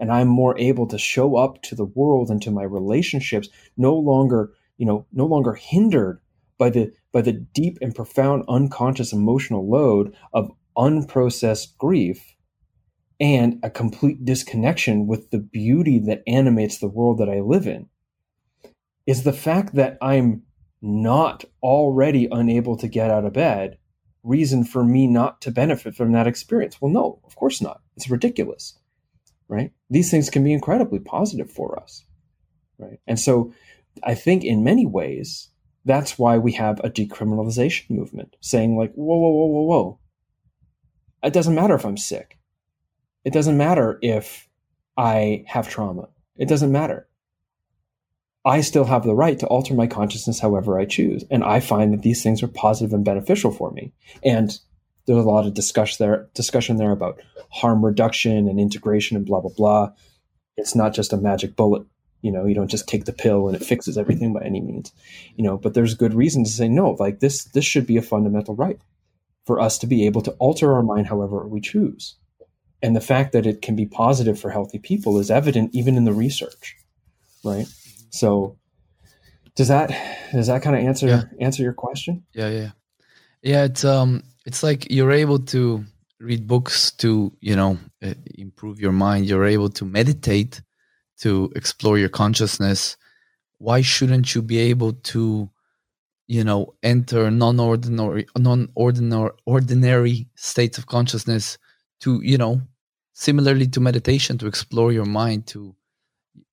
and 0.00 0.10
I'm 0.10 0.28
more 0.28 0.58
able 0.58 0.86
to 0.88 0.98
show 0.98 1.36
up 1.36 1.62
to 1.64 1.74
the 1.74 1.84
world 1.84 2.30
and 2.30 2.40
to 2.42 2.50
my 2.50 2.62
relationships 2.62 3.48
no 3.76 3.94
longer, 3.94 4.52
you 4.78 4.86
know, 4.86 5.06
no 5.12 5.26
longer 5.26 5.52
hindered 5.52 6.20
by 6.58 6.70
the 6.70 6.92
by 7.12 7.20
the 7.20 7.32
deep 7.32 7.78
and 7.82 7.94
profound 7.94 8.44
unconscious 8.48 9.12
emotional 9.12 9.68
load 9.68 10.14
of 10.32 10.50
unprocessed 10.76 11.76
grief 11.76 12.34
and 13.20 13.60
a 13.62 13.70
complete 13.70 14.24
disconnection 14.24 15.06
with 15.06 15.30
the 15.30 15.38
beauty 15.38 15.98
that 15.98 16.22
animates 16.26 16.78
the 16.78 16.88
world 16.88 17.18
that 17.18 17.28
I 17.28 17.40
live 17.40 17.66
in 17.66 17.88
is 19.06 19.22
the 19.22 19.32
fact 19.32 19.74
that 19.74 19.98
I'm 20.00 20.42
not 20.80 21.44
already 21.62 22.26
unable 22.30 22.76
to 22.78 22.88
get 22.88 23.10
out 23.10 23.26
of 23.26 23.34
bed 23.34 23.76
reason 24.22 24.64
for 24.64 24.84
me 24.84 25.06
not 25.06 25.40
to 25.42 25.50
benefit 25.50 25.94
from 25.94 26.12
that 26.12 26.26
experience. 26.26 26.80
Well, 26.80 26.90
no, 26.90 27.20
of 27.24 27.36
course 27.36 27.60
not. 27.60 27.80
It's 27.96 28.10
ridiculous, 28.10 28.78
right? 29.48 29.72
These 29.90 30.10
things 30.10 30.30
can 30.30 30.44
be 30.44 30.52
incredibly 30.52 30.98
positive 30.98 31.50
for 31.50 31.78
us, 31.78 32.04
right? 32.78 32.98
And 33.06 33.18
so 33.18 33.52
I 34.02 34.14
think 34.14 34.44
in 34.44 34.64
many 34.64 34.86
ways, 34.86 35.48
that's 35.84 36.18
why 36.18 36.38
we 36.38 36.52
have 36.52 36.80
a 36.80 36.90
decriminalization 36.90 37.90
movement 37.90 38.36
saying, 38.40 38.76
like, 38.76 38.92
whoa, 38.94 39.16
whoa, 39.16 39.30
whoa, 39.30 39.46
whoa, 39.46 39.62
whoa. 39.62 39.98
It 41.22 41.32
doesn't 41.32 41.54
matter 41.54 41.74
if 41.74 41.84
I'm 41.84 41.96
sick. 41.96 42.38
It 43.24 43.32
doesn't 43.32 43.56
matter 43.56 43.98
if 44.02 44.48
I 44.96 45.44
have 45.46 45.68
trauma. 45.68 46.08
It 46.36 46.48
doesn't 46.48 46.72
matter. 46.72 47.06
I 48.44 48.62
still 48.62 48.84
have 48.84 49.04
the 49.04 49.14
right 49.14 49.38
to 49.38 49.46
alter 49.46 49.74
my 49.74 49.86
consciousness 49.86 50.40
however 50.40 50.78
I 50.78 50.86
choose. 50.86 51.24
And 51.30 51.44
I 51.44 51.60
find 51.60 51.92
that 51.92 52.02
these 52.02 52.22
things 52.22 52.42
are 52.42 52.48
positive 52.48 52.94
and 52.94 53.04
beneficial 53.04 53.52
for 53.52 53.70
me. 53.70 53.92
And 54.24 54.58
there's 55.06 55.24
a 55.24 55.28
lot 55.28 55.46
of 55.46 55.52
discussion 55.52 55.96
there, 56.00 56.28
discussion 56.34 56.76
there 56.76 56.92
about 56.92 57.20
harm 57.50 57.84
reduction 57.84 58.48
and 58.48 58.58
integration 58.58 59.16
and 59.16 59.26
blah, 59.26 59.40
blah, 59.40 59.50
blah. 59.54 59.92
It's 60.56 60.74
not 60.74 60.94
just 60.94 61.12
a 61.12 61.18
magic 61.18 61.56
bullet. 61.56 61.86
You 62.22 62.32
know, 62.32 62.46
you 62.46 62.54
don't 62.54 62.70
just 62.70 62.88
take 62.88 63.04
the 63.04 63.12
pill 63.12 63.46
and 63.46 63.56
it 63.56 63.64
fixes 63.64 63.98
everything 63.98 64.32
by 64.32 64.42
any 64.42 64.60
means. 64.60 64.92
You 65.36 65.44
know, 65.44 65.58
but 65.58 65.74
there's 65.74 65.94
good 65.94 66.14
reason 66.14 66.44
to 66.44 66.50
say 66.50 66.68
no, 66.68 66.92
like 66.98 67.20
this, 67.20 67.44
this 67.44 67.64
should 67.64 67.86
be 67.86 67.98
a 67.98 68.02
fundamental 68.02 68.54
right 68.54 68.80
for 69.44 69.60
us 69.60 69.78
to 69.78 69.86
be 69.86 70.06
able 70.06 70.22
to 70.22 70.32
alter 70.32 70.72
our 70.72 70.82
mind 70.82 71.06
however 71.06 71.46
we 71.46 71.60
choose 71.60 72.16
and 72.82 72.96
the 72.96 73.00
fact 73.00 73.32
that 73.32 73.46
it 73.46 73.62
can 73.62 73.76
be 73.76 73.86
positive 73.86 74.38
for 74.40 74.50
healthy 74.50 74.78
people 74.78 75.18
is 75.18 75.30
evident 75.30 75.70
even 75.72 75.96
in 75.96 76.04
the 76.04 76.12
research 76.12 76.76
right? 77.44 77.66
So 78.10 78.56
does 79.56 79.68
that 79.68 79.88
does 80.32 80.46
that 80.46 80.62
kind 80.62 80.76
of 80.76 80.82
answer 80.82 81.06
yeah. 81.06 81.22
answer 81.40 81.62
your 81.62 81.72
question? 81.72 82.24
Yeah 82.32 82.48
yeah. 82.48 82.70
Yeah 83.42 83.64
it's 83.64 83.84
um 83.84 84.22
it's 84.46 84.62
like 84.62 84.90
you're 84.90 85.12
able 85.12 85.38
to 85.38 85.84
read 86.18 86.46
books 86.46 86.92
to 86.92 87.32
you 87.40 87.56
know 87.56 87.78
uh, 88.02 88.14
improve 88.34 88.80
your 88.80 88.92
mind. 88.92 89.26
You're 89.26 89.46
able 89.46 89.70
to 89.70 89.84
meditate 89.84 90.62
to 91.20 91.52
explore 91.54 91.98
your 91.98 92.08
consciousness. 92.08 92.96
Why 93.58 93.82
shouldn't 93.82 94.34
you 94.34 94.42
be 94.42 94.58
able 94.58 94.94
to 94.94 95.50
you 96.26 96.44
know 96.44 96.74
enter 96.82 97.30
non-ordinary 97.30 98.26
non-ordinary 98.36 99.30
ordinary 99.46 100.28
states 100.36 100.78
of 100.78 100.86
consciousness 100.86 101.58
to 102.00 102.20
you 102.22 102.38
know 102.38 102.62
similarly 103.20 103.66
to 103.68 103.80
meditation 103.80 104.38
to 104.38 104.46
explore 104.46 104.92
your 104.92 105.04
mind 105.04 105.46
to 105.46 105.74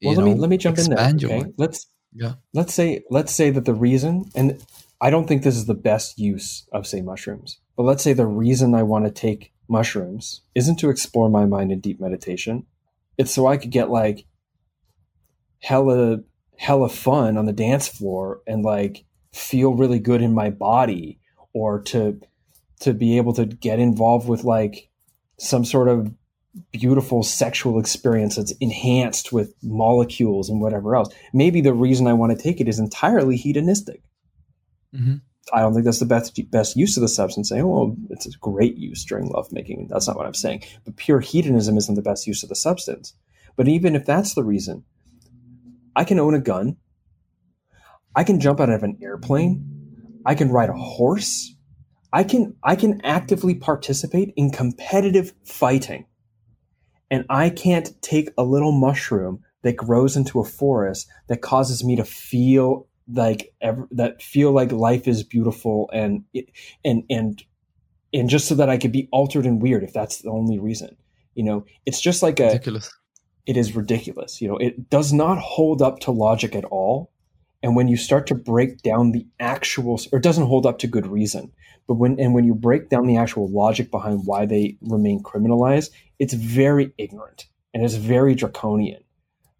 well 0.01 0.15
let 0.15 0.17
know, 0.19 0.25
me 0.25 0.33
let 0.35 0.49
me 0.49 0.57
jump 0.57 0.77
in 0.77 0.89
there 0.89 0.99
okay? 0.99 1.45
let's 1.57 1.87
yeah. 2.13 2.33
let's 2.53 2.73
say 2.73 3.03
let's 3.09 3.33
say 3.33 3.49
that 3.49 3.65
the 3.65 3.73
reason 3.73 4.25
and 4.35 4.63
i 4.99 5.09
don't 5.09 5.27
think 5.27 5.43
this 5.43 5.55
is 5.55 5.65
the 5.65 5.81
best 5.91 6.19
use 6.19 6.67
of 6.73 6.85
say 6.85 7.01
mushrooms 7.01 7.59
but 7.75 7.83
let's 7.83 8.03
say 8.03 8.13
the 8.13 8.25
reason 8.25 8.75
i 8.75 8.83
want 8.83 9.05
to 9.05 9.11
take 9.11 9.53
mushrooms 9.67 10.41
isn't 10.55 10.77
to 10.77 10.89
explore 10.89 11.29
my 11.29 11.45
mind 11.45 11.71
in 11.71 11.79
deep 11.79 11.99
meditation. 11.99 12.65
It's 13.17 13.31
so 13.31 13.47
i 13.47 13.57
could 13.57 13.71
get 13.71 13.89
like 13.89 14.25
hella 15.59 16.19
hella 16.57 16.89
fun 16.89 17.37
on 17.37 17.45
the 17.45 17.53
dance 17.53 17.87
floor 17.87 18.41
and 18.47 18.63
like 18.63 19.05
feel 19.33 19.73
really 19.73 19.99
good 19.99 20.21
in 20.21 20.33
my 20.33 20.49
body 20.49 21.19
or 21.53 21.81
to 21.81 22.19
to 22.79 22.93
be 22.93 23.17
able 23.17 23.33
to 23.33 23.45
get 23.45 23.79
involved 23.79 24.27
with 24.27 24.43
like 24.43 24.89
some 25.39 25.65
sort 25.65 25.87
of 25.87 26.13
beautiful 26.71 27.23
sexual 27.23 27.79
experience 27.79 28.35
that's 28.35 28.53
enhanced 28.59 29.31
with 29.31 29.53
molecules 29.63 30.49
and 30.49 30.61
whatever 30.61 30.95
else. 30.95 31.13
Maybe 31.33 31.61
the 31.61 31.73
reason 31.73 32.07
I 32.07 32.13
want 32.13 32.37
to 32.37 32.41
take 32.41 32.59
it 32.61 32.67
is 32.67 32.79
entirely 32.79 33.37
hedonistic. 33.37 34.01
Mm-hmm. 34.95 35.15
I 35.53 35.61
don't 35.61 35.73
think 35.73 35.85
that's 35.85 35.99
the 35.99 36.05
best 36.05 36.39
best 36.51 36.75
use 36.75 36.97
of 36.97 37.01
the 37.01 37.07
substance. 37.07 37.49
Saying, 37.49 37.63
"Oh, 37.63 37.95
it's 38.09 38.25
a 38.25 38.37
great 38.39 38.77
use 38.77 39.05
during 39.05 39.29
lovemaking." 39.29 39.87
That's 39.89 40.07
not 40.07 40.17
what 40.17 40.25
I'm 40.25 40.33
saying. 40.33 40.63
But 40.83 40.97
pure 40.97 41.19
hedonism 41.19 41.77
isn't 41.77 41.95
the 41.95 42.01
best 42.01 42.27
use 42.27 42.43
of 42.43 42.49
the 42.49 42.55
substance. 42.55 43.13
But 43.55 43.67
even 43.67 43.95
if 43.95 44.05
that's 44.05 44.33
the 44.33 44.43
reason, 44.43 44.83
I 45.95 46.03
can 46.03 46.19
own 46.19 46.33
a 46.33 46.39
gun. 46.39 46.77
I 48.15 48.23
can 48.23 48.39
jump 48.39 48.59
out 48.59 48.69
of 48.69 48.83
an 48.83 48.97
airplane. 49.01 50.21
I 50.25 50.35
can 50.35 50.49
ride 50.49 50.69
a 50.69 50.73
horse. 50.73 51.55
I 52.11 52.23
can 52.23 52.55
I 52.63 52.75
can 52.75 53.01
actively 53.03 53.55
participate 53.55 54.33
in 54.35 54.51
competitive 54.51 55.33
fighting. 55.45 56.05
And 57.09 57.25
I 57.29 57.49
can't 57.49 57.99
take 58.01 58.29
a 58.37 58.43
little 58.43 58.71
mushroom 58.71 59.43
that 59.63 59.75
grows 59.75 60.15
into 60.15 60.39
a 60.39 60.45
forest 60.45 61.07
that 61.27 61.41
causes 61.41 61.83
me 61.83 61.95
to 61.95 62.05
feel 62.05 62.87
like 63.11 63.53
ever, 63.61 63.87
that 63.91 64.21
feel 64.21 64.51
like 64.51 64.71
life 64.71 65.07
is 65.07 65.23
beautiful 65.23 65.89
and 65.93 66.23
and 66.83 67.03
and 67.09 67.43
and 68.13 68.29
just 68.29 68.47
so 68.47 68.55
that 68.55 68.69
I 68.69 68.77
could 68.77 68.91
be 68.91 69.07
altered 69.11 69.45
and 69.45 69.61
weird 69.61 69.83
if 69.83 69.93
that's 69.93 70.21
the 70.21 70.29
only 70.29 70.59
reason. 70.59 70.97
You 71.35 71.43
know, 71.43 71.65
it's 71.85 72.01
just 72.01 72.23
like 72.23 72.39
a 72.39 72.47
ridiculous. 72.47 72.91
It 73.45 73.55
is 73.55 73.75
ridiculous. 73.75 74.41
You 74.41 74.49
know, 74.49 74.57
it 74.57 74.89
does 74.89 75.13
not 75.13 75.37
hold 75.37 75.81
up 75.81 75.99
to 76.01 76.11
logic 76.11 76.55
at 76.55 76.65
all. 76.65 77.11
And 77.63 77.75
when 77.75 77.87
you 77.87 77.97
start 77.97 78.27
to 78.27 78.35
break 78.35 78.81
down 78.81 79.11
the 79.11 79.25
actual, 79.39 79.99
or 80.11 80.19
it 80.19 80.23
doesn't 80.23 80.45
hold 80.45 80.65
up 80.65 80.79
to 80.79 80.87
good 80.87 81.07
reason, 81.07 81.51
but 81.87 81.95
when 81.95 82.19
and 82.19 82.33
when 82.33 82.45
you 82.45 82.53
break 82.53 82.89
down 82.89 83.07
the 83.07 83.17
actual 83.17 83.49
logic 83.49 83.89
behind 83.89 84.21
why 84.25 84.45
they 84.45 84.77
remain 84.81 85.23
criminalized, 85.23 85.89
it's 86.19 86.33
very 86.33 86.93
ignorant 86.97 87.47
and 87.73 87.83
it's 87.83 87.95
very 87.95 88.35
draconian, 88.35 89.03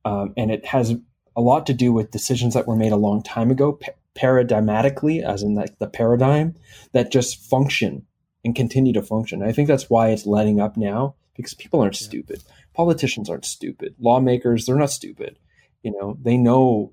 um, 0.05 0.33
and 0.37 0.51
it 0.51 0.65
has 0.65 0.95
a 1.35 1.41
lot 1.41 1.65
to 1.67 1.73
do 1.73 1.93
with 1.93 2.11
decisions 2.11 2.53
that 2.53 2.67
were 2.67 2.75
made 2.75 2.91
a 2.91 2.97
long 2.97 3.23
time 3.23 3.51
ago, 3.51 3.73
pa- 3.73 3.91
paradigmatically, 4.15 5.23
as 5.23 5.43
in 5.43 5.55
like 5.55 5.77
the 5.79 5.87
paradigm 5.87 6.55
that 6.93 7.11
just 7.11 7.49
function 7.49 8.05
and 8.43 8.55
continue 8.55 8.93
to 8.93 9.01
function. 9.01 9.43
I 9.43 9.51
think 9.51 9.67
that's 9.67 9.89
why 9.89 10.09
it's 10.09 10.25
letting 10.25 10.59
up 10.59 10.77
now 10.77 11.15
because 11.35 11.53
people 11.53 11.81
aren't 11.81 11.99
yeah. 12.01 12.07
stupid. 12.07 12.43
Politicians 12.73 13.29
aren't 13.29 13.45
stupid. 13.45 13.95
Lawmakers, 13.99 14.65
they're 14.65 14.75
not 14.75 14.91
stupid. 14.91 15.37
You 15.83 15.91
know, 15.91 16.17
they 16.21 16.37
know 16.37 16.91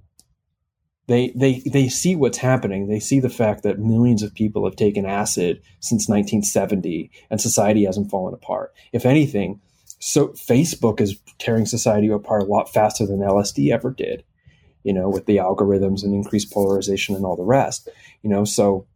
they 1.07 1.33
they 1.35 1.61
they 1.67 1.89
see 1.89 2.17
what's 2.17 2.39
happening. 2.39 2.89
They 2.89 3.01
see 3.01 3.21
the 3.21 3.29
fact 3.29 3.63
that 3.63 3.79
millions 3.79 4.23
of 4.23 4.35
people 4.35 4.65
have 4.65 4.77
taken 4.77 5.05
acid 5.05 5.61
since 5.81 6.09
1970 6.09 7.11
and 7.31 7.41
society 7.41 7.85
hasn't 7.85 8.11
fallen 8.11 8.33
apart. 8.33 8.73
If 8.93 9.05
anything, 9.05 9.61
so 9.99 10.29
Facebook 10.29 11.01
is 11.01 11.19
tearing 11.39 11.67
society 11.67 12.09
apart 12.09 12.43
a 12.43 12.47
lot 12.47 12.73
faster 12.73 13.07
than 13.07 13.21
LSD 13.21 13.71
ever 13.73 13.91
did. 13.91 14.25
You 14.83 14.93
know, 14.93 15.09
with 15.09 15.27
the 15.27 15.37
algorithms 15.37 16.05
and 16.05 16.15
increased 16.15 16.53
polarization 16.53 17.15
and 17.15 17.25
all 17.25 17.37
the 17.37 17.43
rest. 17.43 17.89
You 18.23 18.31
know, 18.31 18.45
so 18.45 18.87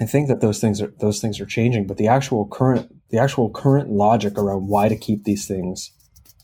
I 0.00 0.06
think 0.06 0.28
that 0.28 0.40
those 0.40 0.60
things 0.60 0.80
are 0.80 0.92
those 0.98 1.20
things 1.20 1.40
are 1.40 1.46
changing, 1.46 1.86
but 1.86 1.96
the 1.96 2.08
actual 2.08 2.46
current 2.46 2.92
the 3.10 3.18
actual 3.18 3.50
current 3.50 3.90
logic 3.90 4.36
around 4.36 4.68
why 4.68 4.88
to 4.88 4.96
keep 4.96 5.24
these 5.24 5.46
things 5.46 5.92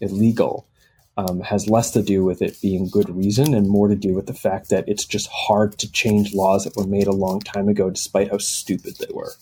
illegal 0.00 0.68
um, 1.16 1.40
has 1.40 1.68
less 1.68 1.90
to 1.92 2.02
do 2.02 2.24
with 2.24 2.42
it 2.42 2.60
being 2.60 2.88
good 2.88 3.08
reason 3.08 3.54
and 3.54 3.68
more 3.68 3.88
to 3.88 3.96
do 3.96 4.14
with 4.14 4.26
the 4.26 4.34
fact 4.34 4.68
that 4.68 4.88
it's 4.88 5.04
just 5.04 5.28
hard 5.32 5.78
to 5.78 5.90
change 5.90 6.34
laws 6.34 6.64
that 6.64 6.76
were 6.76 6.86
made 6.86 7.06
a 7.06 7.12
long 7.12 7.40
time 7.40 7.68
ago, 7.68 7.88
despite 7.90 8.30
how 8.30 8.38
stupid 8.38 8.96
they 8.98 9.12
were. 9.12 9.32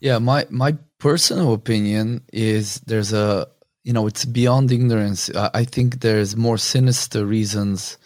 Yeah, 0.00 0.18
my 0.18 0.46
my 0.50 0.76
personal 0.98 1.52
opinion 1.52 2.22
is 2.32 2.80
there's 2.86 3.12
a 3.12 3.46
you 3.84 3.92
know 3.92 4.08
it's 4.08 4.24
beyond 4.24 4.72
ignorance. 4.72 5.30
I 5.30 5.64
think 5.64 6.00
there's 6.00 6.36
more 6.36 6.58
sinister 6.58 7.24
reasons, 7.24 7.98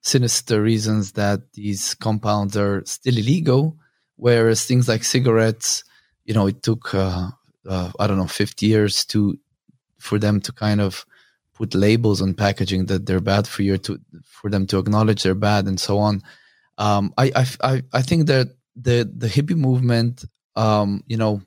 sinister 0.00 0.60
reasons 0.60 1.12
that 1.12 1.52
these 1.52 1.94
compounds 1.94 2.56
are 2.56 2.82
still 2.86 3.16
illegal, 3.16 3.76
whereas 4.16 4.64
things 4.64 4.88
like 4.88 5.04
cigarettes, 5.04 5.84
you 6.24 6.34
know, 6.34 6.48
it 6.48 6.64
took 6.64 6.92
uh, 6.92 7.28
uh, 7.68 7.92
I 8.00 8.08
don't 8.08 8.18
know 8.18 8.26
50 8.26 8.66
years 8.66 9.04
to 9.06 9.38
for 10.00 10.18
them 10.18 10.40
to 10.40 10.52
kind 10.52 10.80
of 10.80 11.06
put 11.54 11.74
labels 11.74 12.20
on 12.20 12.34
packaging 12.34 12.86
that 12.86 13.06
they're 13.06 13.20
bad 13.20 13.46
for 13.46 13.62
you 13.62 13.78
to 13.78 14.00
for 14.24 14.50
them 14.50 14.66
to 14.66 14.78
acknowledge 14.78 15.22
they're 15.22 15.34
bad 15.34 15.66
and 15.66 15.78
so 15.80 15.98
on. 15.98 16.22
Um, 16.78 17.14
I, 17.16 17.46
I 17.62 17.82
I 17.92 18.02
think 18.02 18.26
that 18.26 18.48
the 18.76 19.10
the 19.16 19.28
hippie 19.28 19.56
movement, 19.56 20.24
um, 20.56 21.02
you 21.06 21.16
know, 21.16 21.42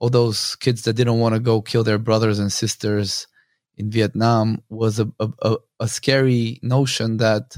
all 0.00 0.10
those 0.10 0.56
kids 0.56 0.82
that 0.82 0.92
didn't 0.94 1.18
want 1.18 1.34
to 1.34 1.40
go 1.40 1.62
kill 1.62 1.84
their 1.84 1.98
brothers 1.98 2.38
and 2.38 2.52
sisters 2.52 3.26
in 3.76 3.90
Vietnam 3.90 4.62
was 4.68 5.00
a 5.00 5.10
a, 5.18 5.56
a 5.80 5.88
scary 5.88 6.60
notion 6.62 7.16
that 7.16 7.56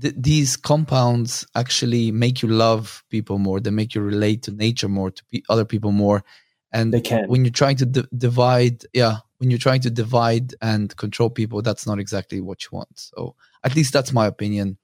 th- 0.00 0.14
these 0.16 0.56
compounds 0.56 1.46
actually 1.54 2.10
make 2.10 2.42
you 2.42 2.48
love 2.48 3.04
people 3.10 3.38
more. 3.38 3.60
They 3.60 3.70
make 3.70 3.94
you 3.94 4.00
relate 4.00 4.42
to 4.44 4.52
nature 4.52 4.88
more, 4.88 5.10
to 5.10 5.22
pe- 5.32 5.42
other 5.48 5.64
people 5.64 5.92
more. 5.92 6.24
And 6.72 6.92
when 7.26 7.44
you're 7.44 7.52
trying 7.52 7.76
to 7.76 7.86
d- 7.86 8.08
divide, 8.16 8.84
yeah, 8.92 9.18
when 9.40 9.48
you're 9.50 9.58
trying 9.58 9.80
to 9.80 9.90
divide 9.90 10.54
and 10.60 10.94
control 10.98 11.30
people, 11.30 11.62
that's 11.62 11.86
not 11.86 11.98
exactly 11.98 12.42
what 12.42 12.62
you 12.64 12.68
want. 12.72 12.90
So 12.94 13.34
at 13.64 13.74
least 13.74 13.90
that's 13.90 14.12
my 14.12 14.26
opinion. 14.26 14.76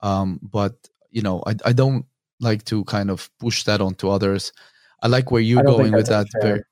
Um, 0.00 0.38
but 0.42 0.74
you 1.10 1.22
know, 1.22 1.42
I, 1.46 1.54
I 1.64 1.72
don't 1.72 2.04
like 2.38 2.64
to 2.66 2.84
kind 2.84 3.10
of 3.10 3.30
push 3.38 3.64
that 3.64 3.80
onto 3.80 4.10
others. 4.10 4.52
I 5.00 5.08
like 5.08 5.30
where 5.30 5.40
you're 5.40 5.62
going 5.62 5.92
with 5.92 6.08
that. 6.08 6.26
Very, 6.42 6.62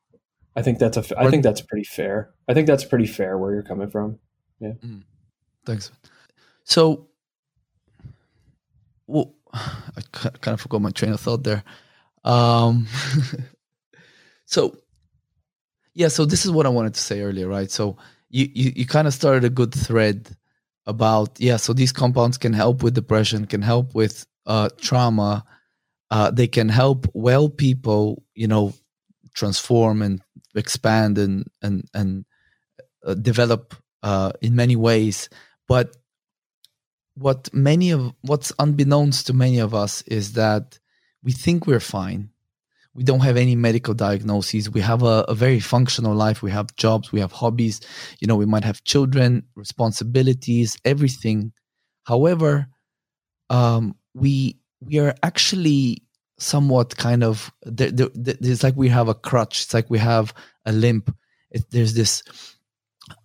I 0.54 0.60
think 0.60 0.78
that's 0.78 0.98
a. 0.98 1.18
I 1.18 1.30
think 1.30 1.42
that's 1.42 1.62
pretty 1.62 1.84
fair. 1.84 2.30
I 2.48 2.54
think 2.54 2.66
that's 2.66 2.84
pretty 2.84 3.06
fair 3.06 3.38
where 3.38 3.54
you're 3.54 3.62
coming 3.62 3.88
from. 3.88 4.18
Yeah. 4.60 4.72
Mm, 4.84 5.02
thanks. 5.64 5.90
So, 6.64 7.08
well, 9.06 9.34
I 9.54 10.02
kind 10.12 10.52
of 10.54 10.60
forgot 10.60 10.82
my 10.82 10.90
train 10.90 11.12
of 11.12 11.20
thought 11.20 11.44
there. 11.44 11.64
Um, 12.24 12.86
so 14.44 14.76
yeah 15.94 16.08
so 16.08 16.24
this 16.24 16.44
is 16.44 16.50
what 16.50 16.66
i 16.66 16.68
wanted 16.68 16.94
to 16.94 17.00
say 17.00 17.20
earlier 17.20 17.48
right? 17.48 17.70
So 17.70 17.96
you 18.30 18.48
you, 18.54 18.72
you 18.76 18.86
kind 18.86 19.06
of 19.06 19.14
started 19.14 19.44
a 19.44 19.50
good 19.50 19.74
thread 19.74 20.28
about 20.86 21.38
yeah 21.38 21.56
so 21.56 21.72
these 21.72 21.92
compounds 21.92 22.38
can 22.38 22.52
help 22.52 22.82
with 22.82 22.94
depression 22.94 23.46
can 23.46 23.62
help 23.62 23.94
with 23.94 24.26
uh, 24.46 24.68
trauma 24.78 25.44
uh, 26.10 26.30
they 26.30 26.48
can 26.48 26.68
help 26.68 27.06
well 27.14 27.48
people 27.48 28.22
you 28.34 28.48
know 28.48 28.74
transform 29.34 30.02
and 30.02 30.20
expand 30.54 31.18
and 31.18 31.46
and 31.62 31.84
and 31.94 32.24
uh, 33.04 33.14
develop 33.14 33.74
uh, 34.02 34.32
in 34.40 34.54
many 34.54 34.76
ways. 34.76 35.28
But 35.68 35.96
what 37.14 37.52
many 37.52 37.90
of 37.90 38.12
what's 38.22 38.52
unbeknownst 38.58 39.26
to 39.26 39.32
many 39.32 39.58
of 39.58 39.74
us 39.74 40.02
is 40.02 40.32
that 40.34 40.78
we 41.22 41.32
think 41.32 41.66
we're 41.66 41.80
fine 41.80 42.30
we 42.94 43.04
don't 43.04 43.20
have 43.20 43.36
any 43.36 43.56
medical 43.56 43.94
diagnoses. 43.94 44.70
We 44.70 44.80
have 44.82 45.02
a, 45.02 45.24
a, 45.28 45.34
very 45.34 45.60
functional 45.60 46.14
life. 46.14 46.42
We 46.42 46.50
have 46.50 46.76
jobs. 46.76 47.10
We 47.10 47.20
have 47.20 47.32
hobbies. 47.32 47.80
You 48.20 48.26
know 48.26 48.36
we 48.36 48.46
might 48.46 48.64
have 48.64 48.84
children 48.84 49.44
responsibilities 49.54 50.76
everything. 50.84 51.52
However 52.04 52.66
um, 53.50 53.96
we 54.14 54.58
we 54.80 54.98
are 54.98 55.14
actually 55.22 56.02
somewhat 56.38 56.96
kind 56.96 57.22
of 57.22 57.52
there, 57.62 57.90
there, 57.90 58.08
it's 58.14 58.62
like 58.62 58.76
we 58.76 58.88
have 58.88 59.08
a 59.08 59.14
crutch. 59.14 59.62
It's 59.62 59.74
like 59.74 59.88
we 59.88 59.98
have 59.98 60.34
a 60.66 60.72
limp. 60.72 61.14
It, 61.50 61.70
there's 61.70 61.94
this 61.94 62.22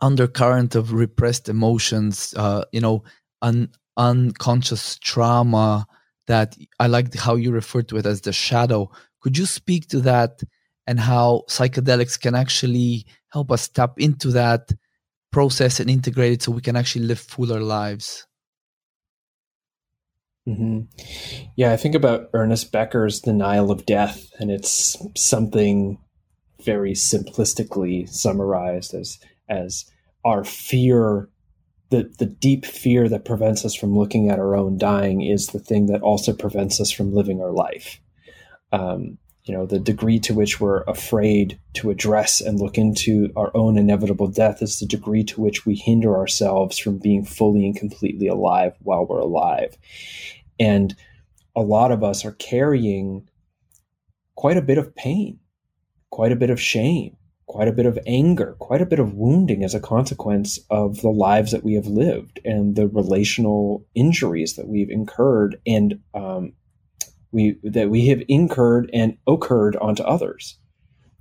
undercurrent 0.01 0.76
of 0.76 0.93
repressed 0.93 1.49
emotions 1.49 2.34
uh, 2.38 2.63
you 2.72 2.82
know 2.82 3.03
un, 3.41 3.70
unconscious 3.95 4.97
trauma 4.99 5.88
that 6.28 6.57
i 6.80 6.88
like 6.88 7.13
how 7.15 7.36
you 7.36 7.51
refer 7.51 7.82
to 7.82 7.97
it 7.97 8.05
as 8.05 8.22
the 8.22 8.34
shadow 8.34 8.89
could 9.28 9.38
you 9.38 9.45
speak 9.45 9.89
to 9.89 9.99
that 9.99 10.41
and 10.88 10.97
how 10.97 11.43
psychedelics 11.49 12.17
can 12.17 12.34
actually 12.34 13.05
help 13.28 13.51
us 13.51 13.67
tap 13.67 13.99
into 13.99 14.32
that 14.32 14.71
process 15.34 15.82
and 15.82 15.89
integrate 15.89 16.32
it 16.32 16.41
so 16.41 16.53
we 16.53 16.61
can 16.61 16.78
actually 16.78 17.03
live 17.03 17.19
fuller 17.19 17.59
lives? 17.59 18.25
Mm-hmm. 20.47 20.84
Yeah, 21.57 21.73
I 21.73 21.75
think 21.75 21.93
about 21.93 22.30
Ernest 22.34 22.71
Becker's 22.71 23.19
denial 23.19 23.69
of 23.69 23.86
death, 23.86 24.32
and 24.39 24.49
it's 24.49 24.95
something 25.17 25.97
very 26.63 26.93
simplistically 26.93 28.07
summarized 28.07 28.93
as 28.93 29.19
as 29.49 29.91
our 30.23 30.45
fear 30.45 31.28
the 31.89 32.09
the 32.17 32.28
deep 32.28 32.65
fear 32.65 33.09
that 33.09 33.25
prevents 33.25 33.65
us 33.65 33.75
from 33.75 33.97
looking 33.97 34.30
at 34.30 34.39
our 34.39 34.55
own 34.55 34.78
dying 34.78 35.21
is 35.21 35.47
the 35.47 35.59
thing 35.59 35.88
that 35.88 36.01
also 36.01 36.32
prevents 36.32 36.80
us 36.80 36.91
from 36.91 37.13
living 37.13 37.41
our 37.41 37.51
life 37.51 37.99
um, 38.72 39.18
you 39.47 39.53
know 39.53 39.65
the 39.65 39.80
degree 39.80 40.20
to 40.20 40.34
which 40.34 40.59
we're 40.59 40.84
afraid 40.84 41.59
to 41.74 41.89
address 41.89 42.41
and 42.41 42.59
look 42.59 42.78
into 42.78 43.32
our 43.36 43.51
own 43.55 43.78
inevitable 43.78 44.28
death 44.28 44.61
is 44.61 44.80
the 44.80 44.86
degree 44.86 45.24
to 45.24 45.41
which 45.41 45.65
we 45.65 45.76
hinder 45.76 46.18
ourselves 46.18 46.78
from 46.78 46.97
being 46.97 47.24
fully 47.24 47.65
and 47.65 47.78
completely 47.78 48.28
alive 48.28 48.74
while 48.80 49.05
we're 49.05 49.20
alive. 49.20 49.78
And 50.59 50.95
a 51.55 51.61
lot 51.61 51.91
of 51.91 52.03
us 52.03 52.26
are 52.26 52.34
carrying 52.34 53.30
quite 54.36 54.57
a 54.57 54.61
bit 54.61 54.78
of 54.78 54.95
pain 54.95 55.39
quite 56.09 56.32
a 56.32 56.36
bit 56.36 56.49
of 56.49 56.61
shame 56.61 57.18
quite 57.47 57.68
a 57.68 57.74
bit 57.74 57.86
of 57.86 57.97
anger 58.05 58.55
quite 58.59 58.82
a 58.82 58.86
bit 58.86 58.99
of 58.99 59.13
wounding 59.13 59.63
as 59.63 59.74
a 59.74 59.80
consequence 59.80 60.59
of 60.70 61.01
the 61.01 61.09
lives 61.09 61.51
that 61.51 61.63
we 61.63 61.74
have 61.74 61.88
lived 61.88 62.39
and 62.45 62.76
the 62.76 62.88
relational 62.88 63.86
injuries 63.95 64.55
that 64.55 64.68
we've 64.68 64.89
incurred. 64.89 65.59
And 65.65 65.99
um, 66.13 66.53
we 67.32 67.57
that 67.63 67.89
we 67.89 68.07
have 68.07 68.21
incurred 68.28 68.89
and 68.93 69.17
occurred 69.28 69.75
onto 69.78 70.03
others. 70.03 70.57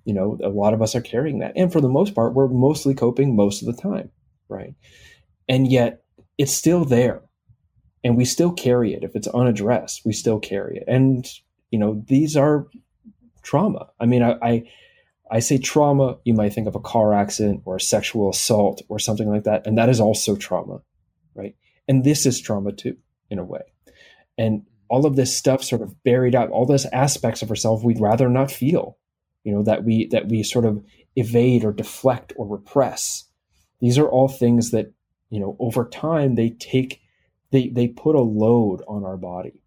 You 0.05 0.15
know, 0.15 0.39
a 0.43 0.49
lot 0.49 0.75
of 0.75 0.83
us 0.83 0.95
are 0.95 1.01
carrying 1.01 1.41
that, 1.41 1.53
and 1.57 1.73
for 1.73 1.81
the 1.81 1.89
most 1.89 2.15
part, 2.15 2.35
we're 2.35 2.49
mostly 2.49 2.95
coping 2.95 3.35
most 3.35 3.63
of 3.63 3.67
the 3.67 3.81
time, 3.81 4.11
right? 4.49 4.75
And 5.49 5.71
yet, 5.71 6.05
it's 6.39 6.53
still 6.53 6.85
there, 6.85 7.23
and 8.05 8.17
we 8.17 8.25
still 8.25 8.53
carry 8.53 8.95
it. 8.95 9.03
If 9.03 9.17
it's 9.17 9.29
unaddressed, 9.29 10.03
we 10.05 10.13
still 10.13 10.39
carry 10.39 10.79
it, 10.79 10.85
and 10.87 11.27
you 11.71 11.79
know, 11.79 12.03
these 12.07 12.37
are 12.37 12.67
trauma. 13.43 13.89
I 14.01 14.07
mean, 14.07 14.23
I, 14.23 14.37
I 14.43 14.71
I 15.31 15.41
say 15.41 15.59
trauma, 15.59 16.19
you 16.25 16.35
might 16.35 16.53
think 16.53 16.69
of 16.69 16.77
a 16.77 16.81
car 16.81 17.13
accident 17.13 17.63
or 17.65 17.77
a 17.77 17.81
sexual 17.81 18.31
assault 18.31 18.83
or 18.89 18.99
something 18.99 19.29
like 19.29 19.45
that. 19.45 19.67
And 19.67 19.77
that 19.77 19.89
is 19.89 20.01
also 20.01 20.37
trauma, 20.37 20.83
right? 21.35 21.57
And 21.89 22.05
this 22.05 22.27
is 22.27 22.41
trauma 22.41 22.73
too, 22.73 22.97
in 23.31 23.39
a 23.39 23.45
way. 23.45 23.63
and 24.39 24.63
all 24.89 25.07
of 25.07 25.17
this 25.17 25.37
stuff 25.37 25.63
sort 25.63 25.83
of 25.83 26.03
buried 26.05 26.35
up, 26.35 26.51
all 26.51 26.67
those 26.67 26.87
aspects 26.87 27.43
of 27.43 27.51
ourselves 27.51 27.85
we'd 27.85 28.01
rather 28.01 28.29
not 28.29 28.51
feel, 28.51 28.99
you 29.45 29.53
know, 29.53 29.63
that 29.63 29.85
we 29.85 30.07
that 30.09 30.29
we 30.29 30.43
sort 30.43 30.65
of 30.65 30.85
evade 31.17 31.65
or 31.65 31.73
deflect 31.73 32.33
or 32.37 32.47
repress. 32.47 33.25
These 33.81 33.99
are 33.99 34.09
all 34.09 34.29
things 34.29 34.71
that, 34.71 34.93
you 35.31 35.41
know, 35.41 35.57
over 35.59 35.85
time 35.85 36.35
they 36.35 36.51
take 36.51 37.01
they 37.51 37.69
they 37.69 37.89
put 37.89 38.15
a 38.15 38.21
load 38.21 38.83
on 38.89 39.05
our 39.05 39.17
body. 39.17 39.63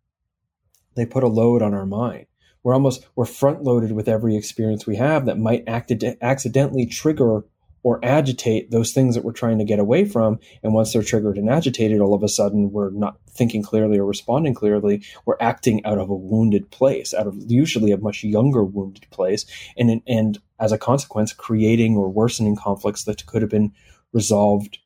They 0.96 1.06
put 1.06 1.24
a 1.24 1.28
load 1.28 1.62
on 1.62 1.74
our 1.74 1.86
mind. 1.86 2.26
We're 2.64 2.74
almost 2.74 3.06
we're 3.16 3.26
front 3.26 3.64
loaded 3.64 3.92
with 3.92 4.10
every 4.10 4.36
experience 4.36 4.86
we 4.86 4.98
have 4.98 5.26
that 5.26 5.40
might 5.40 5.64
act, 5.68 5.92
accidentally 6.22 6.86
trigger 6.86 7.46
or 7.84 8.04
agitate 8.04 8.72
those 8.72 8.92
things 8.92 9.16
that 9.16 9.24
we're 9.24 9.32
trying 9.32 9.58
to 9.58 9.64
get 9.64 9.80
away 9.80 10.06
from. 10.06 10.40
And 10.64 10.74
once 10.74 10.94
they're 10.94 11.04
triggered 11.04 11.38
and 11.38 11.50
agitated, 11.50 12.02
all 12.02 12.14
of 12.14 12.24
a 12.24 12.28
sudden 12.28 12.72
we're 12.72 12.92
not 12.92 13.18
thinking 13.30 13.64
clearly 13.64 13.98
or 13.98 14.06
responding 14.06 14.54
clearly. 14.54 15.04
We're 15.26 15.38
acting 15.40 15.84
out 15.86 15.98
of 15.98 16.10
a 16.10 16.16
wounded 16.16 16.72
place, 16.72 17.14
out 17.14 17.28
of 17.28 17.36
usually 17.48 17.92
a 17.92 17.98
much 17.98 18.24
younger 18.24 18.64
wounded 18.64 19.08
place, 19.12 19.46
and 19.78 20.02
and 20.08 20.38
as 20.60 20.72
a 20.72 20.78
consequence, 20.78 21.34
creating 21.34 21.96
or 21.96 22.10
worsening 22.10 22.56
conflicts 22.56 23.06
that 23.06 23.26
could 23.26 23.42
have 23.42 23.52
been 23.52 23.72
resolved 24.12 24.80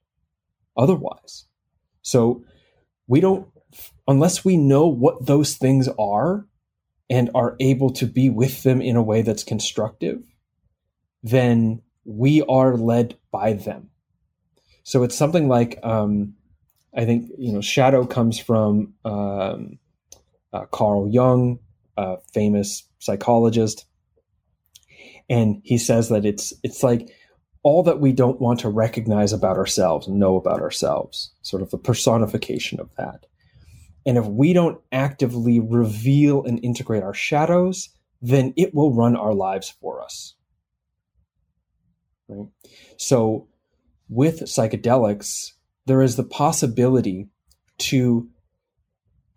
otherwise. 0.77 1.45
So 2.01 2.43
we 3.07 3.19
don't, 3.19 3.47
unless 4.07 4.45
we 4.45 4.57
know 4.57 4.87
what 4.87 5.25
those 5.25 5.55
things 5.55 5.89
are 5.97 6.45
and 7.09 7.29
are 7.33 7.55
able 7.59 7.91
to 7.91 8.05
be 8.05 8.29
with 8.29 8.63
them 8.63 8.81
in 8.81 8.95
a 8.95 9.03
way 9.03 9.21
that's 9.21 9.43
constructive, 9.43 10.21
then 11.21 11.81
we 12.05 12.41
are 12.43 12.77
led 12.77 13.17
by 13.31 13.53
them. 13.53 13.89
So 14.83 15.03
it's 15.03 15.15
something 15.15 15.47
like 15.47 15.79
um, 15.83 16.35
I 16.95 17.05
think 17.05 17.31
you 17.37 17.53
know 17.53 17.61
shadow 17.61 18.05
comes 18.05 18.39
from 18.39 18.93
um, 19.05 19.79
uh, 20.51 20.65
Carl 20.65 21.07
Jung, 21.09 21.59
a 21.97 22.17
famous 22.33 22.83
psychologist, 22.99 23.85
and 25.29 25.61
he 25.63 25.77
says 25.77 26.09
that 26.09 26.25
it's 26.25 26.53
it's 26.63 26.83
like 26.83 27.09
all 27.63 27.83
that 27.83 28.01
we 28.01 28.11
don't 28.11 28.41
want 28.41 28.59
to 28.59 28.69
recognize 28.69 29.31
about 29.31 29.57
ourselves 29.57 30.07
know 30.07 30.35
about 30.35 30.61
ourselves, 30.61 31.31
sort 31.41 31.61
of 31.61 31.71
the 31.71 31.77
personification 31.77 32.79
of 32.79 32.89
that. 32.97 33.25
And 34.05 34.17
if 34.17 34.25
we 34.25 34.51
don't 34.51 34.81
actively 34.91 35.61
reveal 35.61 36.43
and 36.43 36.59
integrate 36.61 37.03
our 37.03 37.13
shadows, 37.13 37.87
then 38.21 38.53
it 38.57 38.73
will 38.73 38.93
run 38.93 39.15
our 39.15 39.33
lives 39.33 39.69
for 39.69 40.01
us. 40.03 40.35
Right? 42.27 42.49
So 42.97 43.47
with 44.09 44.41
psychedelics, 44.41 45.53
there 45.85 46.01
is 46.01 46.15
the 46.15 46.23
possibility 46.23 47.29
to 47.79 48.29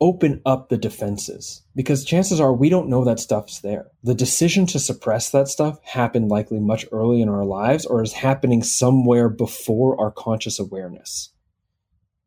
open 0.00 0.42
up 0.44 0.68
the 0.68 0.76
defenses 0.76 1.62
because 1.74 2.04
chances 2.04 2.38
are 2.38 2.52
we 2.52 2.68
don't 2.68 2.88
know 2.88 3.04
that 3.04 3.18
stuff's 3.18 3.60
there. 3.60 3.86
The 4.02 4.14
decision 4.14 4.66
to 4.66 4.78
suppress 4.78 5.30
that 5.30 5.48
stuff 5.48 5.82
happened 5.82 6.28
likely 6.28 6.60
much 6.60 6.84
early 6.92 7.22
in 7.22 7.28
our 7.28 7.44
lives 7.44 7.86
or 7.86 8.02
is 8.02 8.12
happening 8.12 8.62
somewhere 8.62 9.28
before 9.28 9.98
our 9.98 10.10
conscious 10.10 10.58
awareness. 10.58 11.30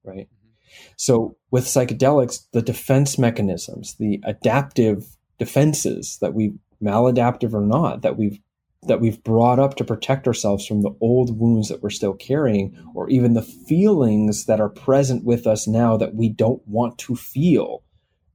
Right? 0.03 0.27
Mm-hmm. 0.27 0.49
So 0.97 1.37
with 1.51 1.65
psychedelics, 1.65 2.47
the 2.51 2.63
defense 2.63 3.19
mechanisms, 3.19 3.95
the 3.99 4.19
adaptive 4.23 5.05
defenses 5.37 6.17
that 6.21 6.33
we 6.33 6.53
maladaptive 6.81 7.53
or 7.53 7.61
not 7.61 8.01
that 8.01 8.17
we've 8.17 8.39
that 8.83 9.01
we've 9.01 9.23
brought 9.23 9.59
up 9.59 9.75
to 9.75 9.83
protect 9.83 10.27
ourselves 10.27 10.65
from 10.65 10.81
the 10.81 10.95
old 11.01 11.37
wounds 11.37 11.67
that 11.67 11.83
we're 11.83 11.89
still 11.89 12.13
carrying, 12.13 12.77
or 12.95 13.09
even 13.09 13.33
the 13.33 13.41
feelings 13.41 14.45
that 14.45 14.61
are 14.61 14.69
present 14.69 15.23
with 15.23 15.45
us 15.45 15.67
now 15.67 15.97
that 15.97 16.15
we 16.15 16.29
don't 16.29 16.65
want 16.67 16.97
to 16.97 17.15
feel. 17.15 17.83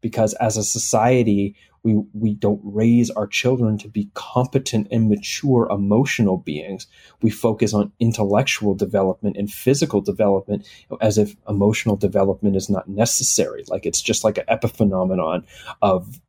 Because 0.01 0.34
as 0.34 0.59
a 0.59 0.62
society, 0.62 1.57
we, 1.82 2.03
we 2.12 2.34
don't 2.34 2.61
raise 2.62 3.11
our 3.11 3.26
children 3.26 3.78
to 3.78 3.88
be 3.88 4.11
competent 4.14 4.88
and 4.90 5.09
mature 5.09 5.68
emotional 5.70 6.38
beings. 6.38 6.86
We 7.22 7.30
focus 7.30 7.72
on 7.72 7.92
intellectual 8.01 8.74
development 8.74 9.36
and 9.36 9.51
physical 9.51 10.01
development 10.01 10.66
as 11.01 11.16
if 11.18 11.36
emotional 11.49 11.97
development 11.97 12.57
is 12.57 12.68
not 12.68 12.88
necessary. 12.88 13.64
Like 13.68 13.86
it's 13.86 14.03
just 14.03 14.24
like 14.24 14.38
an 14.38 14.45
epiphenomenon 14.49 15.45
of 15.80 16.20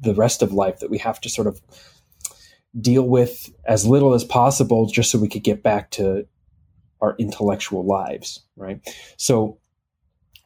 the 0.00 0.14
rest 0.14 0.42
of 0.42 0.52
life 0.52 0.78
that 0.80 0.90
we 0.90 0.98
have 0.98 1.20
to 1.20 1.28
sort 1.28 1.46
of 1.48 1.60
deal 2.78 3.02
with 3.02 3.50
as 3.66 3.86
little 3.86 4.14
as 4.14 4.24
possible 4.24 4.86
just 4.86 5.10
so 5.10 5.18
we 5.18 5.28
could 5.28 5.44
get 5.44 5.62
back 5.62 5.90
to 5.92 6.26
our 7.00 7.14
intellectual 7.18 7.84
lives, 7.84 8.44
right? 8.56 8.80
So 9.16 9.58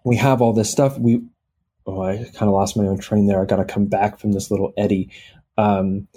we 0.04 0.16
have 0.16 0.42
all 0.42 0.52
this 0.52 0.70
stuff. 0.70 0.98
We, 0.98 1.22
oh, 1.86 2.02
I 2.02 2.16
kind 2.16 2.48
of 2.48 2.54
lost 2.54 2.76
my 2.76 2.84
own 2.84 2.98
train 2.98 3.26
there. 3.26 3.40
I 3.40 3.46
got 3.46 3.56
to 3.56 3.64
come 3.64 3.86
back 3.86 4.18
from 4.18 4.32
this 4.32 4.50
little 4.50 4.72
eddy. 4.76 5.10
Um, 5.56 6.08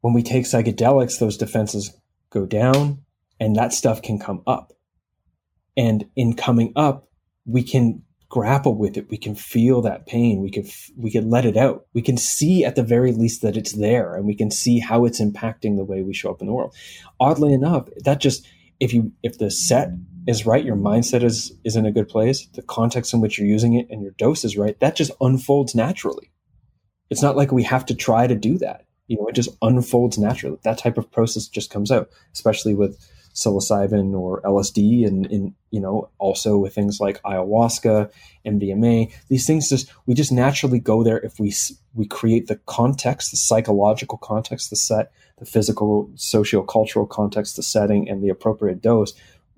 when 0.00 0.14
we 0.14 0.22
take 0.22 0.44
psychedelics, 0.44 1.18
those 1.18 1.36
defenses 1.36 1.96
go 2.30 2.44
down 2.46 3.02
and 3.38 3.56
that 3.56 3.72
stuff 3.72 4.02
can 4.02 4.18
come 4.18 4.42
up. 4.46 4.72
And 5.76 6.08
in 6.16 6.34
coming 6.34 6.72
up, 6.76 7.08
we 7.46 7.62
can 7.62 8.02
grapple 8.32 8.74
with 8.74 8.96
it. 8.96 9.10
We 9.10 9.18
can 9.18 9.34
feel 9.34 9.82
that 9.82 10.06
pain. 10.06 10.40
We 10.40 10.50
could 10.50 10.66
we 10.96 11.10
could 11.10 11.26
let 11.26 11.44
it 11.44 11.54
out. 11.54 11.84
We 11.92 12.00
can 12.00 12.16
see 12.16 12.64
at 12.64 12.76
the 12.76 12.82
very 12.82 13.12
least 13.12 13.42
that 13.42 13.58
it's 13.58 13.72
there 13.72 14.14
and 14.16 14.24
we 14.24 14.34
can 14.34 14.50
see 14.50 14.78
how 14.78 15.04
it's 15.04 15.20
impacting 15.20 15.76
the 15.76 15.84
way 15.84 16.00
we 16.00 16.14
show 16.14 16.30
up 16.30 16.40
in 16.40 16.46
the 16.46 16.54
world. 16.54 16.74
Oddly 17.20 17.52
enough 17.52 17.90
that 18.06 18.20
just 18.20 18.48
if 18.80 18.94
you 18.94 19.12
if 19.22 19.36
the 19.36 19.50
set 19.50 19.90
is 20.26 20.46
right 20.46 20.64
your 20.64 20.76
mindset 20.76 21.22
is 21.22 21.52
is 21.62 21.76
in 21.76 21.84
a 21.84 21.92
good 21.92 22.08
place 22.08 22.46
the 22.54 22.62
context 22.62 23.12
in 23.12 23.20
which 23.20 23.38
you're 23.38 23.46
using 23.46 23.74
it 23.74 23.86
and 23.90 24.00
your 24.00 24.12
dose 24.12 24.46
is 24.46 24.56
right 24.56 24.80
that 24.80 24.96
just 24.96 25.12
unfolds 25.20 25.74
naturally. 25.74 26.32
It's 27.10 27.22
not 27.22 27.36
like 27.36 27.52
we 27.52 27.64
have 27.64 27.84
to 27.84 27.94
try 27.94 28.26
to 28.26 28.34
do 28.34 28.56
that. 28.58 28.86
You 29.08 29.18
know 29.18 29.26
it 29.26 29.34
just 29.34 29.54
unfolds 29.60 30.16
naturally. 30.16 30.56
That 30.64 30.78
type 30.78 30.96
of 30.96 31.12
process 31.12 31.48
just 31.48 31.70
comes 31.70 31.90
out 31.90 32.08
especially 32.32 32.74
with 32.74 32.98
psilocybin 33.34 34.14
or 34.14 34.40
LSD, 34.42 35.06
and 35.06 35.26
in 35.26 35.54
you 35.70 35.80
know 35.80 36.08
also 36.18 36.58
with 36.58 36.74
things 36.74 37.00
like 37.00 37.22
ayahuasca, 37.22 38.10
MDMA. 38.46 39.12
These 39.28 39.46
things 39.46 39.68
just 39.68 39.92
we 40.06 40.14
just 40.14 40.32
naturally 40.32 40.78
go 40.78 41.02
there 41.02 41.20
if 41.20 41.38
we 41.38 41.52
we 41.94 42.06
create 42.06 42.46
the 42.46 42.56
context, 42.66 43.30
the 43.30 43.36
psychological 43.36 44.18
context, 44.18 44.70
the 44.70 44.76
set, 44.76 45.12
the 45.38 45.44
physical, 45.44 46.10
socio-cultural 46.14 47.06
context, 47.06 47.56
the 47.56 47.62
setting, 47.62 48.08
and 48.08 48.22
the 48.22 48.28
appropriate 48.28 48.82
dose. 48.82 49.12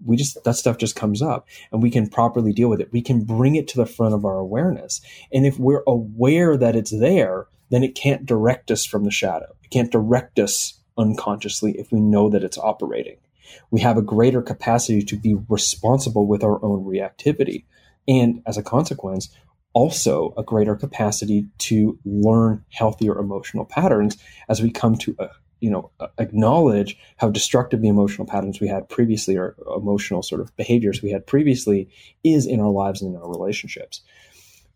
We 0.05 0.17
just 0.17 0.43
that 0.45 0.57
stuff 0.57 0.79
just 0.79 0.97
comes 0.97 1.23
up, 1.23 1.47
and 1.73 1.83
we 1.83 1.91
can 1.91 2.09
properly 2.09 2.53
deal 2.53 2.69
with 2.69 2.81
it. 2.81 2.93
We 2.93 3.03
can 3.03 3.25
bring 3.25 3.55
it 3.57 3.69
to 3.69 3.77
the 3.77 3.87
front 3.87 4.15
of 4.15 4.25
our 4.25 4.39
awareness, 4.39 5.01
and 5.33 5.47
if 5.47 5.59
we're 5.59 5.85
aware 5.87 6.57
that 6.57 6.77
it's 6.77 6.91
there, 6.91 7.47
then 7.71 7.83
it 7.83 7.95
can't 7.95 8.27
direct 8.27 8.71
us 8.71 8.85
from 8.85 9.05
the 9.05 9.11
shadow. 9.11 9.55
It 9.63 9.71
can't 9.71 9.91
direct 9.91 10.39
us 10.39 10.75
unconsciously 10.97 11.73
if 11.73 11.91
we 11.91 12.01
know 12.01 12.29
that 12.31 12.45
it's 12.45 12.59
operating 12.59 13.17
we 13.71 13.81
have 13.81 13.97
a 13.97 14.03
greater 14.03 14.43
capacity 14.43 15.03
to 15.03 15.17
be 15.17 15.37
responsible 15.49 16.27
with 16.27 16.43
our 16.43 16.65
own 16.65 16.85
reactivity. 16.85 17.65
And 18.07 18.43
as 18.47 18.57
a 18.57 18.63
consequence, 18.63 19.29
also 19.75 20.33
a 20.39 20.43
greater 20.43 20.77
capacity 20.77 21.47
to 21.59 21.99
learn 22.05 22.65
healthier 22.71 23.19
emotional 23.19 23.65
patterns 23.65 24.17
as 24.49 24.63
we 24.63 24.71
come 24.71 24.97
to 24.97 25.15
uh, 25.19 25.29
you 25.61 25.71
know 25.71 25.91
acknowledge 26.19 26.97
how 27.17 27.29
destructive 27.31 27.83
the 27.83 27.89
emotional 27.89 28.27
patterns 28.27 28.61
we 28.61 28.69
had 28.69 28.89
previously 28.89 29.37
or 29.37 29.57
emotional 29.77 30.23
sort 30.23 30.41
of 30.41 30.55
behaviors 30.57 31.03
we 31.03 31.11
had 31.11 31.27
previously 31.27 31.89
is 32.23 32.47
in 32.47 32.61
our 32.61 32.71
lives 32.71 33.03
and 33.03 33.15
in 33.15 33.21
our 33.21 33.29
relationships 33.29 34.01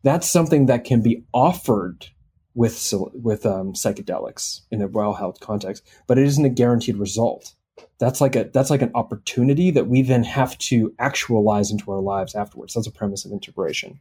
that's 0.02 0.28
something 0.28 0.66
that 0.66 0.84
can 0.84 1.02
be 1.02 1.22
offered 1.32 2.06
with 2.54 2.92
with 3.12 3.46
um, 3.46 3.72
psychedelics 3.72 4.62
in 4.70 4.82
a 4.82 4.88
well 4.88 5.14
held 5.14 5.38
context 5.40 5.84
but 6.06 6.18
it 6.18 6.24
isn't 6.24 6.44
a 6.44 6.50
guaranteed 6.50 6.96
result 6.96 7.54
that's 7.98 8.20
like 8.20 8.36
a 8.36 8.44
that's 8.52 8.70
like 8.70 8.82
an 8.82 8.92
opportunity 8.94 9.70
that 9.72 9.88
we 9.88 10.02
then 10.02 10.24
have 10.24 10.56
to 10.58 10.94
actualize 10.98 11.70
into 11.70 11.90
our 11.90 12.00
lives 12.00 12.34
afterwards. 12.34 12.74
That's 12.74 12.86
a 12.86 12.92
premise 12.92 13.24
of 13.24 13.32
integration. 13.32 14.00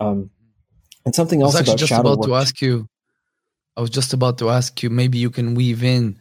Um, 0.00 0.30
and 1.04 1.14
something 1.14 1.42
else 1.42 1.54
I 1.54 1.60
was 1.60 1.68
actually 1.68 1.86
just 1.86 2.00
about 2.00 2.18
work. 2.18 2.28
to 2.28 2.34
ask 2.34 2.60
you. 2.60 2.88
I 3.76 3.82
was 3.82 3.90
just 3.90 4.14
about 4.14 4.38
to 4.38 4.48
ask 4.48 4.82
you. 4.82 4.90
Maybe 4.90 5.18
you 5.18 5.30
can 5.30 5.54
weave 5.54 5.84
in 5.84 6.18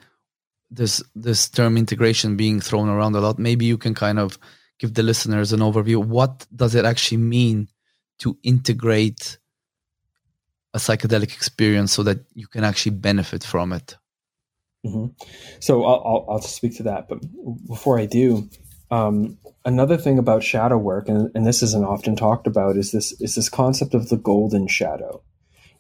this 0.70 1.02
this 1.16 1.50
term 1.50 1.78
integration 1.78 2.36
being 2.36 2.60
thrown 2.60 2.90
around 2.90 3.16
a 3.16 3.22
lot. 3.22 3.40
Maybe 3.40 3.66
you 3.66 3.78
can 3.78 3.94
kind 3.94 4.20
of 4.20 4.38
give 4.80 4.94
the 4.94 5.04
listeners 5.04 5.54
an 5.54 5.62
overview. 5.62 6.04
What 6.04 6.46
does 6.54 6.76
it 6.76 6.86
actually 6.86 7.18
mean 7.18 7.70
to 8.20 8.38
integrate 8.44 9.38
a 10.74 10.78
psychedelic 10.78 11.34
experience 11.34 11.94
so 11.94 12.04
that 12.04 12.20
you 12.34 12.48
can 12.48 12.64
actually 12.64 12.98
benefit 12.98 13.44
from 13.44 13.72
it? 13.72 13.96
Mm-hmm. 14.86 15.06
So 15.60 15.84
I'll, 15.84 16.04
I'll, 16.06 16.26
I'll, 16.30 16.42
speak 16.42 16.76
to 16.78 16.84
that, 16.84 17.10
but 17.10 17.20
before 17.68 18.00
I 18.00 18.06
do, 18.06 18.48
um, 18.92 19.38
another 19.64 19.98
thing 19.98 20.20
about 20.20 20.44
shadow 20.44 20.78
work, 20.78 21.10
and, 21.10 21.32
and 21.34 21.46
this 21.46 21.64
isn't 21.64 21.84
often 21.84 22.16
talked 22.16 22.46
about, 22.46 22.78
is 22.78 22.92
this 22.92 23.20
is 23.20 23.34
this 23.36 23.50
concept 23.50 23.96
of 23.96 24.10
the 24.10 24.18
golden 24.18 24.68
shadow. 24.68 25.24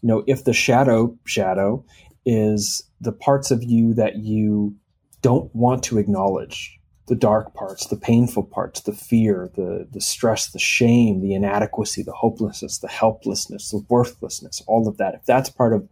You 0.01 0.07
know, 0.07 0.23
if 0.25 0.43
the 0.43 0.53
shadow 0.53 1.17
shadow 1.25 1.85
is 2.25 2.83
the 2.99 3.11
parts 3.11 3.51
of 3.51 3.63
you 3.63 3.93
that 3.93 4.17
you 4.17 4.75
don't 5.21 5.53
want 5.55 5.83
to 5.83 5.99
acknowledge, 5.99 6.79
the 7.07 7.15
dark 7.15 7.53
parts, 7.53 7.87
the 7.87 7.97
painful 7.97 8.43
parts, 8.43 8.81
the 8.81 8.93
fear, 8.93 9.51
the, 9.55 9.87
the 9.91 10.01
stress, 10.01 10.49
the 10.49 10.59
shame, 10.59 11.21
the 11.21 11.33
inadequacy, 11.35 12.01
the 12.01 12.11
hopelessness, 12.11 12.79
the 12.79 12.87
helplessness, 12.87 13.69
the 13.69 13.85
worthlessness, 13.89 14.63
all 14.67 14.87
of 14.87 14.97
that, 14.97 15.13
if 15.13 15.25
that's 15.25 15.49
part 15.49 15.73
of 15.73 15.87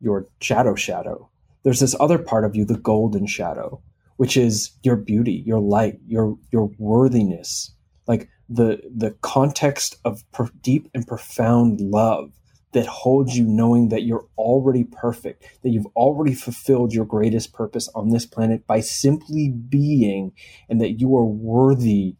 your 0.00 0.26
shadow 0.40 0.74
shadow, 0.74 1.30
there's 1.68 1.80
this 1.80 1.94
other 2.00 2.16
part 2.16 2.46
of 2.46 2.56
you, 2.56 2.64
the 2.64 2.78
golden 2.78 3.26
shadow, 3.26 3.82
which 4.16 4.38
is 4.38 4.70
your 4.82 4.96
beauty, 4.96 5.42
your 5.44 5.60
light, 5.60 5.98
your 6.06 6.38
your 6.50 6.70
worthiness, 6.78 7.74
like 8.06 8.30
the 8.48 8.80
the 8.90 9.10
context 9.20 9.96
of 10.02 10.22
per- 10.32 10.48
deep 10.62 10.88
and 10.94 11.06
profound 11.06 11.78
love 11.82 12.32
that 12.72 12.86
holds 12.86 13.36
you 13.36 13.44
knowing 13.44 13.90
that 13.90 14.04
you're 14.04 14.26
already 14.38 14.82
perfect, 14.82 15.44
that 15.62 15.68
you've 15.68 15.92
already 15.94 16.32
fulfilled 16.32 16.94
your 16.94 17.04
greatest 17.04 17.52
purpose 17.52 17.90
on 17.94 18.08
this 18.08 18.24
planet 18.24 18.66
by 18.66 18.80
simply 18.80 19.50
being, 19.50 20.32
and 20.70 20.80
that 20.80 20.98
you 20.98 21.14
are 21.18 21.26
worthy 21.26 22.16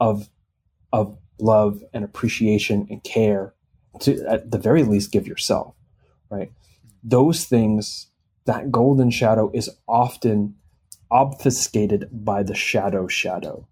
of, 0.00 0.30
of 0.90 1.18
love 1.38 1.82
and 1.92 2.02
appreciation 2.02 2.86
and 2.88 3.04
care 3.04 3.52
to, 4.00 4.24
at 4.26 4.50
the 4.50 4.58
very 4.58 4.84
least, 4.84 5.12
give 5.12 5.26
yourself, 5.26 5.74
right? 6.30 6.50
Those 7.04 7.44
things, 7.44 8.09
that 8.50 8.70
golden 8.70 9.10
shadow 9.10 9.50
is 9.54 9.70
often 9.88 10.56
obfuscated 11.10 12.08
by 12.12 12.42
the 12.42 12.54
shadow 12.54 13.06
shadow. 13.06 13.66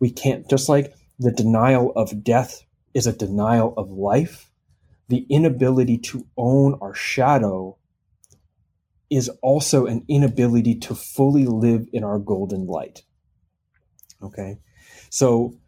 We 0.00 0.10
can't, 0.10 0.48
just 0.48 0.68
like 0.68 0.94
the 1.18 1.30
denial 1.30 1.92
of 1.94 2.24
death 2.24 2.64
is 2.94 3.06
a 3.06 3.12
denial 3.12 3.74
of 3.76 3.90
life 3.90 4.50
the 5.12 5.26
inability 5.28 5.98
to 5.98 6.26
own 6.38 6.78
our 6.80 6.94
shadow 6.94 7.76
is 9.10 9.28
also 9.42 9.84
an 9.84 10.02
inability 10.08 10.74
to 10.74 10.94
fully 10.94 11.44
live 11.44 11.86
in 11.92 12.02
our 12.02 12.18
golden 12.18 12.66
light. 12.66 13.02
Okay. 14.22 14.58
So 15.10 15.58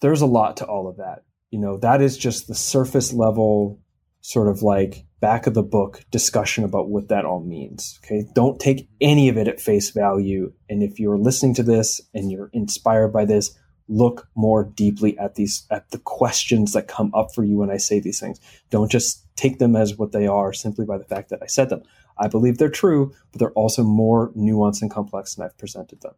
there's 0.00 0.20
a 0.20 0.26
lot 0.26 0.58
to 0.58 0.64
all 0.64 0.86
of 0.86 0.98
that. 0.98 1.24
You 1.50 1.58
know, 1.58 1.78
that 1.78 2.00
is 2.00 2.16
just 2.16 2.46
the 2.46 2.54
surface 2.54 3.12
level, 3.12 3.80
sort 4.20 4.46
of 4.46 4.62
like 4.62 5.04
back 5.20 5.46
of 5.46 5.54
the 5.54 5.62
book 5.62 6.02
discussion 6.10 6.64
about 6.64 6.88
what 6.88 7.08
that 7.08 7.24
all 7.24 7.40
means. 7.40 8.00
Okay. 8.04 8.26
Don't 8.34 8.58
take 8.58 8.88
any 9.00 9.28
of 9.28 9.36
it 9.36 9.48
at 9.48 9.60
face 9.60 9.90
value. 9.90 10.52
And 10.68 10.82
if 10.82 10.98
you're 10.98 11.18
listening 11.18 11.54
to 11.54 11.62
this 11.62 12.00
and 12.14 12.32
you're 12.32 12.50
inspired 12.52 13.12
by 13.12 13.26
this, 13.26 13.56
look 13.88 14.28
more 14.34 14.64
deeply 14.64 15.18
at 15.18 15.34
these 15.34 15.66
at 15.70 15.90
the 15.90 15.98
questions 15.98 16.72
that 16.72 16.88
come 16.88 17.12
up 17.12 17.34
for 17.34 17.44
you 17.44 17.58
when 17.58 17.70
I 17.70 17.76
say 17.76 18.00
these 18.00 18.20
things. 18.20 18.40
Don't 18.70 18.90
just 18.90 19.26
take 19.36 19.58
them 19.58 19.76
as 19.76 19.98
what 19.98 20.12
they 20.12 20.26
are 20.26 20.52
simply 20.52 20.86
by 20.86 20.96
the 20.96 21.04
fact 21.04 21.28
that 21.30 21.42
I 21.42 21.46
said 21.46 21.68
them. 21.68 21.82
I 22.18 22.28
believe 22.28 22.58
they're 22.58 22.70
true, 22.70 23.12
but 23.32 23.38
they're 23.38 23.52
also 23.52 23.82
more 23.82 24.30
nuanced 24.32 24.82
and 24.82 24.90
complex 24.90 25.34
than 25.34 25.44
I've 25.44 25.58
presented 25.58 26.00
them. 26.02 26.14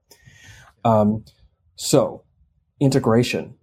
Um, 0.84 1.24
so, 1.76 2.24
integration. 2.80 3.54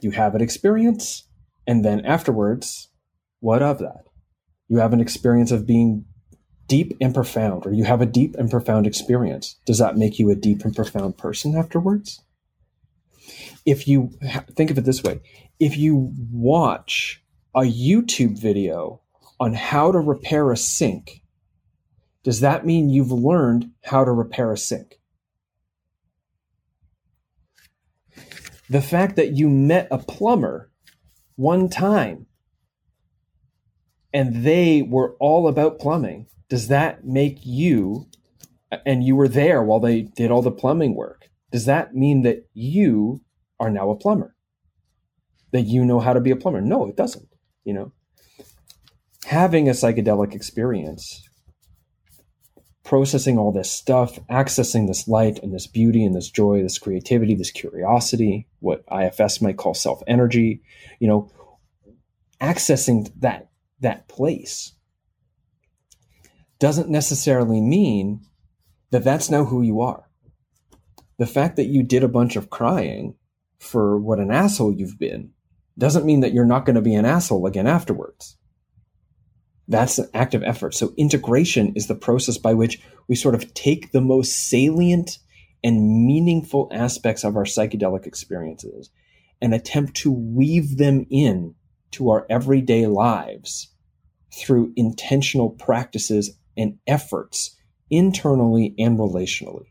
You 0.00 0.10
have 0.12 0.34
an 0.34 0.40
experience, 0.40 1.24
and 1.66 1.84
then 1.84 2.04
afterwards, 2.04 2.88
what 3.40 3.62
of 3.62 3.78
that? 3.78 4.04
You 4.68 4.78
have 4.78 4.92
an 4.92 5.00
experience 5.00 5.50
of 5.50 5.66
being 5.66 6.04
deep 6.66 6.96
and 7.00 7.14
profound, 7.14 7.66
or 7.66 7.72
you 7.72 7.84
have 7.84 8.00
a 8.00 8.06
deep 8.06 8.34
and 8.36 8.50
profound 8.50 8.86
experience. 8.86 9.56
Does 9.66 9.78
that 9.78 9.96
make 9.96 10.18
you 10.18 10.30
a 10.30 10.34
deep 10.34 10.64
and 10.64 10.74
profound 10.74 11.18
person 11.18 11.54
afterwards? 11.54 12.24
if 13.66 13.88
you 13.88 14.10
think 14.56 14.70
of 14.70 14.78
it 14.78 14.84
this 14.84 15.02
way, 15.02 15.20
if 15.58 15.76
you 15.76 16.12
watch 16.30 17.22
a 17.54 17.60
YouTube 17.60 18.38
video 18.38 19.00
on 19.40 19.54
how 19.54 19.90
to 19.92 19.98
repair 19.98 20.50
a 20.50 20.56
sink, 20.56 21.22
does 22.22 22.40
that 22.40 22.66
mean 22.66 22.90
you've 22.90 23.12
learned 23.12 23.70
how 23.84 24.04
to 24.04 24.10
repair 24.10 24.52
a 24.52 24.58
sink? 24.58 24.98
The 28.70 28.82
fact 28.82 29.16
that 29.16 29.32
you 29.32 29.48
met 29.48 29.88
a 29.90 29.98
plumber 29.98 30.70
one 31.36 31.68
time 31.68 32.26
and 34.14 34.44
they 34.44 34.80
were 34.80 35.14
all 35.20 35.46
about 35.48 35.78
plumbing, 35.78 36.28
does 36.48 36.68
that 36.68 37.04
make 37.04 37.40
you, 37.42 38.06
and 38.86 39.04
you 39.04 39.16
were 39.16 39.28
there 39.28 39.62
while 39.62 39.80
they 39.80 40.02
did 40.02 40.30
all 40.30 40.40
the 40.40 40.50
plumbing 40.50 40.94
work, 40.94 41.28
does 41.50 41.66
that 41.66 41.94
mean 41.94 42.22
that 42.22 42.48
you 42.54 43.20
are 43.60 43.70
now 43.70 43.90
a 43.90 43.96
plumber? 43.96 44.34
That 45.52 45.62
you 45.62 45.84
know 45.84 46.00
how 46.00 46.14
to 46.14 46.20
be 46.20 46.30
a 46.30 46.36
plumber? 46.36 46.62
No 46.62 46.86
it 46.86 46.96
doesn't 46.96 47.28
you 47.64 47.72
know. 47.72 47.92
Having 49.26 49.68
a 49.68 49.72
psychedelic 49.72 50.34
experience 50.34 51.26
processing 52.84 53.38
all 53.38 53.50
this 53.50 53.70
stuff 53.70 54.18
accessing 54.30 54.86
this 54.86 55.08
light 55.08 55.38
and 55.42 55.54
this 55.54 55.66
beauty 55.66 56.04
and 56.04 56.14
this 56.14 56.28
joy 56.28 56.62
this 56.62 56.78
creativity 56.78 57.34
this 57.34 57.50
curiosity 57.50 58.46
what 58.60 58.84
IFS 58.92 59.40
might 59.40 59.56
call 59.56 59.72
self 59.72 60.02
energy 60.06 60.60
you 61.00 61.08
know 61.08 61.32
accessing 62.42 63.10
that 63.20 63.48
that 63.80 64.08
place 64.08 64.72
doesn't 66.58 66.88
necessarily 66.88 67.60
mean 67.60 68.20
that 68.90 69.04
that's 69.04 69.30
now 69.30 69.44
who 69.44 69.62
you 69.62 69.80
are 69.80 70.08
the 71.18 71.26
fact 71.26 71.56
that 71.56 71.66
you 71.66 71.82
did 71.82 72.02
a 72.02 72.08
bunch 72.08 72.36
of 72.36 72.50
crying 72.50 73.14
for 73.58 73.98
what 73.98 74.18
an 74.18 74.30
asshole 74.30 74.72
you've 74.72 74.98
been 74.98 75.30
doesn't 75.78 76.04
mean 76.04 76.20
that 76.20 76.32
you're 76.32 76.44
not 76.44 76.64
going 76.64 76.76
to 76.76 76.82
be 76.82 76.94
an 76.94 77.04
asshole 77.04 77.46
again 77.46 77.66
afterwards. 77.66 78.36
That's 79.66 79.98
an 79.98 80.08
active 80.12 80.42
effort. 80.42 80.74
So 80.74 80.92
integration 80.96 81.72
is 81.74 81.86
the 81.86 81.94
process 81.94 82.38
by 82.38 82.54
which 82.54 82.80
we 83.08 83.16
sort 83.16 83.34
of 83.34 83.54
take 83.54 83.92
the 83.92 84.00
most 84.00 84.48
salient 84.48 85.18
and 85.62 86.04
meaningful 86.06 86.68
aspects 86.72 87.24
of 87.24 87.36
our 87.36 87.44
psychedelic 87.44 88.06
experiences 88.06 88.90
and 89.40 89.54
attempt 89.54 89.94
to 89.96 90.12
weave 90.12 90.76
them 90.76 91.06
in 91.10 91.54
to 91.94 92.10
our 92.10 92.26
everyday 92.30 92.86
lives 92.86 93.72
through 94.32 94.72
intentional 94.76 95.50
practices 95.50 96.36
and 96.56 96.78
efforts 96.86 97.56
internally 97.90 98.74
and 98.78 98.98
relationally. 98.98 99.66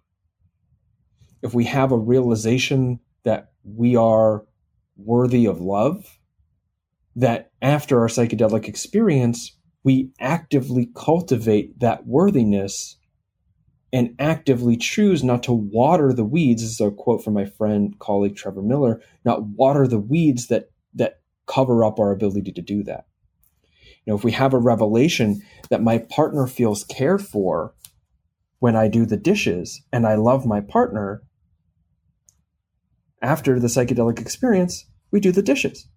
If 1.42 1.54
we 1.54 1.66
have 1.66 1.92
a 1.92 1.98
realization 1.98 3.00
that 3.24 3.52
we 3.64 3.96
are 3.96 4.46
worthy 4.96 5.46
of 5.46 5.60
love, 5.60 6.20
that 7.16 7.52
after 7.62 8.00
our 8.00 8.08
psychedelic 8.08 8.68
experience, 8.68 9.56
we 9.84 10.12
actively 10.20 10.90
cultivate 10.96 11.80
that 11.80 12.08
worthiness 12.08 12.98
and 13.92 14.16
actively 14.18 14.76
choose 14.76 15.24
not 15.24 15.44
to 15.44 15.54
water 15.54 16.14
the 16.14 16.24
weeds. 16.24 16.64
This 16.64 16.72
is 16.72 16.82
a 16.82 16.90
quote 16.90 17.24
from 17.24 17.36
my 17.36 17.46
friend, 17.46 17.98
colleague 18.00 18.36
Trevor 18.36 18.64
Miller, 18.64 19.02
not 19.24 19.44
water 19.44 19.88
the 19.88 20.00
weeds 20.00 20.48
that 20.48 20.70
cover 21.46 21.84
up 21.84 22.00
our 22.00 22.12
ability 22.12 22.52
to 22.52 22.62
do 22.62 22.84
that. 22.84 23.06
You 24.06 24.12
know, 24.12 24.18
if 24.18 24.24
we 24.24 24.32
have 24.34 24.54
a 24.54 24.60
revelation 24.60 25.42
that 25.70 25.82
my 25.82 25.98
partner 25.98 26.48
feels 26.48 26.84
cared 26.84 27.22
for 27.22 27.74
when 28.60 28.76
I 28.76 28.88
do 28.88 29.06
the 29.06 29.18
dishes 29.18 29.82
and 29.92 30.06
I 30.06 30.16
love 30.16 30.46
my 30.46 30.62
partner, 30.62 31.24
after 33.22 33.60
the 33.60 33.68
psychedelic 33.68 34.20
experience, 34.20 34.86
we 35.12 35.20
do 35.20 35.32
the 35.32 35.42
dishes. 35.42 35.88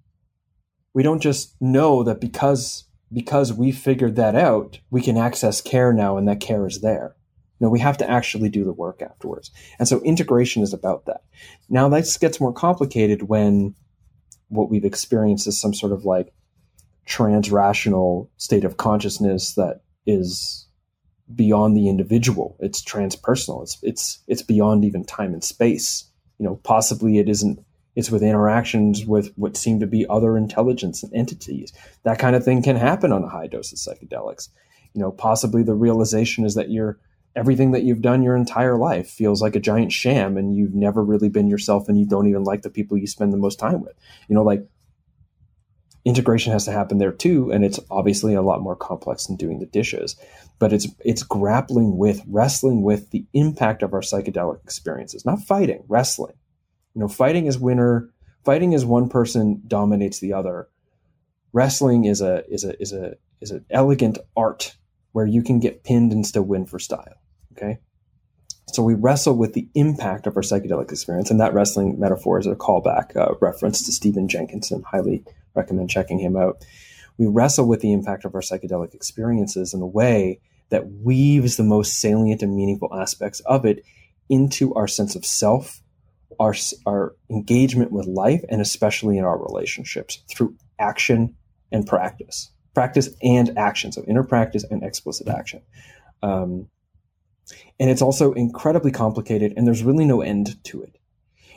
We 0.94 1.03
don't 1.03 1.20
just 1.20 1.57
know 1.61 2.03
that 2.05 2.20
because 2.20 2.84
because 3.12 3.53
we 3.53 3.70
figured 3.70 4.16
that 4.16 4.34
out, 4.34 4.80
we 4.90 5.01
can 5.01 5.16
access 5.16 5.61
care 5.61 5.92
now 5.92 6.16
and 6.16 6.26
that 6.26 6.40
care 6.40 6.66
is 6.66 6.80
there. 6.80 7.14
No, 7.61 7.68
we 7.68 7.78
have 7.78 7.97
to 7.99 8.11
actually 8.11 8.49
do 8.49 8.64
the 8.64 8.72
work 8.72 9.01
afterwards. 9.01 9.51
And 9.78 9.86
so 9.86 10.01
integration 10.01 10.62
is 10.62 10.72
about 10.72 11.07
that. 11.07 11.22
Now 11.68 11.88
this 11.88 12.16
gets 12.16 12.40
more 12.40 12.53
complicated 12.53 13.22
when 13.28 13.74
what 14.49 14.70
we've 14.70 14.84
experienced 14.84 15.47
is 15.47 15.61
some 15.61 15.74
sort 15.74 15.92
of 15.92 16.05
like 16.05 16.32
transrational 17.07 18.28
state 18.36 18.64
of 18.64 18.76
consciousness 18.76 19.55
that 19.55 19.82
is 20.07 20.66
beyond 21.34 21.76
the 21.76 21.88
individual. 21.88 22.57
It's 22.61 22.82
transpersonal. 22.82 23.62
It's 23.62 23.78
it's 23.82 24.18
it's 24.26 24.42
beyond 24.42 24.84
even 24.84 25.05
time 25.05 25.32
and 25.32 25.42
space 25.42 26.11
you 26.38 26.44
know, 26.44 26.57
possibly 26.57 27.18
it 27.18 27.28
isn't, 27.28 27.64
it's 27.94 28.11
with 28.11 28.22
interactions 28.22 29.07
with 29.07 29.32
what 29.36 29.57
seem 29.57 29.80
to 29.80 29.86
be 29.86 30.07
other 30.09 30.36
intelligence 30.36 31.03
and 31.03 31.12
entities. 31.14 31.72
That 32.05 32.18
kind 32.18 32.36
of 32.36 32.44
thing 32.44 32.62
can 32.62 32.76
happen 32.76 33.12
on 33.12 33.24
a 33.24 33.28
high 33.28 33.47
dose 33.47 33.72
of 33.72 33.78
psychedelics. 33.78 34.49
You 34.92 35.01
know, 35.01 35.11
possibly 35.11 35.62
the 35.62 35.74
realization 35.74 36.44
is 36.44 36.55
that 36.55 36.70
you're, 36.70 36.99
everything 37.37 37.72
that 37.72 37.82
you've 37.82 38.01
done 38.01 38.22
your 38.22 38.34
entire 38.34 38.76
life 38.76 39.09
feels 39.09 39.43
like 39.43 39.55
a 39.55 39.61
giant 39.61 39.93
sham 39.93 40.39
and 40.39 40.57
you've 40.57 40.74
never 40.74 41.05
really 41.05 41.28
been 41.28 41.47
yourself 41.47 41.89
and 41.89 41.99
you 41.99 42.07
don't 42.07 42.26
even 42.26 42.43
like 42.43 42.62
the 42.62 42.70
people 42.70 42.97
you 42.97 43.07
spend 43.07 43.32
the 43.32 43.37
most 43.37 43.59
time 43.59 43.82
with. 43.82 43.93
You 44.26 44.34
know, 44.34 44.43
like 44.43 44.66
integration 46.07 46.53
has 46.53 46.64
to 46.64 46.72
happen 46.72 46.99
there 46.99 47.12
too 47.12 47.51
and 47.51 47.64
it's 47.64 47.78
obviously 47.91 48.32
a 48.34 48.43
lot 48.43 48.62
more 48.62 48.76
complex 48.76 49.26
than 49.26 49.37
doing 49.37 49.59
the 49.59 49.66
dishes 49.66 50.14
but 50.61 50.72
it's 50.72 50.87
it's 51.01 51.24
grappling 51.24 51.99
with 51.99 52.22
wrestling 52.28 52.82
with 52.82 53.11
the 53.11 53.26
impact 53.32 53.82
of 53.82 53.93
our 53.93 54.01
psychedelic 54.01 54.62
experiences 54.62 55.26
not 55.26 55.43
fighting 55.43 55.82
wrestling. 55.89 56.34
You 56.95 57.01
know 57.03 57.09
fighting 57.09 57.47
is 57.47 57.59
winner 57.59 58.09
fighting 58.45 58.72
is 58.72 58.84
one 58.84 59.09
person 59.09 59.62
dominates 59.66 60.20
the 60.20 60.32
other. 60.32 60.68
Wrestling 61.53 62.05
is 62.05 62.20
a 62.20 62.45
is 62.49 62.64
a 62.64 62.80
is 62.80 62.93
a 62.93 63.16
is 63.41 63.51
an 63.51 63.66
elegant 63.68 64.18
art 64.37 64.76
where 65.12 65.26
you 65.26 65.43
can 65.43 65.59
get 65.59 65.82
pinned 65.82 66.12
and 66.12 66.24
still 66.24 66.45
win 66.45 66.66
for 66.66 66.78
style 66.78 67.16
okay 67.57 67.79
So 68.73 68.83
we 68.83 68.95
wrestle 68.95 69.37
with 69.37 69.55
the 69.55 69.69
impact 69.75 70.27
of 70.27 70.37
our 70.37 70.43
psychedelic 70.43 70.91
experience, 70.91 71.31
and 71.31 71.41
that 71.41 71.55
wrestling 71.55 71.99
metaphor 71.99 72.39
is 72.39 72.47
a 72.47 72.55
callback 72.55 73.17
uh, 73.17 73.35
reference 73.41 73.83
to 73.87 73.93
Stephen 73.93 74.29
Jenkinson. 74.29 74.83
Highly 74.83 75.25
recommend 75.55 75.89
checking 75.89 76.19
him 76.19 76.37
out. 76.37 76.65
We 77.17 77.27
wrestle 77.27 77.67
with 77.67 77.81
the 77.81 77.93
impact 77.93 78.25
of 78.25 78.35
our 78.35 78.43
psychedelic 78.43 78.93
experiences 78.93 79.73
in 79.73 79.81
a 79.81 79.87
way 79.87 80.41
that 80.69 80.91
weaves 80.91 81.57
the 81.57 81.63
most 81.63 82.01
salient 82.01 82.43
and 82.43 82.55
meaningful 82.55 82.93
aspects 82.93 83.41
of 83.47 83.65
it 83.65 83.85
into 84.29 84.75
our 84.75 84.89
sense 84.89 85.15
of 85.15 85.25
self, 85.25 85.81
our, 86.41 86.55
our 86.85 87.15
engagement 87.31 87.93
with 87.93 88.07
life, 88.07 88.45
and 88.51 88.61
especially 88.61 89.17
in 89.17 89.25
our 89.25 89.39
relationships 89.39 90.23
through 90.29 90.55
action 90.79 91.35
and 91.73 91.87
practice. 91.87 92.51
Practice 92.75 93.09
and 93.23 93.57
action. 93.57 93.93
So 93.93 94.03
inner 94.07 94.25
practice 94.25 94.65
and 94.71 94.83
explicit 94.83 95.29
action. 95.29 95.63
Um, 96.23 96.69
and 97.78 97.90
it's 97.90 98.03
also 98.03 98.32
incredibly 98.32 98.90
complicated, 98.90 99.55
and 99.57 99.66
there's 99.66 99.82
really 99.82 100.05
no 100.05 100.20
end 100.20 100.62
to 100.64 100.82
it. 100.82 100.99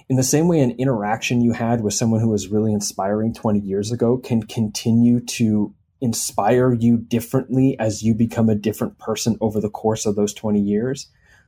In 0.10 0.16
the 0.16 0.24
same 0.24 0.48
way, 0.48 0.60
an 0.60 0.72
interaction 0.72 1.42
you 1.42 1.54
had 1.54 1.82
with 1.82 1.94
someone 1.94 2.20
who 2.20 2.30
was 2.30 2.48
really 2.48 2.74
inspiring 2.74 3.34
20 3.34 3.60
years 3.60 3.92
ago 3.92 4.18
can 4.18 4.42
continue 4.44 5.20
to 5.22 5.74
inspire 6.02 6.74
you 6.74 6.98
differently 6.98 7.78
as 7.80 8.04
you 8.04 8.14
become 8.14 8.50
a 8.50 8.56
different 8.56 8.98
person 8.98 9.38
over 9.42 9.60
the 9.60 9.70
course 9.70 10.06
of 10.06 10.16
those 10.16 10.34
20 10.34 10.60
years 10.60 11.08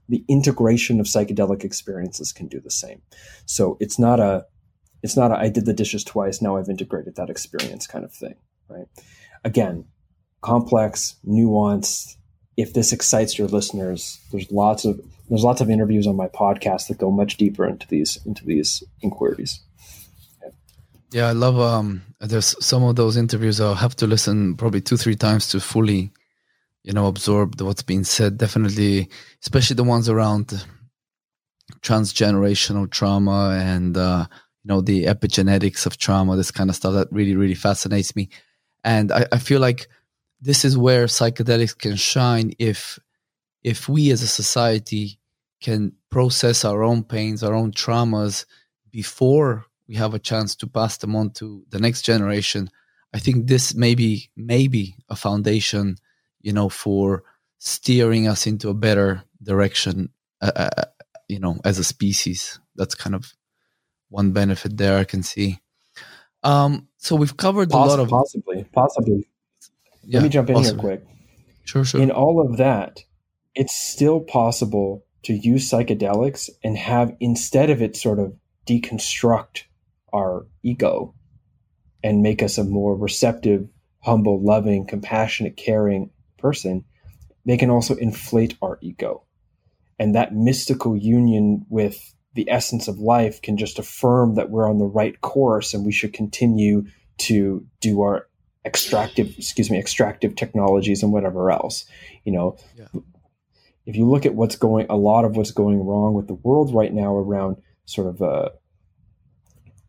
the 0.10 0.26
integration 0.28 1.00
of 1.00 1.06
psychedelic 1.06 1.64
experiences 1.64 2.34
can 2.34 2.48
do 2.48 2.60
the 2.60 2.70
same 2.70 3.02
so 3.46 3.78
it's 3.80 3.98
not 3.98 4.20
a 4.20 4.46
it's 5.04 5.16
not 5.16 5.32
a, 5.32 5.38
I 5.38 5.48
did 5.48 5.66
the 5.66 5.74
dishes 5.74 6.04
twice 6.04 6.42
now 6.42 6.58
i've 6.58 6.68
integrated 6.68 7.16
that 7.16 7.30
experience 7.30 7.88
kind 7.88 8.04
of 8.04 8.12
thing 8.12 8.36
right 8.68 8.88
again 9.46 9.86
complex 10.42 11.16
nuanced 11.26 12.18
if 12.58 12.74
this 12.74 12.92
excites 12.92 13.38
your 13.38 13.48
listeners 13.48 14.20
there's 14.32 14.52
lots 14.52 14.86
of 14.86 15.00
there's 15.30 15.44
lots 15.44 15.62
of 15.62 15.70
interviews 15.70 16.08
on 16.08 16.16
my 16.16 16.28
podcast 16.28 16.88
that 16.88 16.98
go 16.98 17.10
much 17.10 17.38
deeper 17.38 17.66
into 17.66 17.88
these 17.88 18.20
into 18.26 18.46
these 18.46 18.84
inquiries 19.02 19.62
yeah, 21.12 21.28
I 21.28 21.34
love. 21.34 21.60
Um, 21.60 22.04
there's 22.22 22.56
some 22.66 22.84
of 22.84 22.96
those 22.96 23.18
interviews 23.18 23.60
I'll 23.60 23.76
have 23.76 23.96
to 23.98 24.08
listen 24.08 24.56
probably 24.56 24.80
two, 24.82 24.96
three 24.96 25.16
times 25.16 25.50
to 25.50 25.60
fully, 25.60 26.12
you 26.84 26.94
know, 26.94 27.08
absorb 27.08 27.60
what's 27.60 27.84
being 27.84 28.06
said. 28.06 28.38
Definitely, 28.38 29.10
especially 29.42 29.76
the 29.76 29.84
ones 29.84 30.08
around 30.08 30.66
transgenerational 31.82 32.90
trauma 32.90 33.58
and 33.62 33.98
uh, 33.98 34.26
you 34.64 34.70
know 34.70 34.80
the 34.80 35.06
epigenetics 35.06 35.86
of 35.86 35.98
trauma. 35.98 36.38
This 36.38 36.52
kind 36.52 36.70
of 36.70 36.78
stuff 36.78 36.94
that 36.94 37.10
really, 37.12 37.36
really 37.36 37.56
fascinates 37.56 38.16
me, 38.16 38.30
and 38.86 39.12
I, 39.12 39.26
I 39.34 39.38
feel 39.38 39.60
like 39.60 39.90
this 40.42 40.66
is 40.66 40.78
where 40.78 41.06
psychedelics 41.06 41.78
can 41.78 41.96
shine 41.96 42.54
if 42.58 43.00
if 43.64 43.88
we 43.88 44.10
as 44.10 44.24
a 44.24 44.28
society 44.28 45.20
can 45.62 45.94
process 46.10 46.66
our 46.66 46.82
own 46.84 47.04
pains, 47.04 47.44
our 47.44 47.54
own 47.54 47.72
traumas 47.72 48.46
before 48.90 49.66
we 49.88 49.96
have 49.96 50.16
a 50.16 50.20
chance 50.20 50.56
to 50.56 50.68
pass 50.68 50.98
them 50.98 51.16
on 51.16 51.30
to 51.30 51.64
the 51.70 51.80
next 51.80 52.02
generation. 52.02 52.70
I 53.14 53.20
think 53.20 53.46
this 53.46 53.76
may 53.76 53.94
be 53.94 54.32
maybe 54.36 54.96
a 55.10 55.16
foundation 55.16 55.98
you 56.42 56.54
know 56.54 56.70
for 56.70 57.24
steering 57.60 58.28
us 58.28 58.48
into 58.48 58.70
a 58.70 58.74
better 58.74 59.24
direction 59.44 60.10
uh, 60.42 60.52
uh, 60.56 60.70
uh, 60.78 60.84
you 61.28 61.40
know 61.40 61.60
as 61.64 61.78
a 61.78 61.84
species. 61.84 62.60
That's 62.76 62.96
kind 62.96 63.16
of 63.16 63.34
one 64.10 64.32
benefit 64.32 64.76
there 64.76 64.98
i 64.98 65.04
can 65.04 65.24
see. 65.24 65.60
Um 66.44 66.88
so 66.98 67.16
we've 67.16 67.38
covered 67.38 67.70
Poss- 67.70 67.88
a 67.88 67.90
lot 67.90 68.00
of 68.00 68.10
possibly 68.10 68.66
possibly 68.74 69.28
yeah, 70.04 70.20
let 70.20 70.24
me 70.24 70.30
jump 70.30 70.50
in 70.50 70.56
possibly. 70.56 70.90
here 70.90 70.98
quick 70.98 71.08
sure 71.66 71.86
sure 71.86 72.02
in 72.02 72.12
all 72.12 72.40
of 72.42 72.58
that 72.58 73.04
it's 73.56 73.76
still 73.76 74.20
possible 74.20 75.06
to 75.24 75.34
use 75.34 75.70
psychedelics 75.70 76.50
and 76.64 76.78
have 76.78 77.16
instead 77.20 77.70
of 77.70 77.82
it 77.82 77.96
sort 77.96 78.20
of 78.20 78.34
deconstruct 78.66 79.64
our 80.14 80.46
ego 80.64 81.14
and 82.04 82.24
make 82.24 82.42
us 82.42 82.58
a 82.58 82.64
more 82.64 82.96
receptive, 82.98 83.68
humble, 84.00 84.44
loving, 84.44 84.88
compassionate, 84.88 85.56
caring 85.56 86.10
person, 86.38 86.84
they 87.46 87.58
can 87.58 87.70
also 87.70 87.96
inflate 87.96 88.58
our 88.62 88.80
ego. 88.82 89.24
And 90.00 90.16
that 90.16 90.34
mystical 90.34 90.98
union 90.98 91.66
with 91.70 92.16
the 92.34 92.50
essence 92.50 92.88
of 92.88 92.98
life 92.98 93.42
can 93.42 93.58
just 93.58 93.78
affirm 93.78 94.36
that 94.36 94.50
we're 94.50 94.68
on 94.68 94.80
the 94.80 94.86
right 94.86 95.20
course 95.22 95.74
and 95.74 95.86
we 95.86 95.92
should 95.92 96.14
continue 96.14 96.86
to 97.20 97.66
do 97.82 98.02
our 98.02 98.28
extractive, 98.66 99.34
excuse 99.38 99.70
me, 99.70 99.80
extractive 99.80 100.36
technologies 100.36 101.04
and 101.04 101.12
whatever 101.12 101.52
else. 101.52 101.86
You 102.24 102.32
know, 102.32 102.58
yeah. 102.78 103.02
if 103.86 103.96
you 103.96 104.10
look 104.10 104.26
at 104.26 104.36
what's 104.36 104.56
going, 104.56 104.88
a 104.90 104.98
lot 104.98 105.26
of 105.26 105.36
what's 105.36 105.52
going 105.52 105.84
wrong 105.86 106.14
with 106.14 106.28
the 106.28 106.36
world 106.36 106.74
right 106.74 106.94
now 106.94 107.16
around 107.16 107.58
sort 107.86 108.08
of 108.08 108.22
uh, 108.22 108.50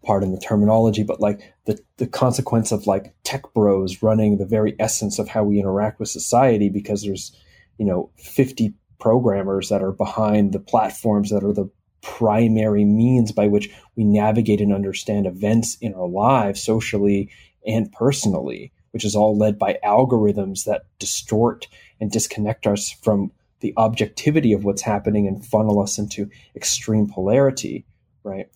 pardon 0.05 0.33
the 0.33 0.41
terminology, 0.41 1.03
but 1.03 1.21
like 1.21 1.55
the, 1.67 1.79
the 1.99 2.07
consequence 2.07 2.73
of 2.73 2.87
like 2.87 3.15
tech 3.25 3.53
bros 3.55 4.03
running 4.03 4.39
the 4.39 4.47
very 4.47 4.75
essence 4.79 5.19
of 5.19 5.29
how 5.29 5.45
we 5.45 5.59
interact 5.59 6.01
with 6.01 6.09
society 6.09 6.69
because 6.69 7.03
there's, 7.03 7.37
you 7.79 7.87
know, 7.87 8.11
50 8.19 8.75
programmers 8.99 9.69
that 9.69 9.83
are 9.83 9.93
behind 9.93 10.53
the 10.53 10.61
platforms 10.61 11.31
that 11.31 11.45
are 11.45 11.53
the 11.53 11.71
primary 12.03 12.85
means 12.85 13.31
by 13.31 13.47
which 13.47 13.71
we 13.97 14.05
navigate 14.05 14.61
and 14.61 14.73
understand 14.73 15.27
events 15.27 15.77
in 15.81 15.95
our 15.95 16.09
lives 16.09 16.63
socially 16.63 17.31
and 17.67 17.93
personally, 17.93 18.73
which 18.93 19.05
is 19.05 19.17
all 19.17 19.37
led 19.37 19.59
by 19.59 19.79
algorithms 19.85 20.65
that 20.65 20.83
distort 20.99 21.69
and 22.01 22.11
disconnect 22.11 22.67
us 22.67 22.91
from 22.91 23.33
the 23.61 23.73
objectivity 23.77 24.53
of 24.53 24.65
what's 24.65 24.83
happening 24.83 25.27
and 25.27 25.47
funnel 25.47 25.81
us 25.81 25.99
into 25.99 26.29
extreme 26.57 27.09
polarity, 27.09 27.85
right? 28.25 28.49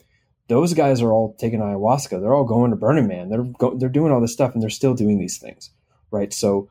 those 0.48 0.74
guys 0.74 1.02
are 1.02 1.12
all 1.12 1.34
taking 1.38 1.60
ayahuasca. 1.60 2.20
They're 2.20 2.34
all 2.34 2.44
going 2.44 2.70
to 2.70 2.76
Burning 2.76 3.08
Man. 3.08 3.28
They're 3.28 3.42
go, 3.42 3.74
they're 3.76 3.88
doing 3.88 4.12
all 4.12 4.20
this 4.20 4.32
stuff, 4.32 4.54
and 4.54 4.62
they're 4.62 4.70
still 4.70 4.94
doing 4.94 5.18
these 5.18 5.38
things, 5.38 5.70
right? 6.10 6.32
So, 6.32 6.68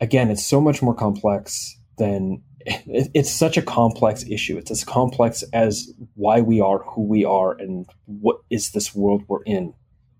again, 0.00 0.30
it's 0.30 0.44
so 0.44 0.60
much 0.60 0.82
more 0.82 0.94
complex 0.94 1.78
than 1.98 2.42
it, 2.60 3.10
it's 3.14 3.30
such 3.30 3.56
a 3.56 3.62
complex 3.62 4.24
issue. 4.28 4.58
It's 4.58 4.70
as 4.70 4.84
complex 4.84 5.42
as 5.52 5.92
why 6.14 6.40
we 6.40 6.60
are 6.60 6.78
who 6.80 7.02
we 7.02 7.24
are 7.24 7.52
and 7.52 7.86
what 8.04 8.40
is 8.50 8.72
this 8.72 8.94
world 8.94 9.24
we're 9.28 9.42
in. 9.44 9.72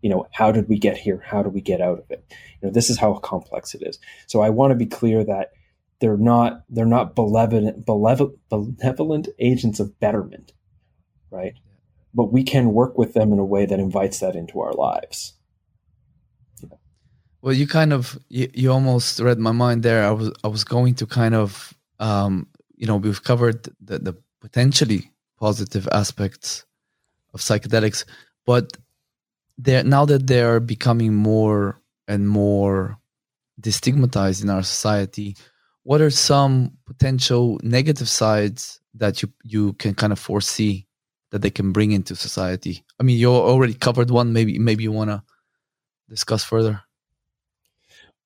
You 0.03 0.11
know, 0.11 0.27
how 0.33 0.53
did 0.53 0.69
we 0.69 0.79
get 0.79 0.97
here? 0.97 1.23
How 1.25 1.43
do 1.43 1.49
we 1.49 1.61
get 1.61 1.81
out 1.81 1.99
of 1.99 2.11
it? 2.11 2.25
You 2.61 2.69
know, 2.69 2.73
this 2.73 2.91
is 2.91 2.99
how 2.99 3.15
complex 3.15 3.75
it 3.75 3.83
is. 3.83 3.99
So 4.27 4.41
I 4.41 4.51
want 4.51 4.71
to 4.71 4.77
be 4.77 4.87
clear 4.87 5.25
that 5.25 5.53
they're 6.01 6.19
not 6.19 6.63
they're 6.69 6.87
not 6.87 7.15
benevolent 7.15 7.87
benevolent, 7.87 9.29
agents 9.39 9.81
of 9.81 9.99
betterment, 9.99 10.53
right? 11.31 11.55
but 12.17 12.33
we 12.33 12.43
can 12.43 12.73
work 12.73 12.97
with 12.97 13.13
them 13.13 13.31
in 13.33 13.39
a 13.39 13.45
way 13.45 13.67
that 13.67 13.79
invites 13.79 14.21
that 14.21 14.35
into 14.35 14.59
our 14.61 14.73
lives. 14.73 15.35
Well, 17.43 17.53
you 17.53 17.69
kind 17.69 17.93
of 17.93 18.19
you, 18.29 18.51
you 18.55 18.73
almost 18.73 19.21
read 19.21 19.39
my 19.39 19.53
mind 19.53 19.83
there. 19.83 20.03
I 20.03 20.11
was 20.11 20.33
I 20.43 20.49
was 20.49 20.65
going 20.65 20.95
to 20.97 21.07
kind 21.07 21.35
of 21.35 21.75
um, 22.01 22.49
you 22.75 22.87
know 22.87 22.97
we've 22.97 23.23
covered 23.23 23.69
the, 23.81 23.99
the 23.99 24.17
potentially 24.41 25.13
positive 25.39 25.87
aspects 25.93 26.65
of 27.35 27.41
psychedelics, 27.41 28.05
but 28.47 28.73
they're 29.59 29.85
now 29.85 30.05
that 30.05 30.27
they 30.27 30.43
are 30.43 30.61
becoming 30.61 31.15
more 31.15 31.81
and 32.09 32.29
more 32.29 32.99
destigmatized 33.61 34.43
in 34.43 34.51
our 34.51 34.63
society. 34.63 35.37
What 35.83 36.01
are 36.01 36.11
some 36.11 36.79
potential 36.87 37.59
negative 37.63 38.09
sides 38.09 38.81
that 38.95 39.23
you 39.23 39.33
you 39.45 39.73
can 39.75 39.95
kind 39.95 40.13
of 40.13 40.19
foresee 40.19 40.87
that 41.31 41.43
they 41.43 41.51
can 41.51 41.73
bring 41.73 41.93
into 41.93 42.17
society? 42.17 42.85
I 43.01 43.03
mean, 43.03 43.19
you 43.19 43.31
already 43.31 43.75
covered 43.75 44.11
one. 44.11 44.33
Maybe 44.33 44.59
maybe 44.59 44.83
you 44.83 44.93
want 44.93 45.11
to 45.11 45.23
discuss 46.09 46.45
further. 46.45 46.83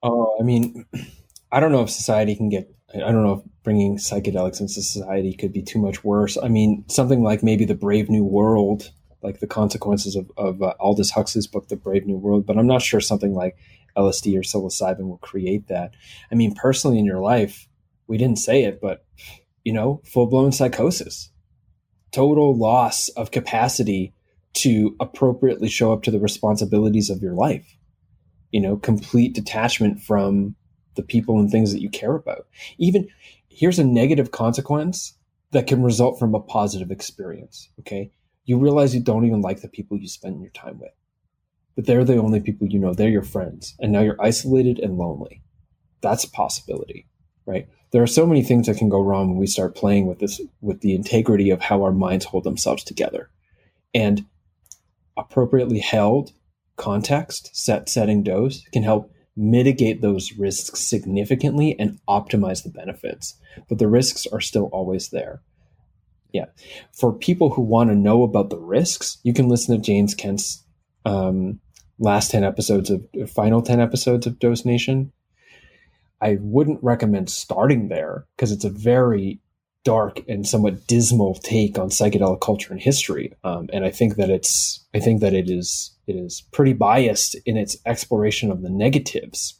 Oh, 0.03 0.37
I 0.41 0.43
mean, 0.43 0.87
I 1.53 1.61
don't 1.61 1.73
know 1.73 1.83
if 1.83 1.91
society 1.91 2.35
can 2.35 2.49
get. 2.49 2.73
I 2.95 3.13
don't 3.13 3.23
know 3.23 3.35
if 3.35 3.43
bringing 3.63 3.99
psychedelics 3.99 4.61
into 4.61 4.73
society 4.83 5.33
could 5.35 5.53
be 5.53 5.63
too 5.63 5.79
much 5.79 6.03
worse. 6.03 6.37
I 6.37 6.49
mean, 6.49 6.85
something 6.89 7.23
like 7.23 7.43
maybe 7.43 7.65
the 7.65 7.77
Brave 7.77 8.11
New 8.11 8.25
World, 8.25 8.91
like 9.23 9.41
the 9.41 9.47
consequences 9.47 10.17
of, 10.17 10.31
of 10.37 10.63
uh, 10.63 10.75
Aldous 10.81 11.11
Huxley's 11.11 11.47
book, 11.47 11.69
The 11.69 11.77
Brave 11.77 12.07
New 12.07 12.17
World. 12.17 12.47
But 12.47 12.59
I'm 12.59 12.67
not 12.67 12.83
sure 12.83 13.01
something 13.01 13.35
like 13.35 13.57
LSD 13.97 14.37
or 14.37 14.43
psilocybin 14.43 15.09
will 15.09 15.19
create 15.19 15.69
that. 15.69 15.93
I 16.31 16.35
mean, 16.35 16.55
personally, 16.55 16.99
in 16.99 17.05
your 17.05 17.21
life, 17.21 17.69
we 18.07 18.19
didn't 18.19 18.39
say 18.39 18.65
it, 18.65 18.81
but 18.81 19.05
you 19.65 19.73
know, 19.73 20.01
full 20.05 20.27
blown 20.27 20.53
psychosis 20.53 21.31
total 22.13 22.57
loss 22.57 23.09
of 23.11 23.31
capacity 23.31 24.13
to 24.53 24.97
appropriately 25.01 25.69
show 25.69 25.93
up 25.93 26.03
to 26.03 26.11
the 26.11 26.19
responsibilities 26.19 27.11
of 27.11 27.23
your 27.23 27.35
life. 27.35 27.77
You 28.51 28.61
know, 28.61 28.77
complete 28.77 29.35
detachment 29.35 30.01
from 30.01 30.57
the 30.97 31.03
people 31.03 31.39
and 31.39 31.51
things 31.51 31.73
that 31.73 31.81
you 31.81 31.89
care 31.89 32.17
about. 32.17 32.47
Even 32.79 33.09
here's 33.49 33.79
a 33.79 33.85
negative 33.85 34.33
consequence 34.33 35.15
that 35.53 35.67
can 35.67 35.83
result 35.83 36.19
from 36.19 36.35
a 36.35 36.41
positive 36.41 36.91
experience. 36.91 37.69
Okay. 37.81 38.11
You 38.51 38.59
realize 38.59 38.97
you 38.97 39.01
don't 39.01 39.27
even 39.27 39.43
like 39.43 39.61
the 39.61 39.69
people 39.69 39.97
you 39.97 40.09
spend 40.09 40.41
your 40.41 40.51
time 40.51 40.81
with, 40.81 40.91
but 41.77 41.87
they're 41.87 42.03
the 42.05 42.17
only 42.17 42.41
people 42.41 42.67
you 42.67 42.81
know. 42.81 42.93
They're 42.93 43.09
your 43.09 43.23
friends. 43.23 43.77
And 43.79 43.93
now 43.93 44.01
you're 44.01 44.21
isolated 44.21 44.81
and 44.81 44.99
lonely. 44.99 45.41
That's 46.01 46.25
a 46.25 46.31
possibility. 46.33 47.07
right? 47.47 47.69
There 47.93 48.03
are 48.03 48.09
so 48.09 48.27
many 48.27 48.43
things 48.43 48.67
that 48.67 48.77
can 48.77 48.89
go 48.89 49.03
wrong 49.03 49.29
when 49.29 49.39
we 49.39 49.47
start 49.47 49.77
playing 49.77 50.09
with 50.09 50.19
this, 50.19 50.41
with 50.61 50.81
the 50.81 50.97
integrity 50.97 51.51
of 51.51 51.61
how 51.61 51.85
our 51.85 51.93
minds 51.93 52.25
hold 52.25 52.43
themselves 52.43 52.83
together. 52.83 53.31
And 53.95 54.27
appropriately 55.17 55.79
held 55.79 56.33
context, 56.77 57.51
set 57.55 57.89
setting 57.89 58.25
dose 58.25 58.65
can 58.73 58.83
help 58.83 59.13
mitigate 59.37 60.03
those 60.03 60.33
risks 60.33 60.81
significantly 60.81 61.79
and 61.79 62.01
optimize 62.09 62.65
the 62.65 62.71
benefits. 62.71 63.37
But 63.69 63.79
the 63.79 63.87
risks 63.87 64.27
are 64.27 64.41
still 64.41 64.71
always 64.73 65.11
there. 65.11 65.41
Yeah. 66.33 66.47
For 66.93 67.13
people 67.13 67.51
who 67.51 67.63
want 67.63 67.91
to 67.91 67.97
know 67.97 68.23
about 68.23 68.51
the 68.51 68.59
risks, 68.59 69.19
you 69.23 69.33
can 69.33 69.49
listen 69.49 69.77
to 69.77 69.83
James 69.83 70.15
Kent's 70.15 70.65
um, 71.05 71.61
last 71.99 72.31
10 72.31 72.45
episodes 72.45 72.91
of 72.91 73.05
final 73.31 73.63
10 73.63 73.81
episodes 73.81 74.27
of 74.27 74.39
Dose 74.39 74.65
Nation. 74.65 75.13
I 76.21 76.39
wouldn't 76.41 76.83
recommend 76.83 77.31
starting 77.31 77.89
there 77.89 78.27
because 78.37 78.53
it's 78.53 78.65
a 78.65 78.71
very 78.71 79.41
dark 79.85 80.21
and 80.29 80.47
somewhat 80.47 80.87
dismal 80.87 81.35
take 81.37 81.79
on 81.79 81.89
psychedelic 81.89 82.41
culture 82.41 82.73
and 82.73 82.83
history. 82.83 83.33
Um, 83.45 83.69
and 83.73 83.85
I 83.85 83.91
think 83.91 84.17
that 84.17 84.29
it's, 84.29 84.85
I 84.95 85.01
think 85.01 85.21
that 85.21 85.33
it 85.33 85.49
is, 85.49 85.95
it 86.07 86.17
is 86.17 86.43
pretty 86.53 86.75
biased 86.75 87.37
in 87.47 87.57
its 87.57 87.77
exploration 87.87 88.51
of 88.51 88.63
the 88.63 88.71
negatives. 88.71 89.60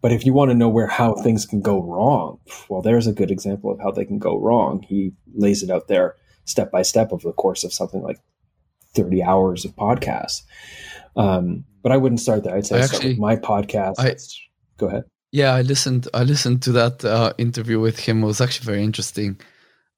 But 0.00 0.12
if 0.12 0.24
you 0.24 0.32
want 0.32 0.50
to 0.50 0.54
know 0.54 0.68
where 0.68 0.86
how 0.86 1.14
things 1.14 1.44
can 1.44 1.60
go 1.60 1.82
wrong, 1.82 2.38
well, 2.68 2.82
there's 2.82 3.06
a 3.06 3.12
good 3.12 3.30
example 3.30 3.70
of 3.70 3.80
how 3.80 3.90
they 3.90 4.04
can 4.04 4.18
go 4.18 4.38
wrong. 4.38 4.82
He 4.82 5.12
lays 5.34 5.62
it 5.62 5.70
out 5.70 5.88
there 5.88 6.16
step 6.44 6.70
by 6.70 6.82
step 6.82 7.12
over 7.12 7.28
the 7.28 7.32
course 7.32 7.64
of 7.64 7.72
something 7.72 8.02
like 8.02 8.18
30 8.94 9.22
hours 9.22 9.64
of 9.64 9.74
podcasts. 9.76 10.42
Um, 11.16 11.64
but 11.82 11.92
I 11.92 11.96
wouldn't 11.96 12.20
start 12.20 12.44
there. 12.44 12.56
I'd 12.56 12.66
say 12.66 12.80
actually, 12.80 13.16
my 13.16 13.36
podcast. 13.36 13.94
I, 13.98 14.16
go 14.76 14.86
ahead. 14.86 15.04
Yeah, 15.30 15.54
I 15.54 15.62
listened. 15.62 16.08
I 16.14 16.22
listened 16.22 16.62
to 16.62 16.72
that 16.72 17.04
uh, 17.04 17.32
interview 17.38 17.80
with 17.80 17.98
him. 17.98 18.22
It 18.22 18.26
was 18.26 18.40
actually 18.40 18.66
very 18.66 18.82
interesting, 18.82 19.40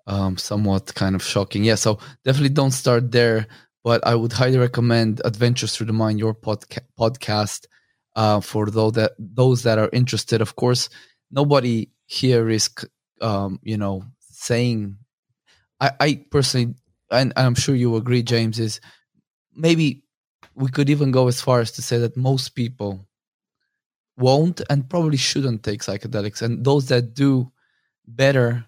um, 0.07 0.37
somewhat 0.37 0.95
kind 0.95 1.15
of 1.15 1.23
shocking. 1.23 1.63
Yeah, 1.63 1.77
so 1.77 1.99
definitely 2.25 2.51
don't 2.51 2.73
start 2.73 3.13
there. 3.13 3.47
But 3.83 4.07
I 4.07 4.15
would 4.15 4.33
highly 4.33 4.59
recommend 4.59 5.23
Adventures 5.25 5.75
Through 5.75 5.87
the 5.87 5.93
Mind, 5.95 6.19
your 6.19 6.35
podca- 6.35 6.87
podcast, 6.99 7.67
uh, 8.17 8.41
for 8.41 8.67
those 8.67 8.93
that 8.93 9.13
those 9.19 9.63
that 9.63 9.79
are 9.79 9.91
interested. 9.93 10.41
Of 10.41 10.57
course, 10.57 10.89
nobody 11.31 11.91
here 12.07 12.49
is, 12.49 12.69
um, 13.21 13.61
you 13.63 13.77
know, 13.77 14.05
saying. 14.19 14.97
I, 15.81 15.93
I 15.99 16.25
personally, 16.31 16.75
and 17.11 17.33
I'm 17.37 17.55
sure 17.55 17.75
you 17.75 17.97
agree, 17.97 18.23
James, 18.23 18.59
is 18.59 18.81
maybe 19.55 20.05
we 20.55 20.69
could 20.71 20.91
even 20.91 21.11
go 21.11 21.29
as 21.29 21.41
far 21.41 21.61
as 21.61 21.73
to 21.73 21.83
say 21.83 21.99
that 21.99 22.17
most 22.17 22.51
people 22.51 23.07
won't 24.17 24.61
and 24.69 24.89
probably 24.89 25.17
shouldn't 25.17 25.63
take 25.63 25.81
psychedelics 25.81 26.43
and 26.43 26.65
those 26.65 26.89
that 26.89 27.15
do 27.15 27.51
better 28.07 28.65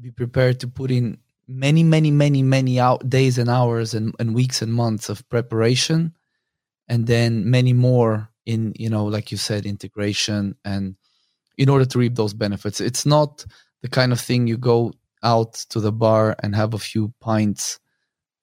be 0.00 0.10
prepared 0.10 0.60
to 0.60 0.68
put 0.68 0.90
in 0.90 1.18
many 1.48 1.82
many 1.82 2.10
many 2.10 2.42
many 2.42 2.78
out 2.78 3.08
days 3.08 3.36
and 3.36 3.50
hours 3.50 3.94
and, 3.94 4.14
and 4.20 4.34
weeks 4.34 4.62
and 4.62 4.72
months 4.72 5.08
of 5.08 5.28
preparation 5.28 6.14
and 6.88 7.06
then 7.06 7.50
many 7.50 7.72
more 7.72 8.28
in 8.46 8.72
you 8.76 8.90
know 8.90 9.04
like 9.04 9.30
you 9.30 9.38
said 9.38 9.66
integration 9.66 10.54
and 10.64 10.96
in 11.56 11.68
order 11.68 11.84
to 11.84 11.98
reap 11.98 12.14
those 12.14 12.34
benefits 12.34 12.80
it's 12.80 13.06
not 13.06 13.44
the 13.82 13.88
kind 13.88 14.12
of 14.12 14.20
thing 14.20 14.46
you 14.46 14.56
go 14.56 14.92
out 15.22 15.54
to 15.54 15.80
the 15.80 15.92
bar 15.92 16.36
and 16.42 16.54
have 16.54 16.74
a 16.74 16.78
few 16.78 17.12
pints 17.20 17.78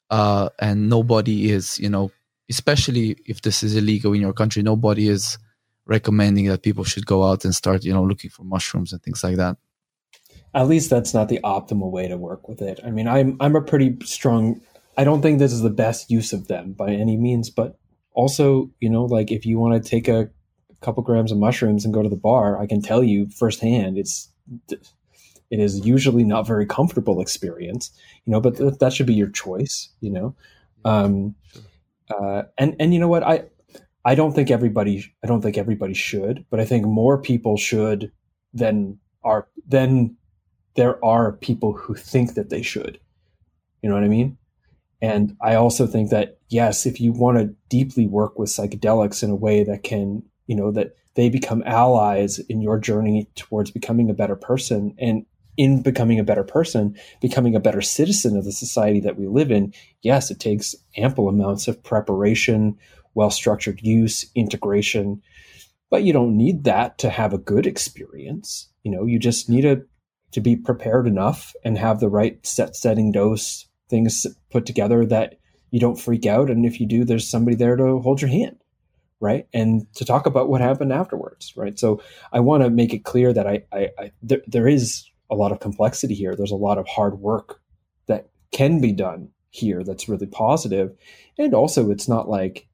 uh, 0.09 0.49
and 0.59 0.89
nobody 0.89 1.51
is 1.51 1.79
you 1.79 1.89
know 1.89 2.11
especially 2.49 3.15
if 3.25 3.41
this 3.41 3.63
is 3.63 3.75
illegal 3.75 4.13
in 4.13 4.21
your 4.21 4.33
country 4.33 4.63
nobody 4.63 5.07
is 5.07 5.37
recommending 5.85 6.45
that 6.45 6.63
people 6.63 6.83
should 6.83 7.05
go 7.05 7.23
out 7.23 7.43
and 7.45 7.53
start, 7.53 7.83
you 7.83 7.93
know, 7.93 8.03
looking 8.03 8.29
for 8.29 8.43
mushrooms 8.43 8.93
and 8.93 9.01
things 9.03 9.23
like 9.23 9.37
that. 9.37 9.57
At 10.53 10.67
least 10.67 10.89
that's 10.89 11.13
not 11.13 11.29
the 11.29 11.39
optimal 11.43 11.91
way 11.91 12.07
to 12.07 12.17
work 12.17 12.47
with 12.47 12.61
it. 12.61 12.79
I 12.83 12.91
mean, 12.91 13.07
I'm 13.07 13.37
I'm 13.39 13.55
a 13.55 13.61
pretty 13.61 13.97
strong. 14.03 14.61
I 14.97 15.03
don't 15.03 15.21
think 15.21 15.39
this 15.39 15.53
is 15.53 15.61
the 15.61 15.69
best 15.69 16.11
use 16.11 16.33
of 16.33 16.47
them 16.47 16.73
by 16.73 16.89
any 16.91 17.15
means, 17.15 17.49
but 17.49 17.77
also, 18.13 18.69
you 18.79 18.89
know, 18.89 19.05
like 19.05 19.31
if 19.31 19.45
you 19.45 19.59
want 19.59 19.81
to 19.81 19.89
take 19.89 20.07
a 20.07 20.29
couple 20.81 21.03
grams 21.03 21.31
of 21.31 21.37
mushrooms 21.37 21.85
and 21.85 21.93
go 21.93 22.01
to 22.01 22.09
the 22.09 22.15
bar, 22.15 22.59
I 22.59 22.67
can 22.67 22.81
tell 22.81 23.03
you 23.03 23.29
firsthand, 23.29 23.97
it's 23.97 24.29
it 24.69 25.59
is 25.59 25.85
usually 25.85 26.23
not 26.23 26.47
very 26.47 26.65
comfortable 26.65 27.21
experience, 27.21 27.91
you 28.25 28.31
know. 28.31 28.41
But 28.41 28.57
th- 28.57 28.79
that 28.79 28.93
should 28.93 29.05
be 29.05 29.13
your 29.13 29.29
choice, 29.29 29.89
you 29.99 30.11
know. 30.11 30.35
Um, 30.85 31.35
uh, 32.09 32.43
and 32.57 32.75
and 32.79 32.93
you 32.93 32.99
know 32.99 33.07
what, 33.07 33.23
I 33.23 33.45
I 34.03 34.15
don't 34.15 34.33
think 34.33 34.49
everybody 34.49 35.13
I 35.23 35.27
don't 35.27 35.41
think 35.41 35.57
everybody 35.57 35.93
should, 35.93 36.45
but 36.49 36.59
I 36.59 36.65
think 36.65 36.85
more 36.85 37.21
people 37.21 37.57
should 37.57 38.11
than 38.53 38.99
are 39.23 39.47
than 39.67 40.17
there 40.75 41.03
are 41.03 41.33
people 41.33 41.73
who 41.73 41.93
think 41.95 42.33
that 42.35 42.49
they 42.49 42.61
should. 42.61 42.99
You 43.81 43.89
know 43.89 43.95
what 43.95 44.03
I 44.03 44.09
mean? 44.09 44.37
And 45.01 45.35
I 45.41 45.55
also 45.55 45.87
think 45.87 46.09
that 46.11 46.37
yes, 46.49 46.85
if 46.85 47.01
you 47.01 47.11
want 47.11 47.37
to 47.37 47.55
deeply 47.69 48.05
work 48.05 48.37
with 48.37 48.49
psychedelics 48.49 49.23
in 49.23 49.31
a 49.31 49.35
way 49.35 49.63
that 49.63 49.83
can, 49.83 50.23
you 50.47 50.55
know, 50.55 50.71
that 50.71 50.95
they 51.15 51.29
become 51.29 51.63
allies 51.65 52.39
in 52.39 52.61
your 52.61 52.79
journey 52.79 53.29
towards 53.35 53.71
becoming 53.71 54.09
a 54.09 54.13
better 54.13 54.35
person 54.35 54.95
and 54.99 55.25
in 55.57 55.81
becoming 55.81 56.19
a 56.19 56.23
better 56.23 56.43
person, 56.43 56.95
becoming 57.19 57.55
a 57.55 57.59
better 57.59 57.81
citizen 57.81 58.37
of 58.37 58.45
the 58.45 58.51
society 58.51 58.99
that 59.01 59.17
we 59.17 59.27
live 59.27 59.51
in, 59.51 59.73
yes, 60.01 60.31
it 60.31 60.39
takes 60.39 60.75
ample 60.95 61.27
amounts 61.27 61.67
of 61.67 61.83
preparation, 61.83 62.77
well 63.15 63.29
structured 63.29 63.81
use, 63.81 64.25
integration. 64.35 65.21
But 65.89 66.03
you 66.03 66.13
don't 66.13 66.37
need 66.37 66.63
that 66.63 66.97
to 66.99 67.09
have 67.09 67.33
a 67.33 67.37
good 67.37 67.67
experience. 67.67 68.69
You 68.83 68.91
know, 68.91 69.05
you 69.05 69.19
just 69.19 69.49
need 69.49 69.65
a, 69.65 69.81
to 70.31 70.39
be 70.39 70.55
prepared 70.55 71.05
enough 71.05 71.53
and 71.65 71.77
have 71.77 71.99
the 71.99 72.09
right 72.09 72.43
set 72.45 72.75
setting 72.75 73.11
dose 73.11 73.65
things 73.91 74.25
put 74.49 74.65
together 74.65 75.05
that 75.05 75.35
you 75.69 75.79
don't 75.79 75.99
freak 75.99 76.25
out. 76.25 76.49
And 76.49 76.65
if 76.65 76.79
you 76.79 76.87
do, 76.87 77.05
there's 77.05 77.29
somebody 77.29 77.55
there 77.55 77.75
to 77.75 77.99
hold 77.99 78.21
your 78.21 78.31
hand. 78.31 78.57
Right. 79.19 79.47
And 79.53 79.85
to 79.97 80.05
talk 80.05 80.25
about 80.25 80.49
what 80.49 80.61
happened 80.61 80.91
afterwards. 80.91 81.53
Right. 81.55 81.77
So 81.77 82.01
I 82.33 82.39
want 82.39 82.63
to 82.63 82.71
make 82.71 82.91
it 82.91 83.05
clear 83.05 83.31
that 83.31 83.45
I, 83.45 83.61
I, 83.71 83.89
I 83.99 84.11
there, 84.23 84.41
there 84.47 84.67
is 84.67 85.07
a 85.29 85.35
lot 85.35 85.51
of 85.51 85.59
complexity 85.59 86.15
here. 86.15 86.35
There's 86.35 86.49
a 86.49 86.55
lot 86.55 86.79
of 86.79 86.87
hard 86.87 87.19
work 87.19 87.61
that 88.07 88.29
can 88.51 88.81
be 88.81 88.93
done 88.93 89.29
here 89.51 89.83
that's 89.83 90.09
really 90.09 90.25
positive. 90.25 90.97
And 91.37 91.53
also, 91.53 91.91
it's 91.91 92.09
not 92.09 92.27
like 92.27 92.67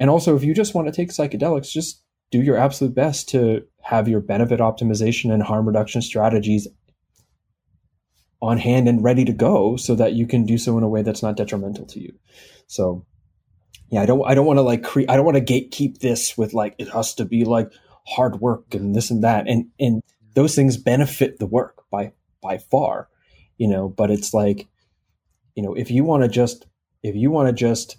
and 0.00 0.10
also, 0.10 0.36
if 0.36 0.42
you 0.42 0.54
just 0.54 0.74
want 0.74 0.88
to 0.88 0.92
take 0.92 1.10
psychedelics, 1.10 1.70
just 1.70 2.02
do 2.30 2.42
your 2.42 2.56
absolute 2.56 2.94
best 2.94 3.28
to 3.30 3.62
have 3.82 4.08
your 4.08 4.20
benefit 4.20 4.60
optimization 4.60 5.32
and 5.32 5.42
harm 5.42 5.66
reduction 5.66 6.02
strategies 6.02 6.66
on 8.44 8.58
hand 8.58 8.88
and 8.88 9.02
ready 9.02 9.24
to 9.24 9.32
go 9.32 9.76
so 9.76 9.94
that 9.94 10.12
you 10.12 10.26
can 10.26 10.44
do 10.44 10.58
so 10.58 10.76
in 10.76 10.84
a 10.84 10.88
way 10.88 11.02
that's 11.02 11.22
not 11.22 11.36
detrimental 11.36 11.86
to 11.86 12.00
you. 12.00 12.12
So 12.66 13.06
yeah, 13.90 14.02
I 14.02 14.06
don't 14.06 14.22
I 14.26 14.34
don't 14.34 14.46
want 14.46 14.58
to 14.58 14.62
like 14.62 14.82
create 14.82 15.10
I 15.10 15.16
don't 15.16 15.24
want 15.24 15.38
to 15.38 15.52
gatekeep 15.52 15.98
this 15.98 16.36
with 16.36 16.52
like 16.52 16.74
it 16.78 16.88
has 16.90 17.14
to 17.14 17.24
be 17.24 17.44
like 17.44 17.70
hard 18.06 18.40
work 18.40 18.74
and 18.74 18.94
this 18.94 19.10
and 19.10 19.24
that. 19.24 19.48
And 19.48 19.70
and 19.80 20.02
those 20.34 20.54
things 20.54 20.76
benefit 20.76 21.38
the 21.38 21.46
work 21.46 21.84
by 21.90 22.12
by 22.42 22.58
far, 22.58 23.08
you 23.56 23.66
know, 23.66 23.88
but 23.88 24.10
it's 24.10 24.34
like, 24.34 24.68
you 25.54 25.62
know, 25.62 25.72
if 25.72 25.90
you 25.90 26.04
want 26.04 26.22
to 26.22 26.28
just 26.28 26.66
if 27.02 27.16
you 27.16 27.30
want 27.30 27.48
to 27.48 27.54
just 27.54 27.96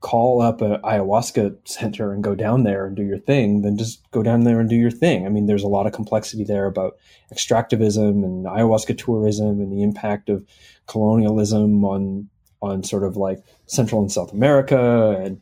call 0.00 0.42
up 0.42 0.60
a 0.60 0.78
ayahuasca 0.78 1.56
center 1.66 2.12
and 2.12 2.22
go 2.22 2.34
down 2.34 2.62
there 2.64 2.86
and 2.86 2.96
do 2.96 3.02
your 3.02 3.18
thing, 3.18 3.62
then 3.62 3.76
just 3.78 4.08
go 4.10 4.22
down 4.22 4.44
there 4.44 4.60
and 4.60 4.68
do 4.68 4.76
your 4.76 4.90
thing. 4.90 5.26
I 5.26 5.30
mean, 5.30 5.46
there's 5.46 5.62
a 5.62 5.68
lot 5.68 5.86
of 5.86 5.92
complexity 5.92 6.44
there 6.44 6.66
about 6.66 6.96
extractivism 7.32 8.24
and 8.24 8.44
ayahuasca 8.44 8.98
tourism 8.98 9.60
and 9.60 9.72
the 9.72 9.82
impact 9.82 10.28
of 10.28 10.46
colonialism 10.86 11.84
on 11.84 12.28
on 12.62 12.82
sort 12.82 13.04
of 13.04 13.16
like 13.16 13.42
Central 13.66 14.00
and 14.00 14.10
South 14.10 14.32
America, 14.32 15.16
and 15.20 15.40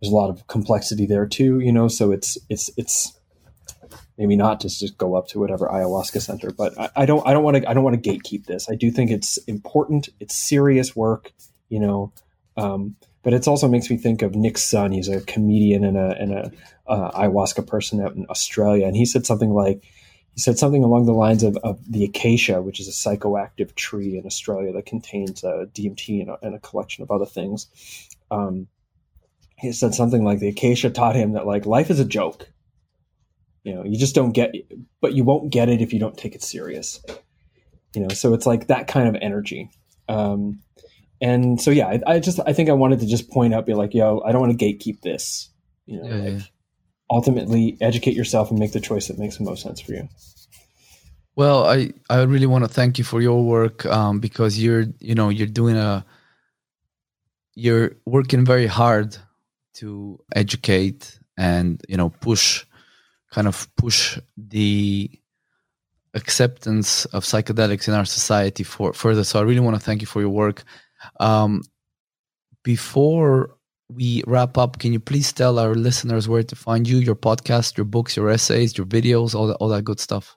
there's 0.00 0.12
a 0.12 0.16
lot 0.16 0.30
of 0.30 0.46
complexity 0.46 1.06
there 1.06 1.26
too. 1.26 1.60
You 1.60 1.72
know, 1.72 1.88
so 1.88 2.10
it's 2.10 2.38
it's 2.48 2.70
it's 2.76 3.18
maybe 4.16 4.36
not 4.36 4.60
just 4.60 4.80
just 4.80 4.96
go 4.98 5.14
up 5.14 5.28
to 5.28 5.38
whatever 5.38 5.68
ayahuasca 5.68 6.20
center, 6.20 6.50
but 6.50 6.78
I, 6.78 6.90
I 6.96 7.06
don't 7.06 7.26
I 7.26 7.32
don't 7.32 7.44
want 7.44 7.58
to 7.58 7.68
I 7.68 7.74
don't 7.74 7.84
want 7.84 8.02
to 8.02 8.10
gatekeep 8.10 8.46
this. 8.46 8.68
I 8.70 8.74
do 8.74 8.90
think 8.90 9.10
it's 9.10 9.36
important. 9.46 10.08
It's 10.20 10.34
serious 10.34 10.96
work. 10.96 11.32
You 11.68 11.80
know. 11.80 12.12
Um, 12.56 12.96
but 13.22 13.32
it 13.32 13.46
also 13.48 13.68
makes 13.68 13.90
me 13.90 13.96
think 13.96 14.22
of 14.22 14.34
Nick 14.34 14.58
Sun. 14.58 14.92
He's 14.92 15.08
a 15.08 15.20
comedian 15.22 15.84
and 15.84 15.96
a, 15.96 16.16
and 16.18 16.32
a 16.32 16.52
uh, 16.86 17.10
ayahuasca 17.12 17.66
person 17.66 18.00
out 18.00 18.14
in 18.14 18.26
Australia, 18.30 18.86
and 18.86 18.96
he 18.96 19.04
said 19.04 19.26
something 19.26 19.50
like, 19.50 19.84
he 20.34 20.40
said 20.40 20.58
something 20.58 20.84
along 20.84 21.06
the 21.06 21.12
lines 21.12 21.42
of, 21.42 21.56
of 21.58 21.80
the 21.90 22.04
acacia, 22.04 22.62
which 22.62 22.78
is 22.80 22.88
a 22.88 22.92
psychoactive 22.92 23.74
tree 23.74 24.16
in 24.16 24.24
Australia 24.24 24.72
that 24.72 24.86
contains 24.86 25.42
uh, 25.42 25.66
DMT 25.72 26.20
and 26.20 26.30
a, 26.30 26.38
and 26.42 26.54
a, 26.54 26.60
collection 26.60 27.02
of 27.02 27.10
other 27.10 27.26
things. 27.26 27.66
Um, 28.30 28.68
he 29.56 29.72
said 29.72 29.94
something 29.94 30.24
like 30.24 30.38
the 30.38 30.48
acacia 30.48 30.90
taught 30.90 31.16
him 31.16 31.32
that 31.32 31.46
like 31.46 31.66
life 31.66 31.90
is 31.90 31.98
a 31.98 32.04
joke. 32.04 32.48
You 33.64 33.74
know, 33.74 33.84
you 33.84 33.98
just 33.98 34.14
don't 34.14 34.30
get, 34.30 34.54
but 35.00 35.14
you 35.14 35.24
won't 35.24 35.50
get 35.50 35.68
it 35.68 35.82
if 35.82 35.92
you 35.92 35.98
don't 35.98 36.16
take 36.16 36.36
it 36.36 36.42
serious. 36.42 37.02
You 37.94 38.02
know, 38.02 38.08
so 38.08 38.32
it's 38.34 38.46
like 38.46 38.68
that 38.68 38.86
kind 38.86 39.08
of 39.08 39.20
energy. 39.20 39.70
Um, 40.08 40.60
and 41.20 41.60
so 41.60 41.70
yeah, 41.70 41.86
I, 41.88 42.00
I, 42.06 42.20
just 42.20 42.38
I 42.46 42.52
think 42.52 42.68
I 42.68 42.72
wanted 42.72 43.00
to 43.00 43.06
just 43.06 43.30
point 43.30 43.54
out, 43.54 43.66
be 43.66 43.74
like, 43.74 43.94
yo, 43.94 44.20
I 44.24 44.32
don't 44.32 44.40
want 44.40 44.58
to 44.58 44.64
gatekeep 44.64 45.00
this. 45.00 45.50
You 45.86 46.02
know, 46.02 46.08
yeah, 46.08 46.14
like, 46.14 46.32
yeah. 46.34 46.40
ultimately 47.10 47.76
educate 47.80 48.14
yourself 48.14 48.50
and 48.50 48.58
make 48.58 48.72
the 48.72 48.80
choice 48.80 49.08
that 49.08 49.18
makes 49.18 49.38
the 49.38 49.44
most 49.44 49.62
sense 49.62 49.80
for 49.80 49.92
you. 49.92 50.08
Well, 51.34 51.66
I, 51.66 51.92
I 52.10 52.22
really 52.22 52.46
want 52.46 52.64
to 52.64 52.68
thank 52.68 52.98
you 52.98 53.04
for 53.04 53.20
your 53.20 53.44
work 53.44 53.86
um, 53.86 54.18
because 54.18 54.58
you're 54.58 54.86
you 55.00 55.14
know 55.14 55.28
you're 55.28 55.46
doing 55.46 55.76
a 55.76 56.04
you're 57.54 57.92
working 58.06 58.44
very 58.44 58.66
hard 58.66 59.16
to 59.74 60.18
educate 60.34 61.18
and 61.36 61.80
you 61.88 61.96
know 61.96 62.10
push 62.10 62.64
kind 63.30 63.46
of 63.46 63.68
push 63.76 64.18
the 64.36 65.10
acceptance 66.14 67.04
of 67.06 67.24
psychedelics 67.24 67.88
in 67.88 67.94
our 67.94 68.04
society 68.04 68.64
for 68.64 68.92
further. 68.92 69.24
So 69.24 69.38
I 69.38 69.42
really 69.42 69.60
want 69.60 69.76
to 69.76 69.80
thank 69.80 70.00
you 70.00 70.06
for 70.06 70.20
your 70.20 70.30
work. 70.30 70.64
Um, 71.20 71.62
before 72.62 73.56
we 73.88 74.22
wrap 74.26 74.58
up, 74.58 74.78
can 74.78 74.92
you 74.92 75.00
please 75.00 75.32
tell 75.32 75.58
our 75.58 75.74
listeners 75.74 76.28
where 76.28 76.42
to 76.42 76.56
find 76.56 76.86
you, 76.86 76.98
your 76.98 77.16
podcast, 77.16 77.76
your 77.76 77.86
books, 77.86 78.16
your 78.16 78.28
essays, 78.28 78.76
your 78.76 78.86
videos, 78.86 79.34
all 79.34 79.46
that, 79.46 79.54
all 79.54 79.68
that 79.68 79.84
good 79.84 80.00
stuff? 80.00 80.36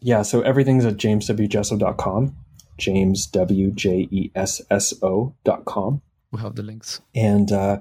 Yeah, 0.00 0.22
so 0.22 0.42
everything's 0.42 0.84
at 0.84 0.98
jameswjesso.com, 0.98 2.36
James 2.76 3.26
W 3.28 3.70
J 3.70 4.08
E 4.10 4.30
S 4.34 4.60
S 4.70 4.94
O.com. 5.02 6.02
We 6.32 6.40
have 6.40 6.54
the 6.54 6.62
links. 6.62 7.00
And 7.14 7.50
uh, 7.50 7.78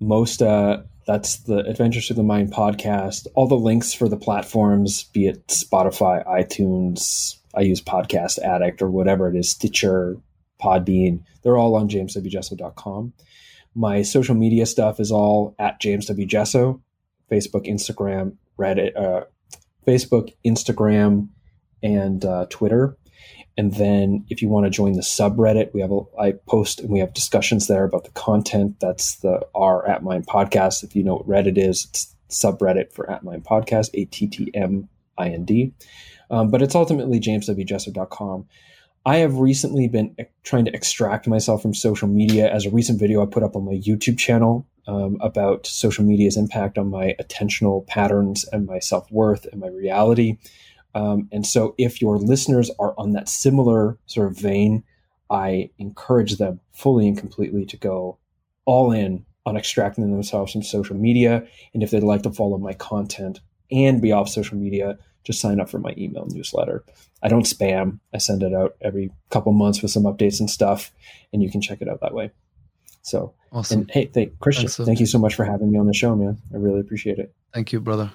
most, 0.00 0.42
uh, 0.42 0.82
that's 1.06 1.38
the 1.38 1.58
Adventures 1.58 2.06
Through 2.06 2.16
the 2.16 2.22
Mind 2.22 2.52
podcast. 2.52 3.26
All 3.34 3.48
the 3.48 3.56
links 3.56 3.92
for 3.92 4.08
the 4.08 4.16
platforms, 4.16 5.04
be 5.04 5.26
it 5.26 5.46
Spotify, 5.48 6.24
iTunes, 6.26 7.36
I 7.54 7.60
use 7.62 7.80
Podcast 7.80 8.38
Addict 8.38 8.82
or 8.82 8.90
whatever 8.90 9.28
it 9.28 9.36
is, 9.36 9.50
Stitcher, 9.50 10.16
Podbean. 10.60 11.22
They're 11.42 11.56
all 11.56 11.76
on 11.76 11.88
jameswjesso.com. 11.88 13.12
My 13.74 14.02
social 14.02 14.34
media 14.34 14.66
stuff 14.66 15.00
is 15.00 15.12
all 15.12 15.54
at 15.58 15.80
jameswjesso, 15.80 16.80
Facebook, 17.30 17.66
Instagram, 17.66 18.36
Reddit, 18.58 18.96
uh, 18.96 19.24
Facebook, 19.86 20.34
Instagram, 20.44 21.28
and 21.82 22.24
uh, 22.24 22.46
Twitter. 22.50 22.96
And 23.56 23.74
then 23.74 24.24
if 24.28 24.40
you 24.40 24.48
want 24.48 24.66
to 24.66 24.70
join 24.70 24.92
the 24.92 25.00
subreddit, 25.00 25.74
we 25.74 25.80
have 25.80 25.90
a, 25.90 26.00
I 26.18 26.32
post 26.46 26.80
and 26.80 26.90
we 26.90 27.00
have 27.00 27.12
discussions 27.12 27.66
there 27.66 27.84
about 27.84 28.04
the 28.04 28.10
content. 28.10 28.78
That's 28.80 29.16
the 29.16 29.46
R 29.54 29.86
at 29.86 30.04
Mind 30.04 30.26
podcast. 30.26 30.84
If 30.84 30.94
you 30.94 31.02
know 31.02 31.16
what 31.16 31.28
Reddit 31.28 31.58
is, 31.58 31.86
it's 31.90 32.14
subreddit 32.30 32.92
for 32.92 33.10
at 33.10 33.24
Mind 33.24 33.44
podcast, 33.44 33.90
A 33.94 34.04
T 34.04 34.28
T 34.28 34.50
M 34.54 34.88
I 35.18 35.30
N 35.30 35.44
D. 35.44 35.72
Um, 36.30 36.50
but 36.50 36.62
it's 36.62 36.74
ultimately 36.74 37.20
jameswjesso.com. 37.20 38.46
I 39.06 39.18
have 39.18 39.36
recently 39.36 39.88
been 39.88 40.14
trying 40.42 40.66
to 40.66 40.74
extract 40.74 41.26
myself 41.26 41.62
from 41.62 41.74
social 41.74 42.08
media. 42.08 42.52
As 42.52 42.66
a 42.66 42.70
recent 42.70 43.00
video 43.00 43.22
I 43.22 43.26
put 43.26 43.42
up 43.42 43.56
on 43.56 43.64
my 43.64 43.72
YouTube 43.72 44.18
channel 44.18 44.66
um, 44.86 45.16
about 45.20 45.66
social 45.66 46.04
media's 46.04 46.36
impact 46.36 46.78
on 46.78 46.90
my 46.90 47.14
attentional 47.20 47.86
patterns 47.86 48.44
and 48.52 48.66
my 48.66 48.78
self 48.78 49.10
worth 49.10 49.46
and 49.46 49.60
my 49.60 49.68
reality. 49.68 50.38
Um, 50.94 51.28
and 51.30 51.46
so, 51.46 51.74
if 51.78 52.00
your 52.00 52.18
listeners 52.18 52.70
are 52.78 52.94
on 52.98 53.12
that 53.12 53.28
similar 53.28 53.98
sort 54.06 54.28
of 54.28 54.38
vein, 54.38 54.82
I 55.30 55.70
encourage 55.78 56.36
them 56.36 56.60
fully 56.72 57.06
and 57.06 57.16
completely 57.16 57.66
to 57.66 57.76
go 57.76 58.18
all 58.64 58.90
in 58.92 59.24
on 59.44 59.56
extracting 59.56 60.10
themselves 60.10 60.52
from 60.52 60.62
social 60.62 60.96
media. 60.96 61.46
And 61.72 61.82
if 61.82 61.90
they'd 61.90 62.02
like 62.02 62.22
to 62.22 62.32
follow 62.32 62.58
my 62.58 62.72
content 62.72 63.40
and 63.70 64.00
be 64.00 64.12
off 64.12 64.28
social 64.28 64.56
media, 64.56 64.98
just 65.24 65.40
sign 65.40 65.60
up 65.60 65.68
for 65.68 65.78
my 65.78 65.94
email 65.98 66.26
newsletter. 66.26 66.84
I 67.22 67.28
don't 67.28 67.46
spam. 67.46 67.98
I 68.14 68.18
send 68.18 68.42
it 68.42 68.54
out 68.54 68.76
every 68.80 69.10
couple 69.30 69.52
months 69.52 69.82
with 69.82 69.90
some 69.90 70.04
updates 70.04 70.40
and 70.40 70.48
stuff, 70.48 70.92
and 71.32 71.42
you 71.42 71.50
can 71.50 71.60
check 71.60 71.82
it 71.82 71.88
out 71.88 72.00
that 72.00 72.14
way. 72.14 72.30
So, 73.02 73.34
awesome. 73.52 73.80
and 73.80 73.90
hey, 73.90 74.06
thank 74.06 74.38
Christian, 74.38 74.68
Thanks, 74.68 74.86
thank 74.86 75.00
you 75.00 75.06
so 75.06 75.18
much 75.18 75.34
for 75.34 75.44
having 75.44 75.70
me 75.70 75.78
on 75.78 75.86
the 75.86 75.94
show, 75.94 76.14
man. 76.14 76.38
I 76.52 76.56
really 76.56 76.80
appreciate 76.80 77.18
it. 77.18 77.34
Thank 77.52 77.72
you, 77.72 77.80
brother. 77.80 78.10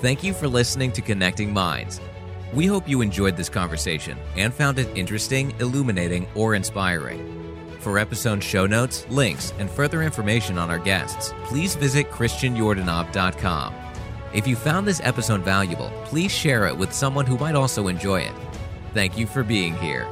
Thank 0.00 0.22
you 0.22 0.34
for 0.34 0.46
listening 0.46 0.92
to 0.92 1.02
Connecting 1.02 1.52
Minds. 1.52 2.00
We 2.56 2.64
hope 2.64 2.88
you 2.88 3.02
enjoyed 3.02 3.36
this 3.36 3.50
conversation 3.50 4.16
and 4.34 4.52
found 4.52 4.78
it 4.78 4.88
interesting, 4.96 5.54
illuminating, 5.60 6.26
or 6.34 6.54
inspiring. 6.54 7.76
For 7.80 7.98
episode 7.98 8.42
show 8.42 8.64
notes, 8.64 9.06
links, 9.10 9.52
and 9.58 9.70
further 9.70 10.02
information 10.02 10.56
on 10.56 10.70
our 10.70 10.78
guests, 10.78 11.34
please 11.44 11.74
visit 11.74 12.10
ChristianYordanov.com. 12.10 13.74
If 14.32 14.46
you 14.46 14.56
found 14.56 14.86
this 14.86 15.02
episode 15.04 15.42
valuable, 15.42 15.92
please 16.06 16.32
share 16.32 16.66
it 16.66 16.74
with 16.74 16.94
someone 16.94 17.26
who 17.26 17.36
might 17.36 17.54
also 17.54 17.88
enjoy 17.88 18.20
it. 18.22 18.32
Thank 18.94 19.18
you 19.18 19.26
for 19.26 19.44
being 19.44 19.76
here. 19.76 20.06